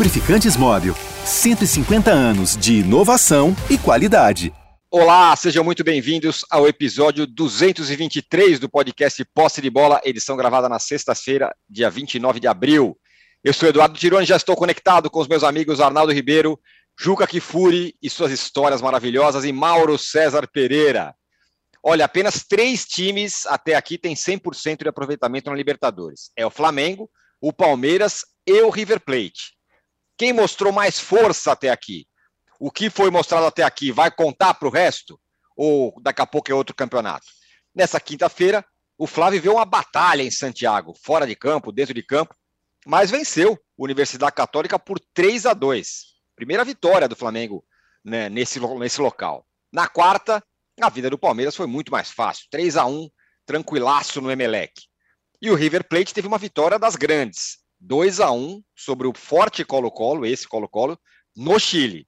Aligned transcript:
Lubrificantes 0.00 0.56
Móvel. 0.56 0.94
150 1.26 2.10
anos 2.10 2.56
de 2.56 2.76
inovação 2.76 3.54
e 3.68 3.76
qualidade. 3.76 4.50
Olá, 4.90 5.36
sejam 5.36 5.62
muito 5.62 5.84
bem-vindos 5.84 6.42
ao 6.50 6.66
episódio 6.66 7.26
223 7.26 8.58
do 8.58 8.66
podcast 8.66 9.22
Posse 9.34 9.60
de 9.60 9.68
Bola, 9.68 10.00
edição 10.02 10.38
gravada 10.38 10.70
na 10.70 10.78
sexta-feira, 10.78 11.54
dia 11.68 11.90
29 11.90 12.40
de 12.40 12.48
abril. 12.48 12.96
Eu 13.44 13.52
sou 13.52 13.68
Eduardo 13.68 13.98
Tironi, 13.98 14.24
já 14.24 14.36
estou 14.36 14.56
conectado 14.56 15.10
com 15.10 15.20
os 15.20 15.28
meus 15.28 15.44
amigos 15.44 15.82
Arnaldo 15.82 16.14
Ribeiro, 16.14 16.58
Juca 16.98 17.26
Kifuri 17.26 17.94
e 18.02 18.08
suas 18.08 18.32
histórias 18.32 18.80
maravilhosas 18.80 19.44
e 19.44 19.52
Mauro 19.52 19.98
César 19.98 20.48
Pereira. 20.50 21.14
Olha, 21.84 22.06
apenas 22.06 22.42
três 22.48 22.86
times 22.86 23.44
até 23.44 23.74
aqui 23.74 23.98
têm 23.98 24.14
100% 24.14 24.82
de 24.82 24.88
aproveitamento 24.88 25.50
na 25.50 25.56
Libertadores. 25.56 26.30
É 26.34 26.46
o 26.46 26.50
Flamengo, 26.50 27.10
o 27.38 27.52
Palmeiras 27.52 28.22
e 28.46 28.62
o 28.62 28.70
River 28.70 28.98
Plate. 29.00 29.59
Quem 30.20 30.34
mostrou 30.34 30.70
mais 30.70 31.00
força 31.00 31.52
até 31.52 31.70
aqui? 31.70 32.06
o 32.58 32.70
que 32.70 32.90
foi 32.90 33.10
mostrado 33.10 33.46
até 33.46 33.62
aqui 33.62 33.90
vai 33.90 34.10
contar 34.10 34.52
para 34.52 34.68
o 34.68 34.70
resto? 34.70 35.18
Ou 35.56 35.94
daqui 36.02 36.20
a 36.20 36.26
pouco 36.26 36.52
é 36.52 36.54
outro 36.54 36.76
campeonato? 36.76 37.24
Nessa 37.74 37.98
quinta-feira, 37.98 38.62
o 38.98 39.06
Flávio 39.06 39.40
viu 39.40 39.54
uma 39.54 39.64
batalha 39.64 40.22
em 40.22 40.30
Santiago, 40.30 40.92
fora 41.02 41.26
de 41.26 41.34
campo, 41.34 41.72
dentro 41.72 41.94
de 41.94 42.02
campo, 42.02 42.34
mas 42.84 43.10
venceu 43.10 43.54
a 43.54 43.82
Universidade 43.82 44.34
Católica 44.34 44.78
por 44.78 45.00
3 45.14 45.46
a 45.46 45.54
2. 45.54 45.88
Primeira 46.36 46.66
vitória 46.66 47.08
do 47.08 47.16
Flamengo 47.16 47.64
né, 48.04 48.28
nesse, 48.28 48.60
nesse 48.78 49.00
local. 49.00 49.46
Na 49.72 49.88
quarta, 49.88 50.44
a 50.78 50.90
vida 50.90 51.08
do 51.08 51.16
Palmeiras 51.16 51.56
foi 51.56 51.66
muito 51.66 51.90
mais 51.90 52.10
fácil. 52.10 52.44
3 52.50 52.76
a 52.76 52.84
1 52.84 53.08
tranquilaço 53.46 54.20
no 54.20 54.30
Emelec. 54.30 54.82
E 55.40 55.50
o 55.50 55.54
River 55.54 55.88
Plate 55.88 56.12
teve 56.12 56.28
uma 56.28 56.36
vitória 56.36 56.78
das 56.78 56.94
grandes. 56.94 57.60
2 57.80 58.20
a 58.20 58.30
1 58.30 58.62
sobre 58.76 59.08
o 59.08 59.14
forte 59.14 59.64
Colo-Colo, 59.64 60.26
esse 60.26 60.46
Colo-Colo, 60.46 60.98
no 61.34 61.58
Chile. 61.58 62.06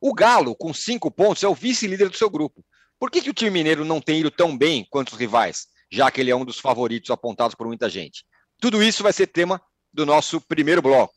O 0.00 0.14
Galo, 0.14 0.54
com 0.54 0.72
cinco 0.72 1.10
pontos, 1.10 1.42
é 1.42 1.48
o 1.48 1.54
vice-líder 1.54 2.08
do 2.08 2.16
seu 2.16 2.30
grupo. 2.30 2.64
Por 2.98 3.10
que, 3.10 3.20
que 3.20 3.30
o 3.30 3.34
time 3.34 3.50
mineiro 3.50 3.84
não 3.84 4.00
tem 4.00 4.20
ido 4.20 4.30
tão 4.30 4.56
bem 4.56 4.86
quanto 4.88 5.12
os 5.12 5.18
rivais, 5.18 5.66
já 5.90 6.10
que 6.10 6.20
ele 6.20 6.30
é 6.30 6.36
um 6.36 6.44
dos 6.44 6.58
favoritos 6.58 7.10
apontados 7.10 7.54
por 7.54 7.66
muita 7.66 7.90
gente? 7.90 8.24
Tudo 8.60 8.82
isso 8.82 9.02
vai 9.02 9.12
ser 9.12 9.26
tema 9.26 9.60
do 9.92 10.06
nosso 10.06 10.40
primeiro 10.40 10.80
bloco. 10.80 11.14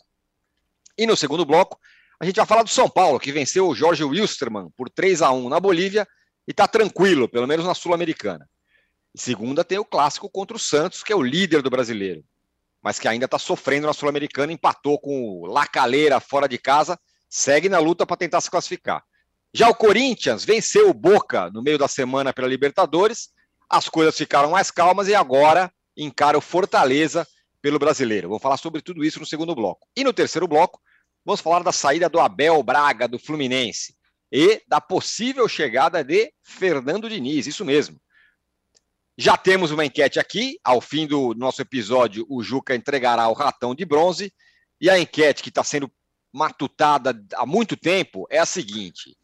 E 0.97 1.05
no 1.05 1.15
segundo 1.15 1.45
bloco, 1.45 1.79
a 2.19 2.25
gente 2.25 2.37
vai 2.37 2.45
falar 2.45 2.63
do 2.63 2.69
São 2.69 2.89
Paulo, 2.89 3.19
que 3.19 3.31
venceu 3.31 3.67
o 3.67 3.75
Jorge 3.75 4.03
Wilstermann 4.03 4.69
por 4.75 4.89
3 4.89 5.21
a 5.21 5.31
1 5.31 5.49
na 5.49 5.59
Bolívia 5.59 6.07
e 6.47 6.51
está 6.51 6.67
tranquilo, 6.67 7.29
pelo 7.29 7.47
menos 7.47 7.65
na 7.65 7.75
Sul-Americana. 7.75 8.49
Segunda 9.15 9.63
tem 9.63 9.77
o 9.77 9.85
clássico 9.85 10.29
contra 10.29 10.57
o 10.57 10.59
Santos, 10.59 11.03
que 11.03 11.13
é 11.13 11.15
o 11.15 11.21
líder 11.21 11.61
do 11.61 11.69
brasileiro, 11.69 12.23
mas 12.85 12.99
que 12.99 13.07
ainda 13.07 13.25
está 13.25 13.39
sofrendo 13.39 13.87
na 13.87 13.93
Sul-Americana, 13.93 14.53
empatou 14.53 14.99
com 14.99 15.41
o 15.41 15.47
Lacaleira 15.47 16.19
fora 16.19 16.47
de 16.47 16.59
casa 16.59 16.99
segue 17.27 17.67
na 17.67 17.79
luta 17.79 18.05
para 18.05 18.15
tentar 18.15 18.39
se 18.41 18.51
classificar. 18.51 19.03
Já 19.51 19.67
o 19.67 19.75
Corinthians 19.75 20.45
venceu 20.45 20.87
o 20.87 20.93
Boca 20.93 21.49
no 21.49 21.63
meio 21.63 21.79
da 21.79 21.87
semana 21.87 22.31
pela 22.31 22.47
Libertadores, 22.47 23.29
as 23.67 23.89
coisas 23.89 24.15
ficaram 24.15 24.51
mais 24.51 24.69
calmas 24.69 25.07
e 25.07 25.15
agora 25.15 25.73
encara 25.97 26.37
o 26.37 26.41
Fortaleza 26.41 27.27
pelo 27.59 27.79
brasileiro. 27.79 28.29
Vou 28.29 28.39
falar 28.39 28.57
sobre 28.57 28.83
tudo 28.83 29.03
isso 29.03 29.19
no 29.19 29.25
segundo 29.25 29.55
bloco. 29.55 29.87
E 29.97 30.03
no 30.03 30.13
terceiro 30.13 30.47
bloco, 30.47 30.79
vamos 31.25 31.41
falar 31.41 31.63
da 31.63 31.71
saída 31.71 32.07
do 32.07 32.19
Abel 32.19 32.61
Braga 32.61 33.07
do 33.07 33.17
Fluminense 33.17 33.95
e 34.31 34.61
da 34.67 34.79
possível 34.79 35.47
chegada 35.49 36.03
de 36.03 36.31
Fernando 36.43 37.09
Diniz, 37.09 37.47
isso 37.47 37.65
mesmo. 37.65 37.99
Já 39.17 39.37
temos 39.37 39.71
uma 39.71 39.85
enquete 39.85 40.19
aqui. 40.19 40.59
Ao 40.63 40.81
fim 40.81 41.07
do 41.07 41.33
nosso 41.33 41.61
episódio, 41.61 42.25
o 42.29 42.43
Juca 42.43 42.75
entregará 42.75 43.27
o 43.29 43.33
ratão 43.33 43.73
de 43.73 43.85
bronze. 43.85 44.33
E 44.79 44.89
a 44.89 44.99
enquete 44.99 45.41
que 45.41 45.49
está 45.49 45.63
sendo 45.63 45.91
matutada 46.33 47.15
há 47.35 47.45
muito 47.45 47.77
tempo 47.77 48.27
é 48.29 48.39
a 48.39 48.45
seguinte: 48.45 49.17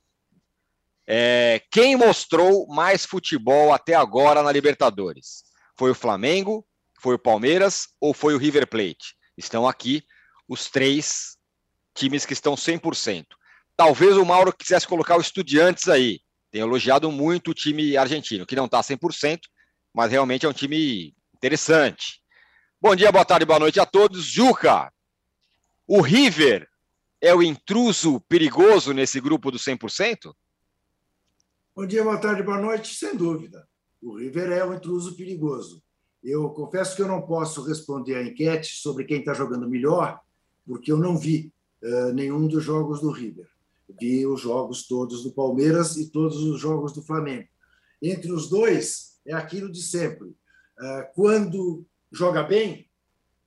é, 1.05 1.61
quem 1.69 1.95
mostrou 1.95 2.65
mais 2.67 3.05
futebol 3.05 3.73
até 3.73 3.93
agora 3.93 4.41
na 4.41 4.51
Libertadores? 4.51 5.43
Foi 5.77 5.91
o 5.91 5.95
Flamengo, 5.95 6.65
foi 7.01 7.15
o 7.15 7.19
Palmeiras 7.19 7.89
ou 7.99 8.13
foi 8.13 8.33
o 8.33 8.37
River 8.37 8.67
Plate? 8.67 9.15
Estão 9.37 9.67
aqui 9.67 10.03
os 10.47 10.69
três 10.69 11.37
times 11.93 12.25
que 12.25 12.33
estão 12.33 12.55
100%. 12.55 13.25
Talvez 13.75 14.15
o 14.15 14.25
Mauro 14.25 14.53
quisesse 14.53 14.87
colocar 14.87 15.17
o 15.17 15.21
Estudiantes 15.21 15.89
aí. 15.89 16.21
Tem 16.51 16.61
elogiado 16.61 17.11
muito 17.11 17.51
o 17.51 17.53
time 17.53 17.97
argentino, 17.97 18.45
que 18.45 18.55
não 18.55 18.65
está 18.65 18.81
100%, 18.81 19.39
mas 19.93 20.11
realmente 20.11 20.45
é 20.45 20.49
um 20.49 20.53
time 20.53 21.15
interessante. 21.35 22.21
Bom 22.79 22.95
dia, 22.95 23.11
boa 23.11 23.25
tarde, 23.25 23.45
boa 23.45 23.59
noite 23.59 23.79
a 23.79 23.85
todos. 23.85 24.23
Juca, 24.23 24.91
o 25.87 26.01
River 26.01 26.67
é 27.19 27.33
o 27.35 27.43
intruso 27.43 28.19
perigoso 28.21 28.93
nesse 28.93 29.19
grupo 29.19 29.51
do 29.51 29.59
100%? 29.59 30.33
Bom 31.75 31.85
dia, 31.85 32.03
boa 32.03 32.17
tarde, 32.17 32.41
boa 32.41 32.59
noite. 32.59 32.95
Sem 32.95 33.15
dúvida. 33.15 33.67
O 34.01 34.17
River 34.17 34.51
é 34.51 34.65
um 34.65 34.73
intruso 34.73 35.15
perigoso. 35.15 35.83
Eu 36.23 36.49
confesso 36.49 36.95
que 36.95 37.01
eu 37.01 37.07
não 37.07 37.21
posso 37.21 37.63
responder 37.63 38.15
à 38.15 38.23
enquete 38.23 38.75
sobre 38.75 39.05
quem 39.05 39.19
está 39.19 39.33
jogando 39.33 39.69
melhor, 39.69 40.19
porque 40.65 40.91
eu 40.91 40.97
não 40.97 41.17
vi 41.17 41.51
uh, 41.83 42.13
nenhum 42.13 42.47
dos 42.47 42.63
jogos 42.63 43.01
do 43.01 43.11
River. 43.11 43.47
Vi 43.99 44.25
os 44.25 44.41
jogos 44.41 44.87
todos 44.87 45.23
do 45.23 45.31
Palmeiras 45.31 45.97
e 45.97 46.09
todos 46.09 46.37
os 46.37 46.59
jogos 46.59 46.93
do 46.93 47.01
Flamengo. 47.01 47.47
Entre 48.01 48.31
os 48.31 48.49
dois, 48.49 49.10
é 49.25 49.33
aquilo 49.33 49.71
de 49.71 49.81
sempre. 49.81 50.27
Uh, 50.27 51.13
quando 51.13 51.85
joga 52.11 52.43
bem, 52.43 52.89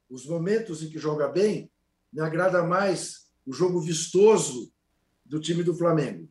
os 0.08 0.26
momentos 0.26 0.82
em 0.82 0.88
que 0.88 0.98
joga 0.98 1.28
bem, 1.28 1.70
me 2.12 2.20
agrada 2.20 2.62
mais 2.62 3.26
o 3.44 3.52
jogo 3.52 3.80
vistoso 3.80 4.72
do 5.24 5.40
time 5.40 5.62
do 5.62 5.74
Flamengo. 5.74 6.28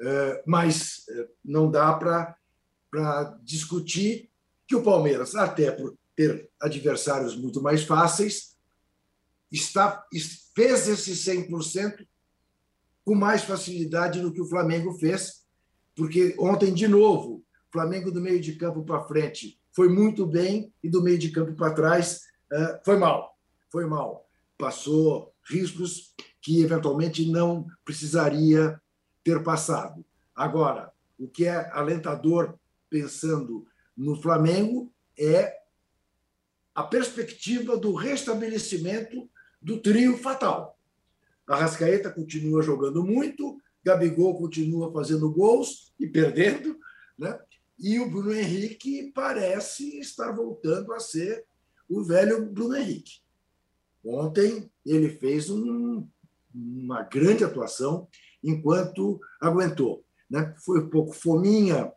É, 0.00 0.42
mas 0.46 1.04
é, 1.08 1.28
não 1.44 1.70
dá 1.70 1.92
para 1.94 2.36
discutir 3.42 4.30
que 4.66 4.74
o 4.74 4.82
Palmeiras, 4.82 5.34
até 5.34 5.70
por 5.70 5.96
ter 6.16 6.50
adversários 6.60 7.36
muito 7.36 7.62
mais 7.62 7.84
fáceis, 7.84 8.56
está, 9.50 10.04
fez 10.54 10.88
esse 10.88 11.12
100% 11.12 12.06
com 13.04 13.14
mais 13.14 13.42
facilidade 13.44 14.20
do 14.20 14.32
que 14.32 14.40
o 14.40 14.48
Flamengo 14.48 14.94
fez, 14.94 15.44
porque 15.94 16.34
ontem, 16.38 16.72
de 16.72 16.88
novo, 16.88 17.44
Flamengo 17.74 18.12
do 18.12 18.20
meio 18.20 18.40
de 18.40 18.54
campo 18.54 18.84
para 18.84 19.02
frente 19.02 19.58
foi 19.72 19.88
muito 19.88 20.24
bem 20.24 20.72
e 20.80 20.88
do 20.88 21.02
meio 21.02 21.18
de 21.18 21.32
campo 21.32 21.54
para 21.54 21.74
trás 21.74 22.22
é, 22.52 22.80
foi 22.84 22.96
mal. 22.96 23.36
Foi 23.68 23.84
mal. 23.84 24.30
Passou 24.56 25.34
riscos 25.44 26.14
que 26.40 26.62
eventualmente 26.62 27.28
não 27.28 27.66
precisaria 27.84 28.80
ter 29.24 29.42
passado. 29.42 30.06
Agora, 30.36 30.92
o 31.18 31.26
que 31.26 31.46
é 31.46 31.68
alentador 31.72 32.54
pensando 32.88 33.66
no 33.96 34.14
Flamengo 34.22 34.92
é 35.18 35.58
a 36.76 36.84
perspectiva 36.84 37.76
do 37.76 37.92
restabelecimento 37.92 39.28
do 39.60 39.80
trio 39.80 40.16
fatal. 40.16 40.78
A 41.48 41.56
Rascaeta 41.56 42.08
continua 42.08 42.62
jogando 42.62 43.02
muito, 43.02 43.60
Gabigol 43.84 44.38
continua 44.38 44.92
fazendo 44.92 45.28
gols 45.32 45.92
e 45.98 46.06
perdendo, 46.06 46.78
né? 47.18 47.36
E 47.78 47.98
o 47.98 48.10
Bruno 48.10 48.32
Henrique 48.32 49.12
parece 49.14 49.98
estar 49.98 50.32
voltando 50.32 50.92
a 50.92 51.00
ser 51.00 51.44
o 51.88 52.02
velho 52.02 52.46
Bruno 52.46 52.76
Henrique. 52.76 53.20
Ontem 54.04 54.70
ele 54.84 55.08
fez 55.08 55.50
um 55.50 56.06
uma 56.54 57.02
grande 57.02 57.42
atuação 57.42 58.06
enquanto 58.42 59.20
aguentou. 59.40 60.04
Né? 60.30 60.54
Foi 60.64 60.80
um 60.80 60.88
pouco 60.88 61.12
fominha 61.12 61.92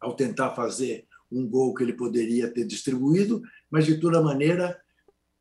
ao 0.00 0.16
tentar 0.16 0.54
fazer 0.54 1.06
um 1.30 1.48
gol 1.48 1.72
que 1.72 1.84
ele 1.84 1.92
poderia 1.92 2.52
ter 2.52 2.66
distribuído, 2.66 3.40
mas 3.70 3.86
de 3.86 4.00
toda 4.00 4.20
maneira, 4.20 4.80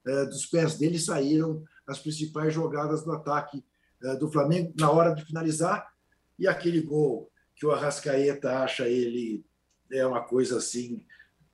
eh, 0.06 0.26
dos 0.26 0.46
pés 0.46 0.78
dele 0.78 1.00
saíram 1.00 1.64
as 1.88 1.98
principais 1.98 2.54
jogadas 2.54 3.04
do 3.04 3.12
ataque 3.12 3.64
eh, 4.04 4.16
do 4.18 4.32
Flamengo 4.32 4.72
na 4.78 4.92
hora 4.92 5.16
de 5.16 5.26
finalizar. 5.26 5.92
E 6.38 6.48
aquele 6.48 6.82
gol 6.82 7.32
que 7.56 7.66
o 7.66 7.72
Arrascaeta 7.72 8.60
acha 8.60 8.88
ele 8.88 9.44
é 9.92 10.06
uma 10.06 10.22
coisa 10.22 10.58
assim 10.58 11.06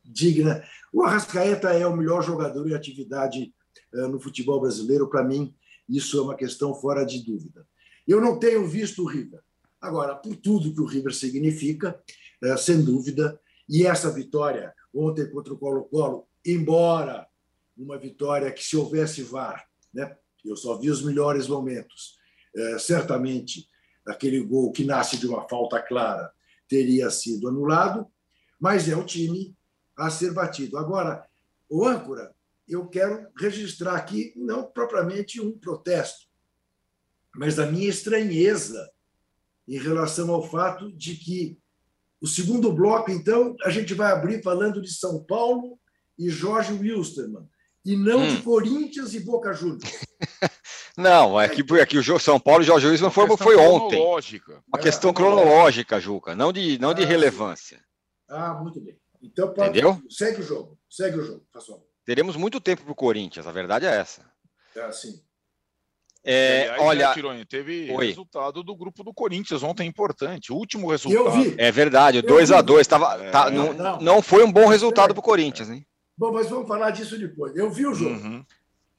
digna. 0.03 0.63
O 0.93 1.03
Arrascaeta 1.03 1.69
é 1.69 1.85
o 1.85 1.95
melhor 1.95 2.23
jogador 2.23 2.69
em 2.69 2.73
atividade 2.73 3.53
eh, 3.93 4.07
no 4.07 4.19
futebol 4.19 4.61
brasileiro, 4.61 5.09
para 5.09 5.23
mim, 5.23 5.55
isso 5.87 6.17
é 6.17 6.21
uma 6.21 6.35
questão 6.35 6.73
fora 6.73 7.05
de 7.05 7.23
dúvida. 7.23 7.67
Eu 8.07 8.21
não 8.21 8.37
tenho 8.37 8.67
visto 8.67 9.03
o 9.03 9.07
River. 9.07 9.41
Agora, 9.81 10.15
por 10.15 10.35
tudo 10.35 10.73
que 10.73 10.81
o 10.81 10.85
River 10.85 11.13
significa, 11.13 11.99
é, 12.43 12.57
sem 12.57 12.83
dúvida, 12.83 13.39
e 13.67 13.85
essa 13.85 14.11
vitória 14.11 14.73
ontem 14.93 15.29
contra 15.29 15.53
o 15.53 15.57
Colo-Colo, 15.57 16.27
embora 16.45 17.27
uma 17.77 17.97
vitória 17.97 18.51
que, 18.51 18.63
se 18.63 18.77
houvesse 18.77 19.21
VAR, 19.23 19.67
né, 19.93 20.15
eu 20.43 20.55
só 20.55 20.77
vi 20.77 20.89
os 20.89 21.03
melhores 21.03 21.47
momentos, 21.47 22.17
é, 22.55 22.79
certamente 22.79 23.67
aquele 24.07 24.39
gol 24.41 24.71
que 24.71 24.83
nasce 24.83 25.17
de 25.17 25.27
uma 25.27 25.47
falta 25.47 25.81
clara 25.81 26.31
teria 26.67 27.09
sido 27.09 27.47
anulado, 27.47 28.07
mas 28.59 28.87
é 28.89 28.95
o 28.95 29.05
time 29.05 29.55
a 29.97 30.09
ser 30.09 30.33
batido. 30.33 30.77
Agora, 30.77 31.25
o 31.69 31.85
âncora 31.85 32.33
eu 32.67 32.87
quero 32.87 33.27
registrar 33.39 33.95
aqui 33.95 34.33
não 34.35 34.63
propriamente 34.63 35.39
um 35.39 35.57
protesto, 35.57 36.25
mas 37.35 37.59
a 37.59 37.65
minha 37.65 37.87
estranheza 37.87 38.89
em 39.67 39.77
relação 39.77 40.31
ao 40.31 40.47
fato 40.47 40.91
de 40.91 41.15
que 41.15 41.57
o 42.21 42.27
segundo 42.27 42.71
bloco, 42.71 43.11
então, 43.11 43.55
a 43.63 43.69
gente 43.69 43.93
vai 43.93 44.11
abrir 44.11 44.41
falando 44.41 44.81
de 44.81 44.91
São 44.91 45.23
Paulo 45.23 45.77
e 46.17 46.29
Jorge 46.29 46.73
Wilstermann, 46.73 47.47
e 47.85 47.95
não 47.95 48.21
hum. 48.21 48.35
de 48.35 48.41
Corinthians 48.41 49.13
e 49.13 49.19
Boca 49.19 49.53
Juniors. 49.53 49.83
Não, 50.97 51.39
é 51.39 51.49
que, 51.49 51.61
é 51.77 51.85
que 51.85 51.97
o 51.97 52.19
São 52.19 52.39
Paulo 52.39 52.63
e 52.63 52.65
Jorge 52.65 52.87
Wilson 52.87 53.11
foi, 53.11 53.35
foi 53.35 53.57
ontem. 53.57 53.99
Uma 54.65 54.79
questão 54.79 55.11
cronológica, 55.11 55.99
Juca, 55.99 56.33
não 56.33 56.53
de, 56.53 56.79
não 56.79 56.93
de 56.93 57.03
ah, 57.03 57.05
relevância. 57.05 57.83
Ah, 58.27 58.53
muito 58.55 58.79
bem. 58.79 58.97
Então, 59.21 59.53
pode, 59.53 59.69
Entendeu? 59.69 60.01
segue 60.09 60.41
o 60.41 60.43
jogo. 60.43 60.77
Segue 60.89 61.19
o 61.19 61.23
jogo, 61.23 61.45
pessoal. 61.51 61.85
Teremos 62.05 62.35
muito 62.35 62.61
tempo 62.61 62.83
para 62.83 62.91
o 62.91 62.95
Corinthians, 62.95 63.47
a 63.47 63.51
verdade 63.51 63.85
é 63.85 63.95
essa. 63.95 64.21
É 64.75 64.91
sim. 64.91 65.19
É, 66.27 66.69
Aliás, 66.69 66.81
olha, 66.81 67.07
né, 67.07 67.13
Tironi, 67.13 67.45
teve 67.45 67.91
Oi. 67.91 68.07
resultado 68.07 68.63
do 68.63 68.75
grupo 68.75 69.03
do 69.03 69.13
Corinthians 69.13 69.61
ontem 69.61 69.87
importante. 69.87 70.51
O 70.51 70.55
último 70.55 70.89
resultado. 70.89 71.23
Eu 71.23 71.31
vi. 71.31 71.55
É 71.55 71.71
verdade, 71.71 72.23
2 72.23 72.51
a 72.51 72.61
2 72.63 72.87
tava, 72.87 73.23
é, 73.23 73.29
tá, 73.29 73.51
não, 73.51 73.73
não, 73.73 73.99
não, 73.99 74.21
foi 74.23 74.43
um 74.43 74.51
bom 74.51 74.65
resultado 74.67 75.13
para 75.13 75.19
o 75.19 75.23
Corinthians, 75.23 75.69
hein? 75.69 75.85
Bom, 76.17 76.31
mas 76.31 76.49
vamos 76.49 76.67
falar 76.67 76.89
disso 76.89 77.19
depois. 77.19 77.55
Eu 77.55 77.69
vi 77.69 77.85
o 77.85 77.93
jogo. 77.93 78.15
Uhum. 78.15 78.43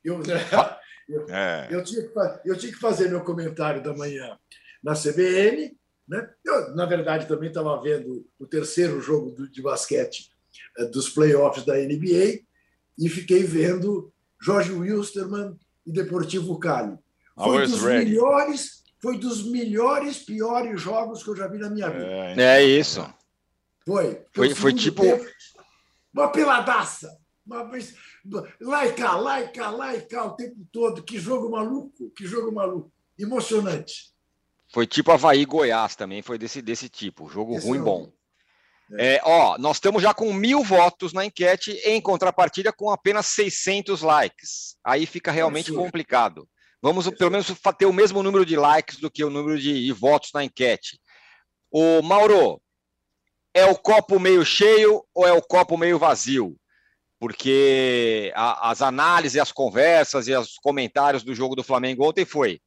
Eu, 0.05 0.23
eu, 1.09 1.27
é. 1.29 1.67
eu, 1.69 1.83
tinha 1.83 2.07
que, 2.07 2.13
eu 2.45 2.57
tinha 2.57 2.73
que 2.73 2.79
fazer 2.79 3.09
meu 3.09 3.25
comentário 3.25 3.83
da 3.83 3.93
manhã 3.93 4.39
na 4.83 4.95
CBN. 4.95 5.77
Né? 6.09 6.29
Eu, 6.45 6.75
na 6.75 6.87
verdade, 6.87 7.27
também 7.27 7.49
estava 7.49 7.81
vendo 7.81 8.27
o 8.39 8.47
terceiro 8.47 9.01
jogo 9.01 9.31
do, 9.31 9.49
de 9.49 9.61
basquete 9.61 10.31
eh, 10.79 10.85
dos 10.87 11.09
playoffs 11.09 11.65
da 11.65 11.75
NBA 11.75 12.41
e 12.99 13.09
fiquei 13.09 13.43
vendo 13.43 14.13
Jorge 14.41 14.73
Wilstermann 14.73 15.59
e 15.85 15.93
Deportivo 15.93 16.59
Cali. 16.59 16.97
Foi 17.37 17.67
dos 17.67 17.83
ready. 17.83 18.11
melhores, 18.11 18.85
foi 19.01 19.19
dos 19.19 19.45
melhores, 19.45 20.19
piores 20.19 20.81
jogos 20.81 21.23
que 21.23 21.29
eu 21.29 21.37
já 21.37 21.49
vi 21.49 21.59
na 21.59 21.69
minha 21.69 21.91
vida. 21.91 22.07
É, 22.07 22.59
é 22.59 22.65
isso. 22.65 23.07
Foi. 23.85 24.23
Foi, 24.33 24.55
foi 24.55 24.73
tipo. 24.73 25.03
Tempo, 25.03 25.27
uma 26.15 26.29
peladaça. 26.29 27.17
Uma, 27.45 27.71
lá 28.61 28.87
e 28.87 28.93
cá, 28.95 29.17
lá 29.17 29.43
e 29.43 29.49
cá, 29.49 29.71
lá 29.71 29.95
e 29.95 30.01
cá 30.01 30.25
o 30.25 30.35
tempo 30.35 30.67
todo. 30.73 31.03
Que 31.03 31.19
jogo 31.19 31.51
maluco, 31.51 32.11
que 32.11 32.27
jogo 32.27 32.53
maluco. 32.53 32.91
Emocionante. 33.19 34.16
Foi 34.77 34.87
tipo 34.87 35.11
Havaí 35.11 35.47
Goiás 35.47 35.97
também, 35.97 36.21
foi 36.21 36.37
desse, 36.37 36.61
desse 36.61 36.87
tipo. 36.87 37.31
Jogo 37.31 37.57
Esse 37.57 37.67
ruim, 37.67 37.79
é 37.79 37.81
bom. 37.81 38.13
É. 38.99 39.15
É, 39.15 39.21
ó, 39.25 39.57
nós 39.57 39.79
estamos 39.79 40.03
já 40.03 40.13
com 40.13 40.31
mil 40.35 40.63
votos 40.63 41.15
na 41.15 41.25
enquete, 41.25 41.73
em 41.83 41.99
contrapartida 41.99 42.71
com 42.71 42.91
apenas 42.91 43.25
600 43.29 44.03
likes. 44.03 44.77
Aí 44.85 45.07
fica 45.07 45.33
realmente 45.33 45.73
complicado. 45.73 46.47
Vamos 46.83 47.09
pelo 47.09 47.31
menos 47.31 47.51
ter 47.79 47.87
o 47.87 47.93
mesmo 47.93 48.23
número 48.23 48.45
de 48.45 48.55
likes 48.55 48.99
do 48.99 49.11
que 49.11 49.25
o 49.25 49.31
número 49.31 49.59
de, 49.59 49.83
de 49.83 49.93
votos 49.93 50.29
na 50.35 50.45
enquete. 50.45 51.01
O 51.71 52.03
Mauro, 52.03 52.61
é 53.55 53.65
o 53.65 53.77
copo 53.77 54.21
meio 54.21 54.45
cheio 54.45 55.03
ou 55.15 55.27
é 55.27 55.33
o 55.33 55.41
copo 55.41 55.79
meio 55.79 55.99
vazio? 55.99 56.55
Porque 57.19 58.31
a, 58.37 58.73
as 58.73 58.83
análises, 58.83 59.41
as 59.41 59.53
conversas 59.53 60.29
e 60.29 60.37
os 60.37 60.57
comentários 60.59 61.23
do 61.23 61.35
jogo 61.35 61.57
do 61.57 61.65
Flamengo 61.65 62.07
ontem 62.07 62.27
foi: 62.27 62.61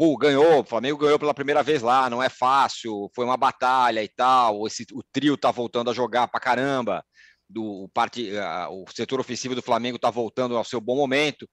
pô, 0.00 0.16
ganhou, 0.16 0.60
o 0.60 0.64
Flamengo 0.64 0.96
ganhou 0.96 1.18
pela 1.18 1.34
primeira 1.34 1.62
vez 1.62 1.82
lá, 1.82 2.08
não 2.08 2.22
é 2.22 2.30
fácil, 2.30 3.10
foi 3.14 3.22
uma 3.22 3.36
batalha 3.36 4.02
e 4.02 4.08
tal. 4.08 4.66
Esse, 4.66 4.86
o 4.94 5.02
trio 5.12 5.36
tá 5.36 5.50
voltando 5.50 5.90
a 5.90 5.92
jogar 5.92 6.26
pra 6.26 6.40
caramba. 6.40 7.04
Do, 7.46 7.86
parte, 7.92 8.30
o 8.70 8.86
setor 8.94 9.20
ofensivo 9.20 9.54
do 9.54 9.60
Flamengo 9.60 9.98
tá 9.98 10.08
voltando 10.08 10.56
ao 10.56 10.64
seu 10.64 10.80
bom 10.80 10.96
momento. 10.96 11.46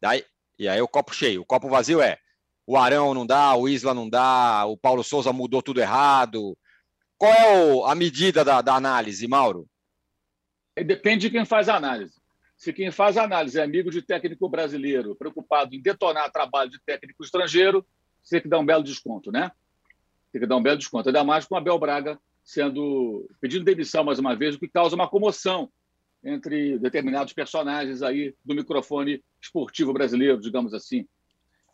Daí, 0.00 0.24
e 0.58 0.66
aí 0.66 0.80
o 0.80 0.88
copo 0.88 1.14
cheio. 1.14 1.42
O 1.42 1.44
copo 1.44 1.68
vazio 1.68 2.00
é 2.00 2.16
o 2.66 2.78
Arão 2.78 3.12
não 3.12 3.26
dá, 3.26 3.54
o 3.54 3.68
Isla 3.68 3.92
não 3.92 4.08
dá, 4.08 4.64
o 4.64 4.78
Paulo 4.78 5.04
Souza 5.04 5.30
mudou 5.30 5.60
tudo 5.60 5.82
errado. 5.82 6.56
Qual 7.18 7.30
é 7.30 7.64
o, 7.66 7.84
a 7.84 7.94
medida 7.94 8.42
da, 8.42 8.62
da 8.62 8.76
análise, 8.76 9.28
Mauro? 9.28 9.68
Depende 10.74 11.28
de 11.28 11.30
quem 11.30 11.44
faz 11.44 11.68
a 11.68 11.76
análise. 11.76 12.18
Se 12.60 12.74
quem 12.74 12.90
faz 12.90 13.16
a 13.16 13.24
análise 13.24 13.58
é 13.58 13.62
amigo 13.62 13.90
de 13.90 14.02
técnico 14.02 14.46
brasileiro, 14.46 15.16
preocupado 15.16 15.74
em 15.74 15.80
detonar 15.80 16.30
trabalho 16.30 16.70
de 16.70 16.78
técnico 16.78 17.24
estrangeiro, 17.24 17.86
você 18.22 18.36
tem 18.36 18.42
que 18.42 18.48
dar 18.50 18.58
um 18.58 18.66
belo 18.66 18.84
desconto, 18.84 19.32
né? 19.32 19.50
Tem 20.30 20.42
que 20.42 20.46
dar 20.46 20.58
um 20.58 20.62
belo 20.62 20.76
desconto. 20.76 21.08
Ainda 21.08 21.24
mais 21.24 21.46
com 21.46 21.54
o 21.54 21.58
Abel 21.58 21.78
Braga 21.78 22.20
sendo 22.44 23.26
pedindo 23.40 23.64
demissão 23.64 24.04
mais 24.04 24.18
uma 24.18 24.36
vez, 24.36 24.56
o 24.56 24.58
que 24.58 24.68
causa 24.68 24.94
uma 24.94 25.08
comoção 25.08 25.70
entre 26.22 26.78
determinados 26.78 27.32
personagens 27.32 28.02
aí 28.02 28.34
do 28.44 28.54
microfone 28.54 29.24
esportivo 29.40 29.94
brasileiro, 29.94 30.38
digamos 30.38 30.74
assim. 30.74 31.08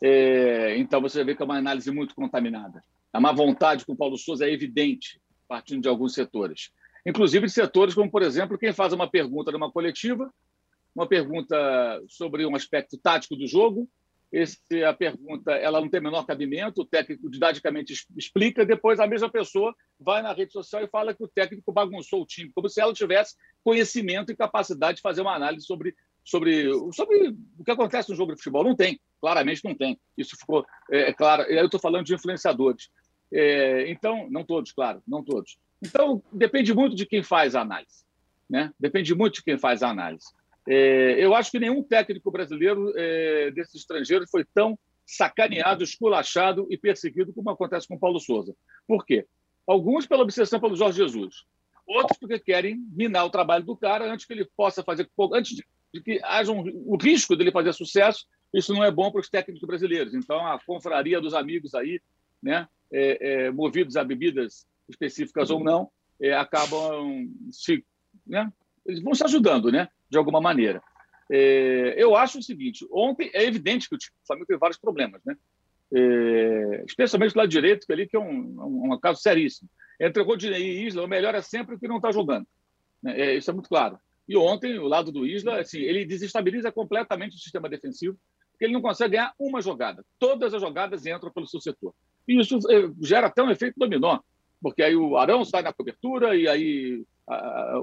É, 0.01 0.77
então 0.77 1.01
você 1.01 1.21
vê 1.21 1.35
que 1.35 1.41
é 1.41 1.45
uma 1.45 1.57
análise 1.57 1.91
muito 1.91 2.15
contaminada. 2.15 2.81
A 3.11 3.19
má 3.19 3.33
vontade 3.33 3.85
com 3.85 3.91
o 3.91 3.97
Paulo 3.97 4.17
Souza 4.17 4.45
é 4.45 4.53
evidente, 4.53 5.19
partindo 5.49 5.81
de 5.81 5.89
alguns 5.89 6.13
setores. 6.13 6.71
Inclusive 7.05 7.45
de 7.45 7.51
setores 7.51 7.93
como, 7.93 8.09
por 8.09 8.21
exemplo, 8.21 8.57
quem 8.57 8.71
faz 8.71 8.93
uma 8.93 9.09
pergunta 9.09 9.51
numa 9.51 9.69
coletiva 9.69 10.33
uma 10.97 11.07
pergunta 11.07 11.55
sobre 12.07 12.43
um 12.43 12.55
aspecto 12.55 12.97
tático 12.97 13.35
do 13.35 13.45
jogo. 13.47 13.87
Esse, 14.31 14.83
a 14.83 14.93
pergunta 14.93 15.51
ela 15.51 15.79
não 15.79 15.87
tem 15.87 15.99
o 15.99 16.03
menor 16.03 16.25
cabimento, 16.25 16.81
o 16.81 16.85
técnico 16.85 17.29
didaticamente 17.29 17.93
explica, 18.17 18.65
depois 18.65 18.99
a 18.99 19.07
mesma 19.07 19.29
pessoa 19.29 19.73
vai 19.99 20.21
na 20.21 20.33
rede 20.33 20.51
social 20.51 20.83
e 20.83 20.89
fala 20.89 21.13
que 21.13 21.23
o 21.23 21.27
técnico 21.27 21.71
bagunçou 21.71 22.23
o 22.23 22.25
time, 22.25 22.51
como 22.53 22.67
se 22.67 22.81
ela 22.81 22.93
tivesse 22.93 23.35
conhecimento 23.63 24.31
e 24.31 24.35
capacidade 24.35 24.97
de 24.97 25.01
fazer 25.01 25.21
uma 25.21 25.35
análise 25.35 25.65
sobre, 25.65 25.95
sobre, 26.25 26.67
sobre 26.91 27.35
o 27.57 27.63
que 27.63 27.71
acontece 27.71 28.09
no 28.09 28.15
jogo 28.15 28.33
de 28.33 28.39
futebol. 28.39 28.63
Não 28.63 28.75
tem, 28.75 28.99
claramente 29.21 29.63
não 29.63 29.75
tem. 29.75 29.97
Isso 30.17 30.35
ficou 30.35 30.65
é, 30.91 31.09
é 31.09 31.13
claro. 31.13 31.43
Eu 31.43 31.65
estou 31.65 31.79
falando 31.79 32.05
de 32.05 32.15
influenciadores. 32.15 32.89
É, 33.31 33.89
então, 33.89 34.27
não 34.29 34.43
todos, 34.43 34.71
claro, 34.71 35.01
não 35.07 35.23
todos. 35.23 35.57
Então, 35.81 36.21
depende 36.33 36.73
muito 36.73 36.95
de 36.95 37.05
quem 37.05 37.21
faz 37.21 37.55
a 37.55 37.61
análise. 37.61 38.03
Né? 38.49 38.73
Depende 38.79 39.13
muito 39.13 39.35
de 39.35 39.43
quem 39.43 39.57
faz 39.57 39.83
a 39.83 39.89
análise. 39.89 40.25
É, 40.67 41.23
eu 41.23 41.33
acho 41.33 41.49
que 41.49 41.59
nenhum 41.59 41.81
técnico 41.81 42.29
brasileiro 42.29 42.91
é, 42.95 43.51
desses 43.51 43.75
estrangeiros 43.75 44.29
foi 44.29 44.43
tão 44.53 44.77
sacaneado, 45.05 45.83
esculachado 45.83 46.67
e 46.69 46.77
perseguido 46.77 47.33
como 47.33 47.49
acontece 47.49 47.87
com 47.87 47.97
Paulo 47.97 48.19
Souza. 48.19 48.53
Por 48.85 49.05
quê? 49.05 49.25
Alguns 49.65 50.05
pela 50.05 50.23
obsessão 50.23 50.59
pelo 50.59 50.75
Jorge 50.75 50.97
Jesus, 50.97 51.45
outros 51.87 52.17
porque 52.19 52.37
querem 52.37 52.75
minar 52.91 53.25
o 53.25 53.29
trabalho 53.29 53.63
do 53.63 53.77
cara 53.77 54.11
antes 54.11 54.25
que 54.25 54.33
ele 54.33 54.45
possa 54.57 54.83
fazer, 54.83 55.09
antes 55.33 55.55
de, 55.55 55.63
de 55.93 56.01
que 56.01 56.19
haja 56.23 56.51
um, 56.51 56.63
o 56.85 56.97
risco 56.97 57.35
dele 57.35 57.51
fazer 57.51 57.73
sucesso. 57.73 58.25
Isso 58.53 58.73
não 58.73 58.83
é 58.83 58.91
bom 58.91 59.09
para 59.11 59.21
os 59.21 59.29
técnicos 59.29 59.65
brasileiros. 59.65 60.13
Então, 60.13 60.45
a 60.45 60.59
confraria 60.59 61.21
dos 61.21 61.33
amigos 61.33 61.73
aí, 61.73 62.01
né, 62.43 62.67
é, 62.91 63.45
é 63.45 63.51
movidos 63.51 63.95
a 63.95 64.03
bebidas 64.03 64.65
específicas 64.89 65.49
ou 65.49 65.63
não, 65.63 65.89
é, 66.21 66.33
acabam 66.33 67.29
se, 67.51 67.85
né, 68.25 68.51
eles 68.85 69.01
vão 69.01 69.13
se 69.13 69.23
ajudando, 69.23 69.71
né? 69.71 69.89
De 70.09 70.17
alguma 70.17 70.41
maneira. 70.41 70.81
É, 71.29 71.95
eu 71.97 72.15
acho 72.15 72.39
o 72.39 72.43
seguinte: 72.43 72.85
ontem 72.91 73.29
é 73.33 73.43
evidente 73.43 73.89
que 73.89 73.95
o 73.95 73.99
Flamengo 74.25 74.47
teve 74.47 74.59
vários 74.59 74.79
problemas, 74.79 75.21
né? 75.25 75.35
É, 75.93 76.83
especialmente 76.85 77.33
do 77.33 77.37
lado 77.37 77.49
direito, 77.49 77.85
que, 77.85 77.93
ali, 77.93 78.07
que 78.07 78.15
é 78.15 78.19
um, 78.19 78.91
um, 78.91 78.99
caso 78.99 79.21
seríssimo. 79.21 79.69
Entre 79.99 80.21
Rodinei 80.21 80.61
e 80.61 80.85
Isla, 80.85 81.03
o 81.03 81.07
melhor 81.07 81.33
é 81.33 81.41
sempre 81.41 81.75
o 81.75 81.79
que 81.79 81.87
não 81.87 81.97
está 81.97 82.11
jogando. 82.11 82.45
Né? 83.01 83.19
É, 83.19 83.35
isso 83.35 83.49
é 83.49 83.53
muito 83.53 83.69
claro. 83.69 83.97
E 84.27 84.35
ontem, 84.35 84.77
o 84.77 84.87
lado 84.87 85.11
do 85.11 85.25
Isla, 85.25 85.61
assim, 85.61 85.79
ele 85.79 86.05
desestabiliza 86.05 86.71
completamente 86.71 87.37
o 87.37 87.39
sistema 87.39 87.69
defensivo, 87.69 88.19
porque 88.51 88.65
ele 88.65 88.73
não 88.73 88.81
consegue 88.81 89.11
ganhar 89.11 89.33
uma 89.39 89.61
jogada. 89.61 90.05
Todas 90.19 90.53
as 90.53 90.61
jogadas 90.61 91.05
entram 91.05 91.31
pelo 91.31 91.47
seu 91.47 91.61
setor. 91.61 91.93
E 92.27 92.39
isso 92.39 92.57
é, 92.69 92.91
gera 93.01 93.27
até 93.27 93.41
um 93.41 93.49
efeito 93.49 93.75
dominó, 93.77 94.19
porque 94.61 94.83
aí 94.83 94.95
o 94.95 95.17
Arão 95.17 95.45
sai 95.45 95.61
na 95.61 95.71
cobertura 95.71 96.35
e 96.35 96.47
aí 96.47 97.05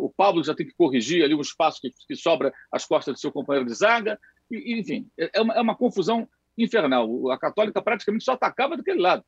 o 0.01 0.11
Pablo 0.11 0.43
já 0.43 0.55
tem 0.55 0.67
que 0.67 0.75
corrigir 0.75 1.23
ali 1.23 1.35
o 1.35 1.41
espaço 1.41 1.81
que, 1.81 1.91
que 2.07 2.17
sobra 2.17 2.53
às 2.73 2.87
costas 2.87 3.15
do 3.15 3.21
seu 3.21 3.31
companheiro 3.31 3.69
de 3.69 3.75
zaga. 3.75 4.19
E, 4.51 4.79
enfim, 4.79 5.09
é 5.19 5.41
uma, 5.41 5.55
é 5.55 5.61
uma, 5.61 5.77
confusão 5.77 6.29
infernal. 6.57 7.31
A 7.31 7.39
Católica 7.39 7.83
praticamente 7.83 8.25
só 8.25 8.33
atacava 8.33 8.77
daquele 8.77 9.01
lado. 9.01 9.25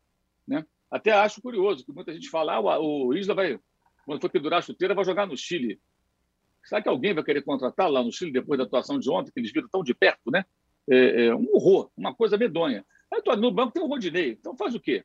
Né? 0.46 0.64
Até 0.90 1.12
acho 1.12 1.42
curioso 1.42 1.84
que 1.84 1.92
muita 1.92 2.14
gente 2.14 2.30
fala: 2.30 2.54
ah, 2.54 2.80
o 2.80 3.12
Isla 3.14 3.34
vai, 3.34 3.58
quando 4.06 4.20
for 4.20 4.30
pendurar 4.30 4.60
a 4.60 4.62
chuteira, 4.62 4.94
vai 4.94 5.04
jogar 5.04 5.26
no 5.26 5.36
Chile. 5.36 5.78
Será 6.64 6.82
que 6.82 6.88
alguém 6.88 7.14
vai 7.14 7.22
querer 7.22 7.42
contratar 7.42 7.90
lá 7.90 8.02
no 8.02 8.10
Chile 8.10 8.32
depois 8.32 8.58
da 8.58 8.64
atuação 8.64 8.98
de 8.98 9.08
ontem, 9.10 9.30
que 9.30 9.38
eles 9.38 9.52
viram 9.52 9.68
tão 9.68 9.84
de 9.84 9.94
perto, 9.94 10.30
né? 10.30 10.44
É, 10.88 11.26
é 11.26 11.34
um 11.34 11.48
horror, 11.52 11.90
uma 11.96 12.14
coisa 12.14 12.38
medonha. 12.38 12.84
Aí, 13.12 13.36
no 13.36 13.52
banco 13.52 13.72
tem 13.72 13.82
o 13.82 13.86
Rodinei, 13.86 14.32
então 14.32 14.56
faz 14.56 14.74
o 14.74 14.80
quê? 14.80 15.04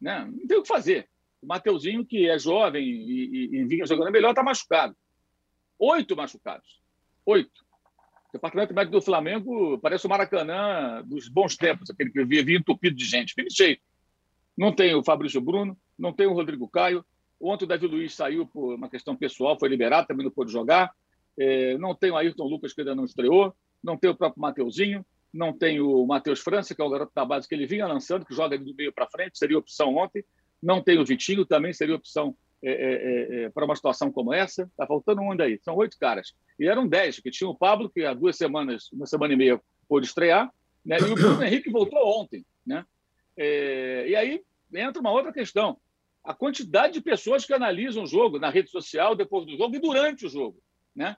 Né? 0.00 0.24
Não 0.24 0.46
tem 0.46 0.58
o 0.58 0.62
que 0.62 0.68
fazer. 0.68 1.08
O 1.44 1.46
Mateuzinho, 1.46 2.06
que 2.06 2.28
é 2.28 2.38
jovem 2.38 2.82
e, 2.82 3.50
e, 3.52 3.56
e 3.56 3.64
vinha 3.64 3.86
jogando 3.86 4.10
melhor, 4.10 4.30
está 4.30 4.42
machucado. 4.42 4.96
Oito 5.78 6.16
machucados. 6.16 6.80
Oito. 7.26 7.62
O 8.30 8.32
departamento 8.32 8.74
médico 8.74 8.96
do 8.96 9.02
Flamengo 9.02 9.78
parece 9.78 10.06
o 10.06 10.08
Maracanã 10.08 11.02
dos 11.04 11.28
bons 11.28 11.54
tempos, 11.54 11.90
aquele 11.90 12.10
que 12.10 12.24
via, 12.24 12.56
entupido 12.56 12.96
de 12.96 13.04
gente. 13.04 13.34
Fica 13.34 13.50
cheio. 13.50 13.78
Não 14.56 14.74
tem 14.74 14.94
o 14.94 15.04
Fabrício 15.04 15.40
Bruno, 15.40 15.76
não 15.98 16.12
tem 16.12 16.26
o 16.26 16.32
Rodrigo 16.32 16.66
Caio. 16.68 17.04
Ontem 17.38 17.66
o 17.66 17.68
Davi 17.68 17.86
Luiz 17.86 18.14
saiu 18.14 18.46
por 18.46 18.74
uma 18.74 18.88
questão 18.88 19.14
pessoal, 19.14 19.58
foi 19.58 19.68
liberado, 19.68 20.06
também 20.06 20.24
não 20.24 20.32
pôde 20.32 20.50
jogar. 20.50 20.92
É, 21.38 21.76
não 21.76 21.94
tem 21.94 22.10
o 22.10 22.16
Ayrton 22.16 22.44
Lucas, 22.44 22.72
que 22.72 22.80
ainda 22.80 22.94
não 22.94 23.04
estreou. 23.04 23.54
Não 23.82 23.98
tem 23.98 24.10
o 24.10 24.16
próprio 24.16 24.40
Mateuzinho. 24.40 25.04
não 25.32 25.52
tem 25.52 25.80
o 25.80 26.06
Matheus 26.06 26.40
França, 26.40 26.74
que 26.74 26.80
é 26.80 26.84
o 26.84 26.88
garoto 26.88 27.12
da 27.14 27.24
base 27.24 27.48
que 27.48 27.54
ele 27.54 27.66
vinha 27.66 27.88
lançando, 27.88 28.24
que 28.24 28.32
joga 28.32 28.56
do 28.56 28.72
meio 28.74 28.92
para 28.92 29.10
frente, 29.10 29.36
seria 29.36 29.58
opção 29.58 29.96
ontem. 29.96 30.24
Não 30.64 30.82
tem 30.82 30.98
o 30.98 31.04
Vitinho, 31.04 31.44
também 31.44 31.74
seria 31.74 31.94
opção 31.94 32.34
é, 32.62 32.70
é, 32.70 32.72
é, 32.72 33.42
é 33.42 33.50
para 33.50 33.66
uma 33.66 33.76
situação 33.76 34.10
como 34.10 34.32
essa. 34.32 34.62
Está 34.62 34.86
faltando 34.86 35.20
um 35.20 35.30
aí. 35.42 35.60
São 35.62 35.76
oito 35.76 35.98
caras. 35.98 36.34
E 36.58 36.66
eram 36.66 36.88
dez, 36.88 37.20
que 37.20 37.30
tinha 37.30 37.48
o 37.48 37.54
Pablo, 37.54 37.90
que 37.90 38.02
há 38.04 38.14
duas 38.14 38.36
semanas, 38.36 38.90
uma 38.90 39.06
semana 39.06 39.34
e 39.34 39.36
meia, 39.36 39.60
pôde 39.86 40.06
estrear, 40.06 40.50
né? 40.82 40.96
e 40.98 41.04
o 41.04 41.14
Bruno 41.14 41.42
Henrique 41.44 41.70
voltou 41.70 42.00
ontem. 42.18 42.44
Né? 42.66 42.84
É, 43.36 44.08
e 44.08 44.16
aí 44.16 44.42
entra 44.74 45.00
uma 45.00 45.10
outra 45.10 45.30
questão. 45.30 45.76
A 46.24 46.32
quantidade 46.32 46.94
de 46.94 47.02
pessoas 47.02 47.44
que 47.44 47.52
analisam 47.52 48.04
o 48.04 48.06
jogo 48.06 48.38
na 48.38 48.48
rede 48.48 48.70
social 48.70 49.14
depois 49.14 49.44
do 49.44 49.58
jogo 49.58 49.76
e 49.76 49.78
durante 49.78 50.24
o 50.24 50.30
jogo. 50.30 50.58
Né? 50.96 51.14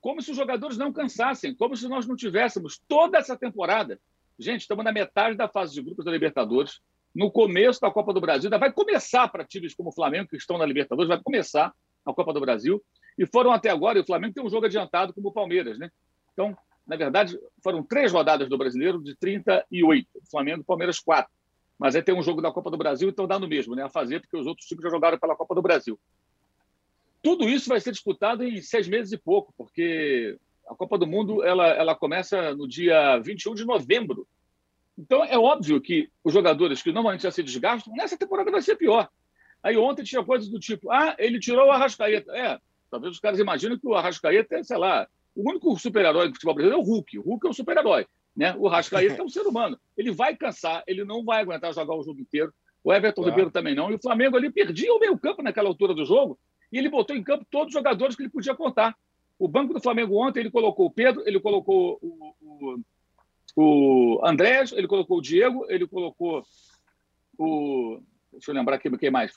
Como 0.00 0.22
se 0.22 0.30
os 0.30 0.36
jogadores 0.36 0.78
não 0.78 0.92
cansassem, 0.92 1.52
como 1.52 1.76
se 1.76 1.88
nós 1.88 2.06
não 2.06 2.14
tivéssemos 2.14 2.80
toda 2.86 3.18
essa 3.18 3.36
temporada. 3.36 3.98
Gente, 4.38 4.60
estamos 4.60 4.84
na 4.84 4.92
metade 4.92 5.36
da 5.36 5.48
fase 5.48 5.74
de 5.74 5.82
grupos 5.82 6.04
da 6.04 6.12
Libertadores, 6.12 6.80
no 7.16 7.30
começo 7.30 7.80
da 7.80 7.90
Copa 7.90 8.12
do 8.12 8.20
Brasil, 8.20 8.48
ainda 8.48 8.58
vai 8.58 8.70
começar 8.70 9.26
para 9.28 9.42
times 9.42 9.74
como 9.74 9.88
o 9.88 9.92
Flamengo, 9.92 10.28
que 10.28 10.36
estão 10.36 10.58
na 10.58 10.66
Libertadores, 10.66 11.08
vai 11.08 11.18
começar 11.18 11.72
a 12.04 12.12
Copa 12.12 12.30
do 12.30 12.40
Brasil, 12.40 12.82
e 13.18 13.24
foram 13.24 13.52
até 13.52 13.70
agora, 13.70 13.98
e 13.98 14.02
o 14.02 14.06
Flamengo 14.06 14.34
tem 14.34 14.44
um 14.44 14.50
jogo 14.50 14.66
adiantado 14.66 15.14
como 15.14 15.28
o 15.28 15.32
Palmeiras, 15.32 15.78
né? 15.78 15.90
Então, 16.34 16.54
na 16.86 16.94
verdade, 16.94 17.38
foram 17.64 17.82
três 17.82 18.12
rodadas 18.12 18.50
do 18.50 18.58
Brasileiro 18.58 19.02
de 19.02 19.16
38, 19.16 20.06
o 20.14 20.30
Flamengo 20.30 20.62
Palmeiras 20.62 21.00
quatro. 21.00 21.32
Mas 21.78 21.96
aí 21.96 22.02
tem 22.02 22.14
um 22.14 22.22
jogo 22.22 22.42
da 22.42 22.52
Copa 22.52 22.70
do 22.70 22.76
Brasil, 22.76 23.08
então 23.08 23.26
dá 23.26 23.38
no 23.38 23.48
mesmo, 23.48 23.74
né? 23.74 23.82
A 23.82 23.88
fazer, 23.88 24.20
porque 24.20 24.36
os 24.36 24.46
outros 24.46 24.68
times 24.68 24.82
já 24.82 24.90
jogaram 24.90 25.18
pela 25.18 25.34
Copa 25.34 25.54
do 25.54 25.62
Brasil. 25.62 25.98
Tudo 27.22 27.48
isso 27.48 27.68
vai 27.70 27.80
ser 27.80 27.92
disputado 27.92 28.44
em 28.44 28.60
seis 28.60 28.86
meses 28.86 29.12
e 29.12 29.18
pouco, 29.18 29.54
porque 29.56 30.38
a 30.68 30.74
Copa 30.74 30.98
do 30.98 31.06
Mundo 31.06 31.42
ela, 31.42 31.66
ela 31.68 31.94
começa 31.94 32.54
no 32.54 32.68
dia 32.68 33.18
21 33.18 33.54
de 33.54 33.64
novembro. 33.64 34.28
Então, 34.98 35.22
é 35.24 35.38
óbvio 35.38 35.80
que 35.80 36.08
os 36.24 36.32
jogadores 36.32 36.82
que 36.82 36.92
normalmente 36.92 37.22
já 37.22 37.30
se 37.30 37.42
desgastam, 37.42 37.92
nessa 37.94 38.16
temporada 38.16 38.50
vai 38.50 38.62
ser 38.62 38.76
pior. 38.76 39.08
Aí 39.62 39.76
ontem 39.76 40.04
tinha 40.04 40.24
coisas 40.24 40.48
do 40.48 40.58
tipo, 40.58 40.90
ah, 40.90 41.14
ele 41.18 41.38
tirou 41.38 41.66
o 41.66 41.70
Arrascaeta. 41.70 42.32
É, 42.32 42.58
talvez 42.90 43.14
os 43.14 43.20
caras 43.20 43.38
imaginem 43.38 43.78
que 43.78 43.86
o 43.86 43.94
Arrascaeta 43.94 44.56
é, 44.56 44.62
sei 44.62 44.76
lá, 44.76 45.06
o 45.34 45.48
único 45.50 45.76
super-herói 45.78 46.28
do 46.28 46.34
futebol 46.34 46.54
brasileiro 46.54 46.80
é 46.80 46.84
o 46.84 46.86
Hulk. 46.86 47.18
O 47.18 47.22
Hulk 47.22 47.46
é 47.46 47.50
um 47.50 47.52
super-herói. 47.52 48.06
Né? 48.34 48.54
O 48.58 48.68
Arrascaeta 48.68 49.20
é 49.20 49.24
um 49.24 49.28
ser 49.28 49.42
humano. 49.42 49.78
Ele 49.96 50.12
vai 50.12 50.36
cansar, 50.36 50.82
ele 50.86 51.04
não 51.04 51.24
vai 51.24 51.42
aguentar 51.42 51.74
jogar 51.74 51.94
o 51.94 52.02
jogo 52.02 52.20
inteiro. 52.20 52.52
O 52.82 52.92
Everton 52.92 53.22
claro. 53.22 53.30
Ribeiro 53.30 53.50
também 53.50 53.74
não. 53.74 53.90
E 53.90 53.94
o 53.94 54.00
Flamengo 54.00 54.36
ali 54.36 54.50
perdia 54.50 54.94
o 54.94 55.00
meio 55.00 55.18
campo 55.18 55.42
naquela 55.42 55.68
altura 55.68 55.94
do 55.94 56.04
jogo 56.04 56.38
e 56.72 56.78
ele 56.78 56.88
botou 56.88 57.16
em 57.16 57.22
campo 57.22 57.46
todos 57.50 57.68
os 57.68 57.72
jogadores 57.72 58.14
que 58.14 58.22
ele 58.22 58.30
podia 58.30 58.54
contar. 58.54 58.96
O 59.38 59.48
banco 59.48 59.74
do 59.74 59.80
Flamengo 59.80 60.16
ontem, 60.16 60.40
ele 60.40 60.50
colocou 60.50 60.86
o 60.86 60.90
Pedro, 60.90 61.22
ele 61.26 61.40
colocou 61.40 61.98
o, 62.00 62.34
o, 62.40 62.78
o 63.56 64.20
Andrés, 64.22 64.70
ele 64.72 64.86
colocou 64.86 65.16
o 65.16 65.22
Diego, 65.22 65.64
ele 65.70 65.86
colocou 65.88 66.44
o. 67.38 67.98
Deixa 68.30 68.50
eu 68.50 68.54
lembrar 68.54 68.76
aqui 68.76 68.94
quem 68.98 69.10
mais. 69.10 69.32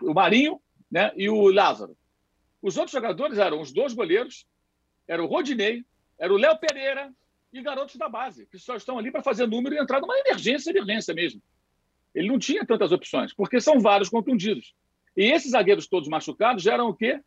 O 0.00 0.14
Marinho 0.14 0.58
né, 0.90 1.12
e 1.14 1.28
o 1.28 1.50
Lázaro. 1.52 1.94
Os 2.62 2.78
outros 2.78 2.92
jogadores 2.92 3.36
eram 3.36 3.60
os 3.60 3.70
dois 3.70 3.92
goleiros, 3.92 4.46
era 5.06 5.22
o 5.22 5.26
Rodinei, 5.26 5.84
era 6.18 6.32
o 6.32 6.38
Léo 6.38 6.58
Pereira 6.58 7.12
e 7.52 7.62
garotos 7.62 7.96
da 7.96 8.08
base, 8.08 8.46
que 8.46 8.58
só 8.58 8.74
estão 8.74 8.98
ali 8.98 9.10
para 9.10 9.22
fazer 9.22 9.46
número 9.46 9.74
e 9.74 9.78
entrar 9.78 10.00
numa 10.00 10.18
emergência, 10.18 10.70
emergência 10.70 11.12
mesmo. 11.12 11.42
Ele 12.14 12.28
não 12.28 12.38
tinha 12.38 12.66
tantas 12.66 12.90
opções, 12.90 13.34
porque 13.34 13.60
são 13.60 13.78
vários 13.78 14.08
contundidos. 14.08 14.74
E 15.14 15.24
esses 15.24 15.52
zagueiros 15.52 15.86
todos 15.86 16.08
machucados 16.08 16.62
geram 16.62 16.88
o 16.88 16.94
quê? 16.94 17.20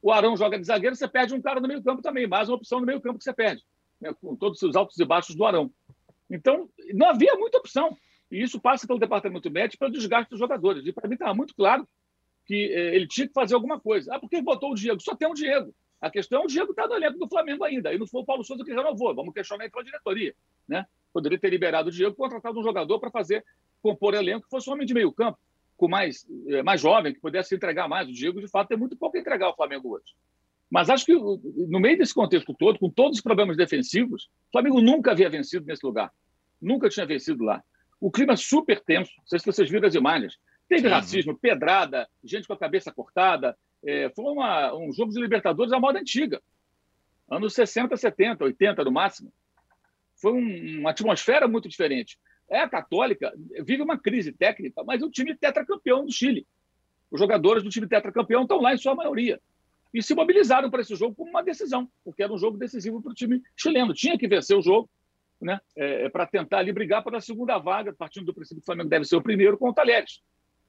O 0.00 0.12
Arão 0.12 0.36
joga 0.36 0.58
de 0.58 0.66
zagueiro, 0.66 0.94
você 0.94 1.08
perde 1.08 1.34
um 1.34 1.42
cara 1.42 1.60
no 1.60 1.66
meio-campo 1.66 2.00
também, 2.00 2.26
mais 2.26 2.48
uma 2.48 2.56
opção 2.56 2.78
no 2.78 2.86
meio-campo 2.86 3.18
que 3.18 3.24
você 3.24 3.32
perde, 3.32 3.62
né? 4.00 4.14
com 4.20 4.36
todos 4.36 4.62
os 4.62 4.76
altos 4.76 4.98
e 4.98 5.04
baixos 5.04 5.34
do 5.34 5.44
Arão. 5.44 5.70
Então, 6.30 6.68
não 6.92 7.08
havia 7.08 7.34
muita 7.36 7.58
opção. 7.58 7.96
E 8.30 8.42
isso 8.42 8.60
passa 8.60 8.86
pelo 8.86 8.98
departamento 8.98 9.50
médico 9.50 9.78
pelo 9.78 9.92
desgaste 9.92 10.30
dos 10.30 10.38
jogadores. 10.38 10.86
E 10.86 10.92
para 10.92 11.08
mim 11.08 11.14
estava 11.14 11.34
muito 11.34 11.54
claro 11.54 11.86
que 12.46 12.54
eh, 12.54 12.96
ele 12.96 13.06
tinha 13.06 13.26
que 13.26 13.32
fazer 13.32 13.54
alguma 13.54 13.78
coisa. 13.78 14.14
Ah, 14.14 14.18
por 14.18 14.28
que 14.28 14.40
botou 14.42 14.72
o 14.72 14.74
Diego? 14.74 15.00
Só 15.00 15.14
tem 15.14 15.28
o 15.28 15.34
Diego. 15.34 15.74
A 16.00 16.10
questão 16.10 16.42
é 16.42 16.44
o 16.44 16.48
Diego 16.48 16.70
está 16.70 16.86
no 16.86 16.94
elenco 16.94 17.18
do 17.18 17.28
Flamengo 17.28 17.64
ainda. 17.64 17.92
E 17.92 17.98
não 17.98 18.06
foi 18.06 18.22
o 18.22 18.24
Paulo 18.24 18.44
Souza 18.44 18.64
que 18.64 18.74
renovou. 18.74 19.14
Vamos 19.14 19.32
questionar 19.32 19.66
então 19.66 19.80
a 19.80 19.84
diretoria. 19.84 20.34
Né? 20.68 20.84
Poderia 21.12 21.38
ter 21.38 21.48
liberado 21.48 21.88
o 21.88 21.92
Diego 21.92 22.14
contratado 22.14 22.58
um 22.58 22.62
jogador 22.62 22.98
para 22.98 23.10
fazer 23.10 23.44
compor 23.80 24.14
elenco 24.14 24.44
que 24.44 24.50
fosse 24.50 24.68
um 24.68 24.72
homem 24.72 24.86
de 24.86 24.94
meio 24.94 25.12
campo 25.12 25.38
com 25.76 25.88
mais, 25.88 26.26
eh, 26.48 26.62
mais 26.62 26.80
jovem, 26.80 27.12
que 27.12 27.20
pudesse 27.20 27.54
entregar 27.54 27.88
mais. 27.88 28.08
O 28.08 28.12
Diego, 28.12 28.40
de 28.40 28.48
fato, 28.48 28.68
tem 28.68 28.78
muito 28.78 28.96
pouco 28.96 29.16
a 29.16 29.20
entregar 29.20 29.46
ao 29.46 29.56
Flamengo 29.56 29.94
hoje. 29.94 30.14
Mas 30.74 30.90
acho 30.90 31.06
que, 31.06 31.14
no 31.14 31.78
meio 31.78 31.96
desse 31.96 32.12
contexto 32.12 32.52
todo, 32.52 32.80
com 32.80 32.90
todos 32.90 33.18
os 33.18 33.22
problemas 33.22 33.56
defensivos, 33.56 34.24
o 34.48 34.50
Flamengo 34.50 34.80
nunca 34.80 35.12
havia 35.12 35.30
vencido 35.30 35.64
nesse 35.64 35.86
lugar. 35.86 36.12
Nunca 36.60 36.88
tinha 36.88 37.06
vencido 37.06 37.44
lá. 37.44 37.62
O 38.00 38.10
clima 38.10 38.36
super 38.36 38.80
tenso. 38.80 39.12
Não 39.18 39.26
sei 39.28 39.38
se 39.38 39.46
vocês 39.46 39.70
viram 39.70 39.86
as 39.86 39.94
imagens. 39.94 40.36
Teve 40.68 40.88
racismo, 40.88 41.38
pedrada, 41.38 42.08
gente 42.24 42.48
com 42.48 42.54
a 42.54 42.58
cabeça 42.58 42.90
cortada. 42.90 43.56
É, 43.84 44.10
foi 44.16 44.24
uma, 44.24 44.74
um 44.74 44.92
jogo 44.92 45.12
de 45.12 45.20
Libertadores 45.20 45.72
à 45.72 45.78
moda 45.78 46.00
antiga. 46.00 46.42
Anos 47.30 47.54
60, 47.54 47.96
70, 47.96 48.42
80 48.42 48.82
no 48.82 48.90
máximo. 48.90 49.32
Foi 50.20 50.32
um, 50.32 50.80
uma 50.80 50.90
atmosfera 50.90 51.46
muito 51.46 51.68
diferente. 51.68 52.18
É, 52.50 52.58
a 52.58 52.68
Católica 52.68 53.32
vive 53.64 53.80
uma 53.80 53.96
crise 53.96 54.32
técnica, 54.32 54.82
mas 54.82 55.04
o 55.04 55.08
time 55.08 55.36
tetracampeão 55.36 56.04
do 56.04 56.10
Chile. 56.10 56.44
Os 57.12 57.20
jogadores 57.20 57.62
do 57.62 57.70
time 57.70 57.86
tetracampeão 57.86 58.42
estão 58.42 58.60
lá 58.60 58.74
em 58.74 58.78
sua 58.78 58.96
maioria. 58.96 59.40
E 59.94 60.02
se 60.02 60.12
mobilizaram 60.12 60.68
para 60.68 60.80
esse 60.80 60.96
jogo 60.96 61.14
como 61.14 61.30
uma 61.30 61.42
decisão, 61.42 61.88
porque 62.04 62.24
era 62.24 62.32
um 62.32 62.36
jogo 62.36 62.58
decisivo 62.58 63.00
para 63.00 63.12
o 63.12 63.14
time 63.14 63.40
chileno. 63.56 63.94
Tinha 63.94 64.18
que 64.18 64.26
vencer 64.26 64.58
o 64.58 64.60
jogo 64.60 64.90
né, 65.40 65.60
é, 65.76 66.06
é 66.06 66.08
para 66.08 66.26
tentar 66.26 66.58
ali 66.58 66.72
brigar 66.72 67.04
pela 67.04 67.20
segunda 67.20 67.56
vaga, 67.58 67.92
partindo 67.92 68.26
do 68.26 68.34
princípio 68.34 68.60
que 68.60 68.64
o 68.64 68.66
Flamengo 68.66 68.88
deve 68.88 69.04
ser 69.04 69.14
o 69.14 69.22
primeiro 69.22 69.56
com 69.56 69.68
o 69.68 69.72
Talheres. 69.72 70.20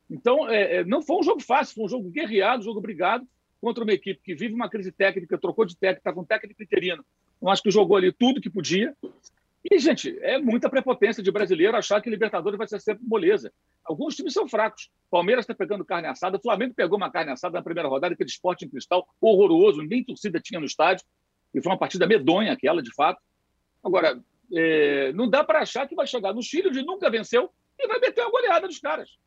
Então, 0.10 0.48
é, 0.48 0.78
é, 0.78 0.86
não 0.86 1.02
foi 1.02 1.18
um 1.18 1.24
jogo 1.24 1.42
fácil, 1.42 1.74
foi 1.74 1.86
um 1.86 1.90
jogo 1.90 2.10
guerreado, 2.12 2.60
um 2.60 2.66
jogo 2.66 2.80
brigado 2.80 3.28
contra 3.60 3.84
uma 3.84 3.94
equipe 3.94 4.22
que 4.24 4.36
vive 4.36 4.54
uma 4.54 4.70
crise 4.70 4.92
técnica, 4.92 5.40
trocou 5.40 5.66
de 5.66 5.76
técnica, 5.76 6.02
está 6.02 6.14
com 6.14 6.24
técnico 6.24 6.62
interino. 6.62 7.04
Eu 7.42 7.50
acho 7.50 7.64
que 7.64 7.72
jogou 7.72 7.98
ali 7.98 8.12
tudo 8.12 8.40
que 8.40 8.50
podia 8.50 8.96
e, 9.72 9.80
gente, 9.80 10.18
é 10.22 10.38
muita 10.38 10.70
prepotência 10.70 11.24
de 11.24 11.32
brasileiro 11.32 11.76
achar 11.76 12.00
que 12.00 12.10
Libertadores 12.10 12.58
vai 12.58 12.68
ser 12.68 12.80
sempre 12.80 13.04
moleza. 13.04 13.52
Alguns 13.84 14.16
times 14.16 14.34
são 14.34 14.48
fracos. 14.48 14.92
Palmeiras 15.10 15.44
está 15.44 15.56
pegando 15.56 15.84
carne 15.84 16.08
assada. 16.08 16.38
O 16.38 16.42
Flamengo 16.42 16.76
pegou 16.76 16.98
uma 16.98 17.12
carne 17.12 17.32
assada 17.32 17.58
na 17.58 17.64
primeira 17.64 17.90
rodada, 17.90 18.14
aquele 18.14 18.30
esporte 18.30 18.66
em 18.66 18.70
cristal 18.70 19.08
horroroso, 19.20 19.82
nem 19.82 20.04
torcida 20.04 20.40
tinha 20.40 20.60
no 20.60 20.68
estádio. 20.68 21.04
E 21.54 21.62
foi 21.62 21.72
uma 21.72 21.80
partida 21.80 22.06
medonha 22.06 22.54
aquela, 22.54 22.84
de 22.84 22.94
fato. 22.94 23.20
Agora, 23.84 24.22
é, 24.54 25.12
não 25.14 25.28
dá 25.28 25.44
para 25.44 25.62
achar 25.62 25.88
que 25.88 25.96
vai 25.96 26.06
chegar 26.06 26.34
no 26.34 26.44
Chile, 26.44 26.70
onde 26.70 26.86
nunca 26.86 27.10
venceu, 27.10 27.52
e 27.80 27.88
vai 27.88 28.00
meter 28.00 28.22
uma 28.22 28.32
goleada 28.32 28.68
dos 28.68 28.80
caras. 28.80 29.18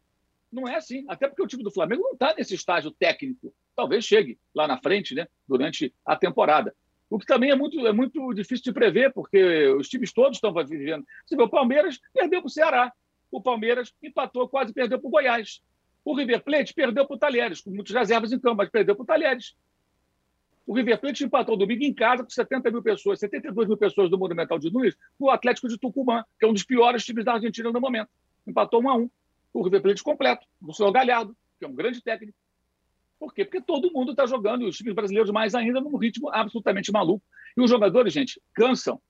Não 0.52 0.68
é 0.68 0.76
assim. 0.76 1.04
Até 1.08 1.28
porque 1.28 1.42
o 1.42 1.46
time 1.46 1.64
do 1.64 1.70
Flamengo 1.72 2.02
não 2.02 2.12
está 2.12 2.34
nesse 2.36 2.54
estágio 2.54 2.90
técnico. 2.92 3.52
Talvez 3.74 4.04
chegue 4.04 4.38
lá 4.54 4.68
na 4.68 4.78
frente, 4.78 5.14
né, 5.14 5.26
durante 5.48 5.92
a 6.04 6.16
temporada. 6.16 6.74
O 7.10 7.18
que 7.18 7.26
também 7.26 7.50
é 7.50 7.56
muito, 7.56 7.86
é 7.86 7.92
muito 7.92 8.34
difícil 8.34 8.64
de 8.64 8.72
prever, 8.72 9.12
porque 9.12 9.68
os 9.68 9.88
times 9.88 10.12
todos 10.12 10.36
estão 10.36 10.52
vivendo. 10.52 11.04
Você 11.24 11.36
vê, 11.36 11.42
o 11.42 11.48
Palmeiras 11.48 11.98
perdeu 12.12 12.40
para 12.40 12.48
o 12.48 12.50
Ceará. 12.50 12.92
O 13.30 13.40
Palmeiras 13.40 13.94
empatou, 14.02 14.48
quase 14.48 14.72
perdeu 14.72 14.98
para 14.98 15.08
o 15.08 15.10
Goiás. 15.10 15.62
O 16.04 16.14
River 16.14 16.42
Plate 16.42 16.74
perdeu 16.74 17.06
para 17.06 17.16
o 17.16 17.18
Talheres, 17.18 17.60
com 17.60 17.70
muitas 17.70 17.94
reservas 17.94 18.32
em 18.32 18.38
campo, 18.38 18.56
mas 18.56 18.70
perdeu 18.70 18.94
para 18.94 19.02
o 19.02 19.06
Talheres. 19.06 19.54
O 20.66 20.74
River 20.74 21.00
Plate 21.00 21.24
empatou 21.24 21.56
domingo 21.56 21.82
em 21.82 21.94
casa 21.94 22.22
com 22.22 22.30
70 22.30 22.70
mil 22.70 22.82
pessoas, 22.82 23.20
72 23.20 23.68
mil 23.68 23.76
pessoas 23.76 24.10
do 24.10 24.18
Monumental 24.18 24.58
de 24.58 24.70
Nunes, 24.70 24.94
o 25.18 25.30
Atlético 25.30 25.68
de 25.68 25.78
Tucumã, 25.78 26.24
que 26.38 26.44
é 26.44 26.48
um 26.48 26.52
dos 26.52 26.62
piores 26.62 27.04
times 27.04 27.24
da 27.24 27.34
Argentina 27.34 27.72
no 27.72 27.80
momento. 27.80 28.10
Empatou 28.46 28.82
um 28.82 28.88
a 28.90 28.94
um. 28.94 29.10
O 29.52 29.62
River 29.62 29.80
Plate 29.80 30.02
completo, 30.02 30.46
do 30.60 30.74
senhor 30.74 30.92
Galhardo, 30.92 31.34
que 31.58 31.64
é 31.64 31.68
um 31.68 31.74
grande 31.74 32.02
técnico. 32.02 32.36
Por 33.18 33.34
quê? 33.34 33.44
Porque 33.44 33.60
todo 33.60 33.92
mundo 33.92 34.12
está 34.12 34.26
jogando, 34.26 34.62
e 34.62 34.68
os 34.68 34.76
times 34.76 34.94
brasileiros 34.94 35.30
mais 35.30 35.54
ainda, 35.54 35.80
num 35.80 35.96
ritmo 35.96 36.30
absolutamente 36.30 36.92
maluco. 36.92 37.24
E 37.56 37.60
os 37.60 37.70
jogadores, 37.70 38.12
gente, 38.12 38.40
cansam. 38.54 39.00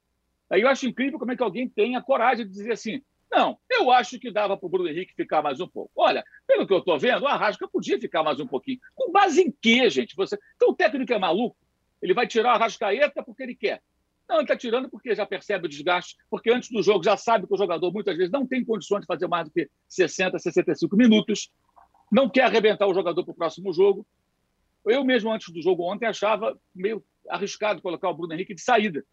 Aí 0.50 0.62
eu 0.62 0.68
acho 0.68 0.86
incrível 0.86 1.18
como 1.18 1.32
é 1.32 1.36
que 1.36 1.42
alguém 1.42 1.68
tem 1.68 1.94
a 1.94 2.02
coragem 2.02 2.46
de 2.46 2.52
dizer 2.52 2.72
assim: 2.72 3.02
não, 3.30 3.58
eu 3.70 3.90
acho 3.90 4.18
que 4.18 4.30
dava 4.30 4.56
para 4.56 4.66
o 4.66 4.70
Bruno 4.70 4.88
Henrique 4.88 5.14
ficar 5.14 5.42
mais 5.42 5.60
um 5.60 5.68
pouco. 5.68 5.90
Olha, 5.94 6.24
pelo 6.46 6.66
que 6.66 6.72
eu 6.72 6.78
estou 6.78 6.98
vendo, 6.98 7.22
o 7.22 7.26
Arrasca 7.26 7.68
podia 7.68 8.00
ficar 8.00 8.22
mais 8.22 8.40
um 8.40 8.46
pouquinho. 8.46 8.78
Com 8.94 9.12
base 9.12 9.42
em 9.42 9.54
quê, 9.60 9.88
gente? 9.90 10.16
Você... 10.16 10.38
Então 10.56 10.70
o 10.70 10.74
técnico 10.74 11.12
é 11.12 11.18
maluco? 11.18 11.56
Ele 12.00 12.14
vai 12.14 12.26
tirar 12.26 12.52
o 12.52 12.54
Arrascaeta 12.54 13.22
porque 13.22 13.42
ele 13.42 13.54
quer. 13.54 13.82
Não, 14.28 14.36
ele 14.36 14.44
está 14.44 14.56
tirando 14.56 14.90
porque 14.90 15.14
já 15.14 15.24
percebe 15.24 15.66
o 15.66 15.68
desgaste, 15.68 16.16
porque 16.30 16.50
antes 16.50 16.70
do 16.70 16.82
jogo 16.82 17.02
já 17.02 17.16
sabe 17.16 17.46
que 17.46 17.54
o 17.54 17.56
jogador 17.56 17.90
muitas 17.92 18.16
vezes 18.16 18.30
não 18.30 18.46
tem 18.46 18.62
condições 18.62 19.00
de 19.00 19.06
fazer 19.06 19.26
mais 19.26 19.48
do 19.48 19.52
que 19.52 19.70
60, 19.88 20.38
65 20.38 20.96
minutos 20.96 21.50
não 22.10 22.28
quer 22.28 22.42
arrebentar 22.42 22.86
o 22.86 22.94
jogador 22.94 23.24
para 23.24 23.32
o 23.32 23.36
próximo 23.36 23.72
jogo. 23.72 24.06
Eu 24.84 25.04
mesmo, 25.04 25.30
antes 25.30 25.52
do 25.52 25.62
jogo 25.62 25.82
ontem, 25.82 26.06
achava 26.06 26.58
meio 26.74 27.04
arriscado 27.28 27.82
colocar 27.82 28.08
o 28.08 28.14
Bruno 28.14 28.32
Henrique 28.32 28.54
de 28.54 28.62
saída, 28.62 29.04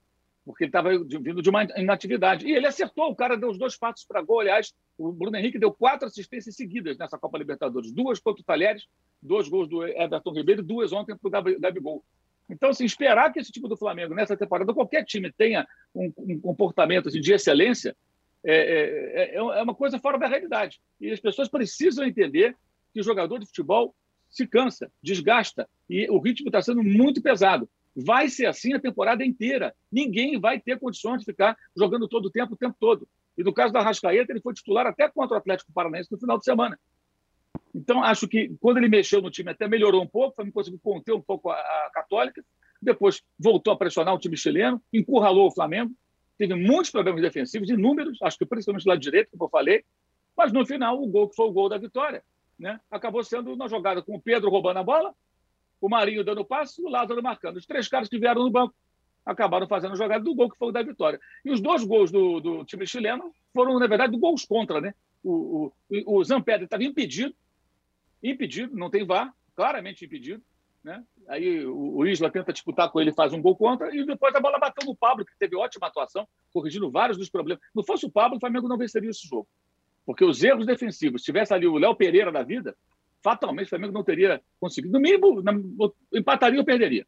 porque 0.46 0.64
ele 0.64 0.70
estava 0.70 0.90
vindo 0.98 1.42
de 1.42 1.50
uma 1.50 1.64
inatividade. 1.64 2.48
E 2.48 2.54
ele 2.54 2.68
acertou, 2.68 3.10
o 3.10 3.16
cara 3.16 3.36
deu 3.36 3.50
os 3.50 3.58
dois 3.58 3.78
passos 3.78 4.06
para 4.06 4.22
gol. 4.22 4.40
Aliás, 4.40 4.74
o 4.98 5.12
Bruno 5.12 5.36
Henrique 5.36 5.60
deu 5.60 5.74
quatro 5.74 6.08
assistências 6.08 6.56
seguidas 6.56 6.98
nessa 6.98 7.18
Copa 7.18 7.38
Libertadores: 7.38 7.92
duas 7.92 8.20
contra 8.20 8.42
o 8.42 8.46
Talheres, 8.46 8.86
dois 9.22 9.50
gols 9.50 9.68
do 9.68 9.86
Everton 9.86 10.32
Ribeiro 10.32 10.62
e 10.62 10.66
duas 10.66 10.94
ontem 10.94 11.16
para 11.18 11.28
o 11.28 11.60
Gabigol. 11.60 12.04
Então, 12.50 12.70
assim, 12.70 12.86
esperar 12.86 13.34
que 13.34 13.40
esse 13.40 13.52
time 13.52 13.68
do 13.68 13.76
Flamengo, 13.76 14.14
nessa 14.14 14.38
temporada, 14.38 14.74
qualquer 14.74 15.04
time 15.04 15.32
tenha 15.32 15.68
um, 15.94 16.14
um 16.18 16.40
comportamento 16.40 17.08
assim, 17.08 17.20
de 17.20 17.34
excelência, 17.34 17.96
é, 18.44 18.56
é, 18.56 19.24
é, 19.24 19.36
é, 19.36 19.42
uma 19.42 19.74
coisa 19.74 20.00
fora 20.00 20.20
da 20.20 20.28
realidade. 20.28 20.80
E 21.02 21.12
as 21.12 21.20
pessoas 21.20 21.50
precisam 21.50 22.06
entender 22.06 22.56
que 22.96 23.04
jogador 23.04 23.40
de 23.40 23.46
futebol 23.46 23.94
se 24.30 24.48
cansa, 24.48 24.90
desgasta, 25.04 25.68
e 25.90 26.10
o 26.10 26.18
ritmo 26.18 26.48
está 26.48 26.62
sendo 26.62 26.82
muito 26.82 27.22
pesado. 27.22 27.70
Vai 27.94 28.30
ser 28.30 28.46
assim 28.46 28.74
a 28.74 28.80
temporada 28.80 29.24
inteira. 29.24 29.76
Ninguém 29.92 30.40
vai 30.40 30.60
ter 30.62 30.80
condições 30.80 31.20
de 31.20 31.26
ficar 31.26 31.58
jogando 31.76 32.08
todo 32.08 32.28
o 32.28 32.32
tempo, 32.32 32.54
o 32.54 32.58
tempo 32.58 32.76
todo. 32.80 33.06
E 33.38 33.44
no 33.44 33.54
caso 33.54 33.74
da 33.74 33.82
Rascaeta, 33.82 34.32
ele 34.32 34.40
foi 34.40 34.54
titular 34.54 34.88
até 34.88 35.10
contra 35.10 35.36
o 35.36 35.38
Atlético 35.38 35.74
Paranaense 35.74 36.10
no 36.10 36.18
final 36.18 36.38
de 36.38 36.46
semana. 36.46 36.80
Então, 37.74 38.02
acho 38.02 38.30
que 38.30 38.56
quando 38.62 38.78
ele 38.78 38.88
mexeu 38.88 39.22
no 39.22 39.30
time, 39.30 39.52
até 39.52 39.68
melhorou 39.68 40.02
um 40.02 40.08
pouco, 40.08 40.36
foi 40.36 40.50
conseguiu 40.52 40.80
conter 40.82 41.14
um 41.14 41.22
pouco 41.22 41.50
a, 41.50 41.56
a 41.56 41.92
Católica, 41.94 42.44
depois 42.82 43.22
voltou 43.38 43.74
a 43.74 43.78
pressionar 43.78 44.14
o 44.14 44.20
time 44.20 44.38
chileno, 44.38 44.82
encurralou 44.94 45.48
o 45.48 45.52
Flamengo, 45.52 45.94
teve 46.38 46.56
muitos 46.56 46.92
problemas 46.92 47.22
defensivos, 47.22 47.70
inúmeros, 47.70 48.22
acho 48.22 48.38
que 48.38 48.46
principalmente 48.46 48.88
lá 48.88 48.96
direito, 48.96 49.32
como 49.32 49.46
eu 49.46 49.50
falei, 49.50 49.84
mas 50.38 50.52
no 50.52 50.66
final, 50.66 51.02
o 51.02 51.08
gol 51.08 51.30
que 51.30 51.36
foi 51.36 51.48
o 51.48 51.52
gol 51.52 51.70
da 51.70 51.78
vitória, 51.78 52.24
né, 52.58 52.80
acabou 52.90 53.24
sendo 53.24 53.54
uma 53.54 53.68
jogada 53.68 54.02
com 54.02 54.16
o 54.16 54.22
Pedro 54.22 54.50
roubando 54.50 54.78
a 54.78 54.84
bola, 54.84 55.14
o 55.82 55.90
Marinho 55.90 56.24
dando 56.24 56.46
passe 56.46 56.82
e 56.82 56.86
o 56.86 56.90
Lázaro 56.90 57.22
marcando. 57.22 57.58
Os 57.58 57.66
três 57.66 57.88
caras 57.88 58.10
que 58.10 58.18
vieram 58.18 58.44
no 58.44 58.52
banco 58.52 58.74
acabaram 59.26 59.68
fazendo 59.68 59.94
a 59.94 59.98
jogada 59.98 60.24
do 60.24 60.36
gol 60.36 60.50
que 60.50 60.58
foi 60.58 60.70
o 60.70 60.72
da 60.72 60.84
vitória. 60.84 61.20
E 61.44 61.52
os 61.52 61.60
dois 61.60 61.84
gols 61.84 62.12
do, 62.12 62.40
do 62.40 62.66
time 62.66 62.86
chileno 62.86 63.34
foram, 63.54 63.78
na 63.80 63.88
verdade, 63.88 64.18
gols 64.18 64.46
contra. 64.46 64.80
Né? 64.80 64.94
O, 65.24 65.72
o, 65.90 66.20
o 66.20 66.24
Zampedri 66.24 66.66
estava 66.66 66.84
impedido, 66.84 67.36
impedido, 68.22 68.76
não 68.76 68.90
tem 68.90 69.06
VAR, 69.06 69.34
claramente 69.56 70.06
impedido. 70.06 70.44
Né? 70.84 71.04
Aí 71.28 71.66
o, 71.66 71.98
o 71.98 72.06
Isla 72.06 72.30
tenta 72.30 72.54
disputar 72.54 72.92
com 72.92 73.02
ele, 73.02 73.12
faz 73.12 73.34
um 73.34 73.42
gol 73.42 73.56
contra, 73.56 73.94
e 73.96 74.06
depois 74.06 74.36
a 74.36 74.40
bola 74.40 74.60
bateu 74.60 74.88
no 74.88 74.96
Pablo, 74.96 75.26
que 75.26 75.36
teve 75.40 75.56
ótima 75.56 75.88
atuação, 75.88 76.28
corrigindo 76.54 76.92
vários 76.92 77.18
dos 77.18 77.30
problemas. 77.30 77.64
Não 77.74 77.84
fosse 77.84 78.06
o 78.06 78.12
Pablo, 78.12 78.38
o 78.38 78.40
Flamengo 78.40 78.68
não 78.68 78.78
venceria 78.78 79.10
esse 79.10 79.28
jogo. 79.28 79.48
Porque 80.06 80.24
os 80.24 80.44
erros 80.44 80.66
defensivos, 80.66 81.22
se 81.22 81.26
tivesse 81.26 81.54
ali 81.54 81.68
o 81.68 81.78
Léo 81.78 81.96
Pereira 81.96 82.32
da 82.32 82.44
vida, 82.44 82.76
fatalmente 83.24 83.68
o 83.68 83.70
Flamengo 83.70 83.94
não 83.94 84.04
teria 84.04 84.42
conseguido. 84.60 84.94
No 84.94 85.00
mínimo, 85.00 85.44
empataria 86.14 86.60
ou 86.60 86.66
perderia. 86.66 87.06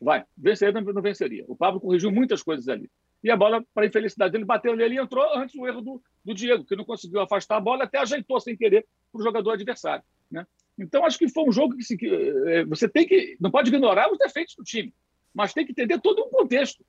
Vai, 0.00 0.24
venceria 0.36 0.78
ou 0.78 0.92
não 0.92 1.02
venceria. 1.02 1.44
O 1.48 1.56
Pablo 1.56 1.80
corrigiu 1.80 2.12
muitas 2.12 2.42
coisas 2.42 2.68
ali. 2.68 2.90
E 3.24 3.30
a 3.30 3.36
bola, 3.36 3.64
para 3.74 3.86
infelicidade 3.86 4.32
dele, 4.32 4.44
bateu 4.44 4.76
nele 4.76 4.96
e 4.96 4.98
entrou 4.98 5.24
antes 5.34 5.56
do 5.56 5.66
erro 5.66 5.80
do, 5.80 6.02
do 6.24 6.34
Diego, 6.34 6.64
que 6.64 6.76
não 6.76 6.84
conseguiu 6.84 7.20
afastar 7.20 7.56
a 7.56 7.60
bola, 7.60 7.84
até 7.84 7.98
ajeitou 7.98 8.38
sem 8.38 8.56
querer 8.56 8.86
para 9.10 9.20
o 9.20 9.24
jogador 9.24 9.52
adversário. 9.52 10.04
Né? 10.30 10.46
Então, 10.78 11.04
acho 11.04 11.18
que 11.18 11.28
foi 11.28 11.44
um 11.44 11.52
jogo 11.52 11.74
que, 11.74 11.82
se, 11.82 11.96
que 11.96 12.06
é, 12.06 12.64
você 12.66 12.88
tem 12.88 13.06
que. 13.06 13.36
Não 13.40 13.50
pode 13.50 13.68
ignorar 13.68 14.12
os 14.12 14.18
defeitos 14.18 14.54
do 14.54 14.62
time, 14.62 14.94
mas 15.34 15.54
tem 15.54 15.64
que 15.64 15.72
entender 15.72 15.98
todo 16.00 16.22
um 16.22 16.28
contexto. 16.28 16.84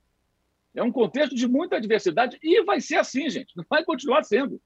É 0.74 0.82
um 0.82 0.92
contexto 0.92 1.34
de 1.34 1.48
muita 1.48 1.76
adversidade 1.76 2.38
e 2.42 2.62
vai 2.62 2.80
ser 2.80 2.96
assim, 2.96 3.28
gente. 3.30 3.56
Não 3.56 3.64
vai 3.68 3.82
continuar 3.82 4.22
sendo. 4.22 4.60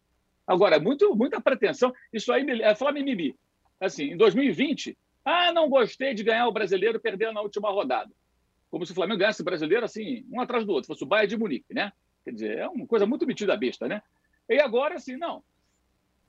Agora, 0.46 0.78
muito, 0.80 1.14
muita 1.14 1.40
pretensão. 1.40 1.92
Isso 2.12 2.32
aí 2.32 2.44
é 2.60 2.74
falar 2.74 2.92
mimimi. 2.92 3.36
Assim, 3.80 4.12
em 4.12 4.16
2020, 4.16 4.96
ah, 5.24 5.52
não 5.52 5.68
gostei 5.68 6.14
de 6.14 6.22
ganhar 6.22 6.46
o 6.46 6.52
brasileiro 6.52 7.00
perdendo 7.00 7.34
na 7.34 7.40
última 7.40 7.70
rodada. 7.70 8.10
Como 8.70 8.86
se 8.86 8.92
o 8.92 8.94
Flamengo 8.94 9.20
ganhasse 9.20 9.42
o 9.42 9.44
brasileiro 9.44 9.84
assim, 9.84 10.24
um 10.30 10.40
atrás 10.40 10.64
do 10.64 10.72
outro, 10.72 10.86
fosse 10.86 11.04
o 11.04 11.06
Bayern 11.06 11.28
de 11.28 11.36
Munique, 11.36 11.74
né? 11.74 11.92
Quer 12.24 12.32
dizer, 12.32 12.58
é 12.58 12.68
uma 12.68 12.86
coisa 12.86 13.06
muito 13.06 13.26
metida 13.26 13.56
besta, 13.56 13.86
né? 13.86 14.02
E 14.48 14.60
agora, 14.60 14.94
assim, 14.96 15.16
não. 15.16 15.42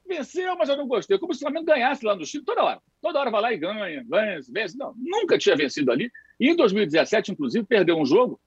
Venceu, 0.06 0.56
mas 0.58 0.68
eu 0.68 0.76
não 0.76 0.88
gostei. 0.88 1.18
Como 1.18 1.34
se 1.34 1.40
o 1.40 1.42
Flamengo 1.42 1.66
ganhasse 1.66 2.06
lá 2.06 2.16
no 2.16 2.26
Chile 2.26 2.44
toda 2.44 2.64
hora. 2.64 2.82
Toda 3.02 3.20
hora 3.20 3.32
vai 3.32 3.42
lá 3.42 3.54
e 3.54 3.58
ganha, 3.58 4.04
ganha, 4.04 4.40
vence. 4.50 4.78
Não, 4.78 4.94
nunca 4.98 5.38
tinha 5.38 5.56
vencido 5.56 5.92
ali. 5.92 6.12
E 6.40 6.50
em 6.50 6.56
2017, 6.56 7.32
inclusive, 7.32 7.66
perdeu 7.66 7.98
um 7.98 8.06
jogo 8.06 8.40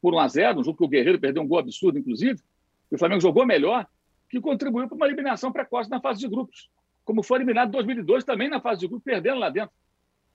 por 0.00 0.14
1 0.14 0.18
a 0.18 0.28
0 0.28 0.60
um 0.60 0.64
jogo 0.64 0.76
que 0.76 0.84
o 0.84 0.88
Guerreiro 0.88 1.18
perdeu 1.18 1.42
um 1.42 1.48
gol 1.48 1.58
absurdo, 1.58 1.98
inclusive. 1.98 2.40
E 2.90 2.94
o 2.94 2.98
Flamengo 2.98 3.20
jogou 3.20 3.46
melhor, 3.46 3.86
que 4.28 4.40
contribuiu 4.40 4.88
para 4.88 4.96
uma 4.96 5.06
eliminação 5.06 5.52
precoce 5.52 5.90
na 5.90 6.00
fase 6.00 6.20
de 6.20 6.28
grupos. 6.28 6.70
Como 7.04 7.22
foi 7.22 7.38
eliminado 7.38 7.68
em 7.68 7.72
2002 7.72 8.24
também 8.24 8.48
na 8.48 8.60
fase 8.60 8.80
de 8.80 8.88
grupos, 8.88 9.04
perdendo 9.04 9.38
lá 9.38 9.48
dentro. 9.48 9.74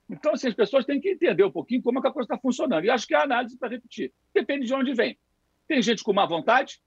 Então, 0.08 0.32
assim, 0.32 0.48
as 0.48 0.54
pessoas 0.54 0.84
têm 0.84 1.00
que 1.00 1.10
entender 1.10 1.44
um 1.44 1.50
pouquinho 1.50 1.82
como 1.82 1.98
é 1.98 2.02
que 2.02 2.08
a 2.08 2.12
coisa 2.12 2.26
está 2.26 2.38
funcionando. 2.38 2.84
E 2.84 2.90
acho 2.90 3.06
que 3.06 3.14
a 3.14 3.22
análise, 3.22 3.56
para 3.58 3.68
repetir, 3.68 4.12
depende 4.34 4.66
de 4.66 4.74
onde 4.74 4.92
vem. 4.94 5.18
Tem 5.66 5.80
gente 5.80 6.02
com 6.02 6.12
má 6.12 6.26
vontade, 6.26 6.80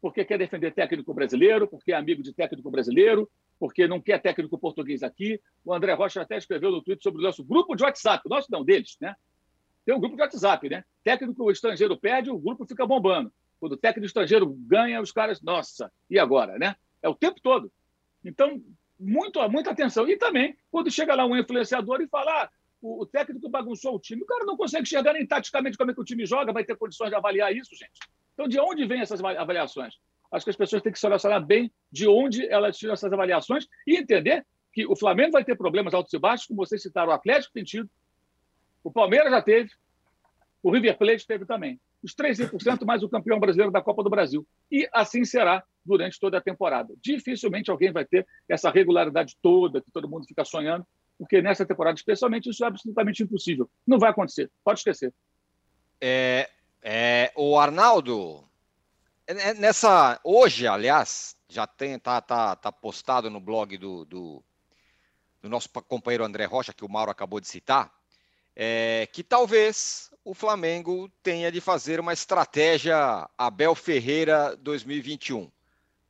porque 0.00 0.24
quer 0.24 0.38
defender 0.38 0.72
técnico 0.72 1.14
brasileiro, 1.14 1.68
porque 1.68 1.92
é 1.92 1.96
amigo 1.96 2.22
de 2.22 2.32
técnico 2.32 2.70
brasileiro, 2.70 3.30
porque 3.58 3.86
não 3.86 4.00
quer 4.00 4.20
técnico 4.20 4.58
português 4.58 5.02
aqui. 5.02 5.40
O 5.64 5.72
André 5.72 5.92
Rocha 5.94 6.20
até 6.20 6.36
escreveu 6.36 6.70
no 6.70 6.82
Twitter 6.82 7.02
sobre 7.02 7.20
o 7.20 7.24
nosso 7.24 7.44
grupo 7.44 7.74
de 7.76 7.84
WhatsApp, 7.84 8.28
nosso 8.28 8.48
não, 8.50 8.64
deles, 8.64 8.96
né? 9.00 9.14
Tem 9.84 9.94
um 9.94 10.00
grupo 10.00 10.16
de 10.16 10.22
WhatsApp, 10.22 10.68
né? 10.68 10.84
Técnico 11.02 11.50
estrangeiro 11.50 11.96
perde, 11.96 12.30
o 12.30 12.38
grupo 12.38 12.66
fica 12.66 12.86
bombando. 12.86 13.32
Quando 13.60 13.72
o 13.72 13.76
técnico 13.76 14.06
estrangeiro 14.06 14.46
ganha, 14.46 15.00
os 15.00 15.12
caras, 15.12 15.40
nossa, 15.42 15.90
e 16.10 16.18
agora, 16.18 16.58
né? 16.58 16.76
É 17.02 17.08
o 17.08 17.14
tempo 17.14 17.40
todo. 17.40 17.70
Então, 18.24 18.62
muito, 18.98 19.46
muita 19.48 19.70
atenção. 19.70 20.08
E 20.08 20.16
também, 20.16 20.56
quando 20.70 20.90
chega 20.90 21.14
lá 21.14 21.26
um 21.26 21.36
influenciador 21.36 22.00
e 22.00 22.08
fala, 22.08 22.44
ah, 22.44 22.50
o, 22.80 23.02
o 23.02 23.06
técnico 23.06 23.48
bagunçou 23.48 23.94
o 23.94 24.00
time, 24.00 24.22
o 24.22 24.26
cara 24.26 24.44
não 24.44 24.56
consegue 24.56 24.82
enxergar 24.82 25.12
nem 25.12 25.26
taticamente 25.26 25.76
como 25.76 25.90
é 25.90 25.94
que 25.94 26.00
o 26.00 26.04
time 26.04 26.26
joga, 26.26 26.52
vai 26.52 26.64
ter 26.64 26.76
condições 26.76 27.10
de 27.10 27.16
avaliar 27.16 27.54
isso, 27.54 27.74
gente. 27.74 27.98
Então, 28.34 28.48
de 28.48 28.58
onde 28.58 28.86
vêm 28.86 29.00
essas 29.00 29.22
avaliações? 29.22 29.94
Acho 30.30 30.44
que 30.44 30.50
as 30.50 30.56
pessoas 30.56 30.82
têm 30.82 30.92
que 30.92 30.98
se 30.98 31.06
relacionar 31.06 31.40
bem 31.40 31.72
de 31.92 32.08
onde 32.08 32.46
elas 32.48 32.76
tiram 32.76 32.92
essas 32.92 33.12
avaliações 33.12 33.66
e 33.86 33.96
entender 33.96 34.44
que 34.72 34.84
o 34.86 34.96
Flamengo 34.96 35.32
vai 35.32 35.44
ter 35.44 35.56
problemas 35.56 35.94
altos 35.94 36.12
e 36.12 36.18
baixos, 36.18 36.46
como 36.46 36.66
vocês 36.66 36.82
citaram, 36.82 37.10
o 37.10 37.12
Atlético 37.12 37.54
tem 37.54 37.62
tido, 37.62 37.88
o 38.82 38.90
Palmeiras 38.90 39.30
já 39.30 39.40
teve, 39.40 39.70
o 40.60 40.70
River 40.70 40.98
Plate 40.98 41.26
teve 41.26 41.46
também. 41.46 41.80
Os 42.04 42.14
3% 42.14 42.84
mais 42.84 43.02
o 43.02 43.08
campeão 43.08 43.40
brasileiro 43.40 43.72
da 43.72 43.80
Copa 43.80 44.02
do 44.02 44.10
Brasil. 44.10 44.46
E 44.70 44.86
assim 44.92 45.24
será 45.24 45.64
durante 45.82 46.20
toda 46.20 46.36
a 46.36 46.40
temporada. 46.40 46.92
Dificilmente 47.02 47.70
alguém 47.70 47.90
vai 47.90 48.04
ter 48.04 48.26
essa 48.46 48.70
regularidade 48.70 49.36
toda 49.40 49.80
que 49.80 49.90
todo 49.90 50.08
mundo 50.08 50.26
fica 50.26 50.44
sonhando, 50.44 50.86
porque 51.18 51.40
nessa 51.40 51.64
temporada, 51.64 51.96
especialmente, 51.96 52.50
isso 52.50 52.62
é 52.62 52.66
absolutamente 52.66 53.22
impossível. 53.22 53.70
Não 53.86 53.98
vai 53.98 54.10
acontecer, 54.10 54.50
pode 54.62 54.80
esquecer. 54.80 55.14
É, 55.98 56.50
é, 56.82 57.32
o 57.34 57.58
Arnaldo, 57.58 58.44
é, 59.26 59.32
é, 59.32 59.54
nessa 59.54 60.20
hoje, 60.22 60.66
aliás, 60.66 61.34
já 61.48 61.66
tem 61.66 61.98
tá, 61.98 62.20
tá, 62.20 62.54
tá 62.54 62.70
postado 62.70 63.30
no 63.30 63.40
blog 63.40 63.78
do, 63.78 64.04
do, 64.04 64.44
do 65.40 65.48
nosso 65.48 65.70
companheiro 65.88 66.24
André 66.24 66.44
Rocha, 66.44 66.74
que 66.74 66.84
o 66.84 66.88
Mauro 66.90 67.10
acabou 67.10 67.40
de 67.40 67.48
citar, 67.48 67.90
é, 68.56 69.08
que 69.12 69.22
talvez 69.22 70.10
o 70.24 70.32
Flamengo 70.32 71.10
tenha 71.22 71.50
de 71.50 71.60
fazer 71.60 72.00
uma 72.00 72.12
estratégia 72.12 73.28
Abel 73.36 73.74
Ferreira 73.74 74.56
2021. 74.56 75.50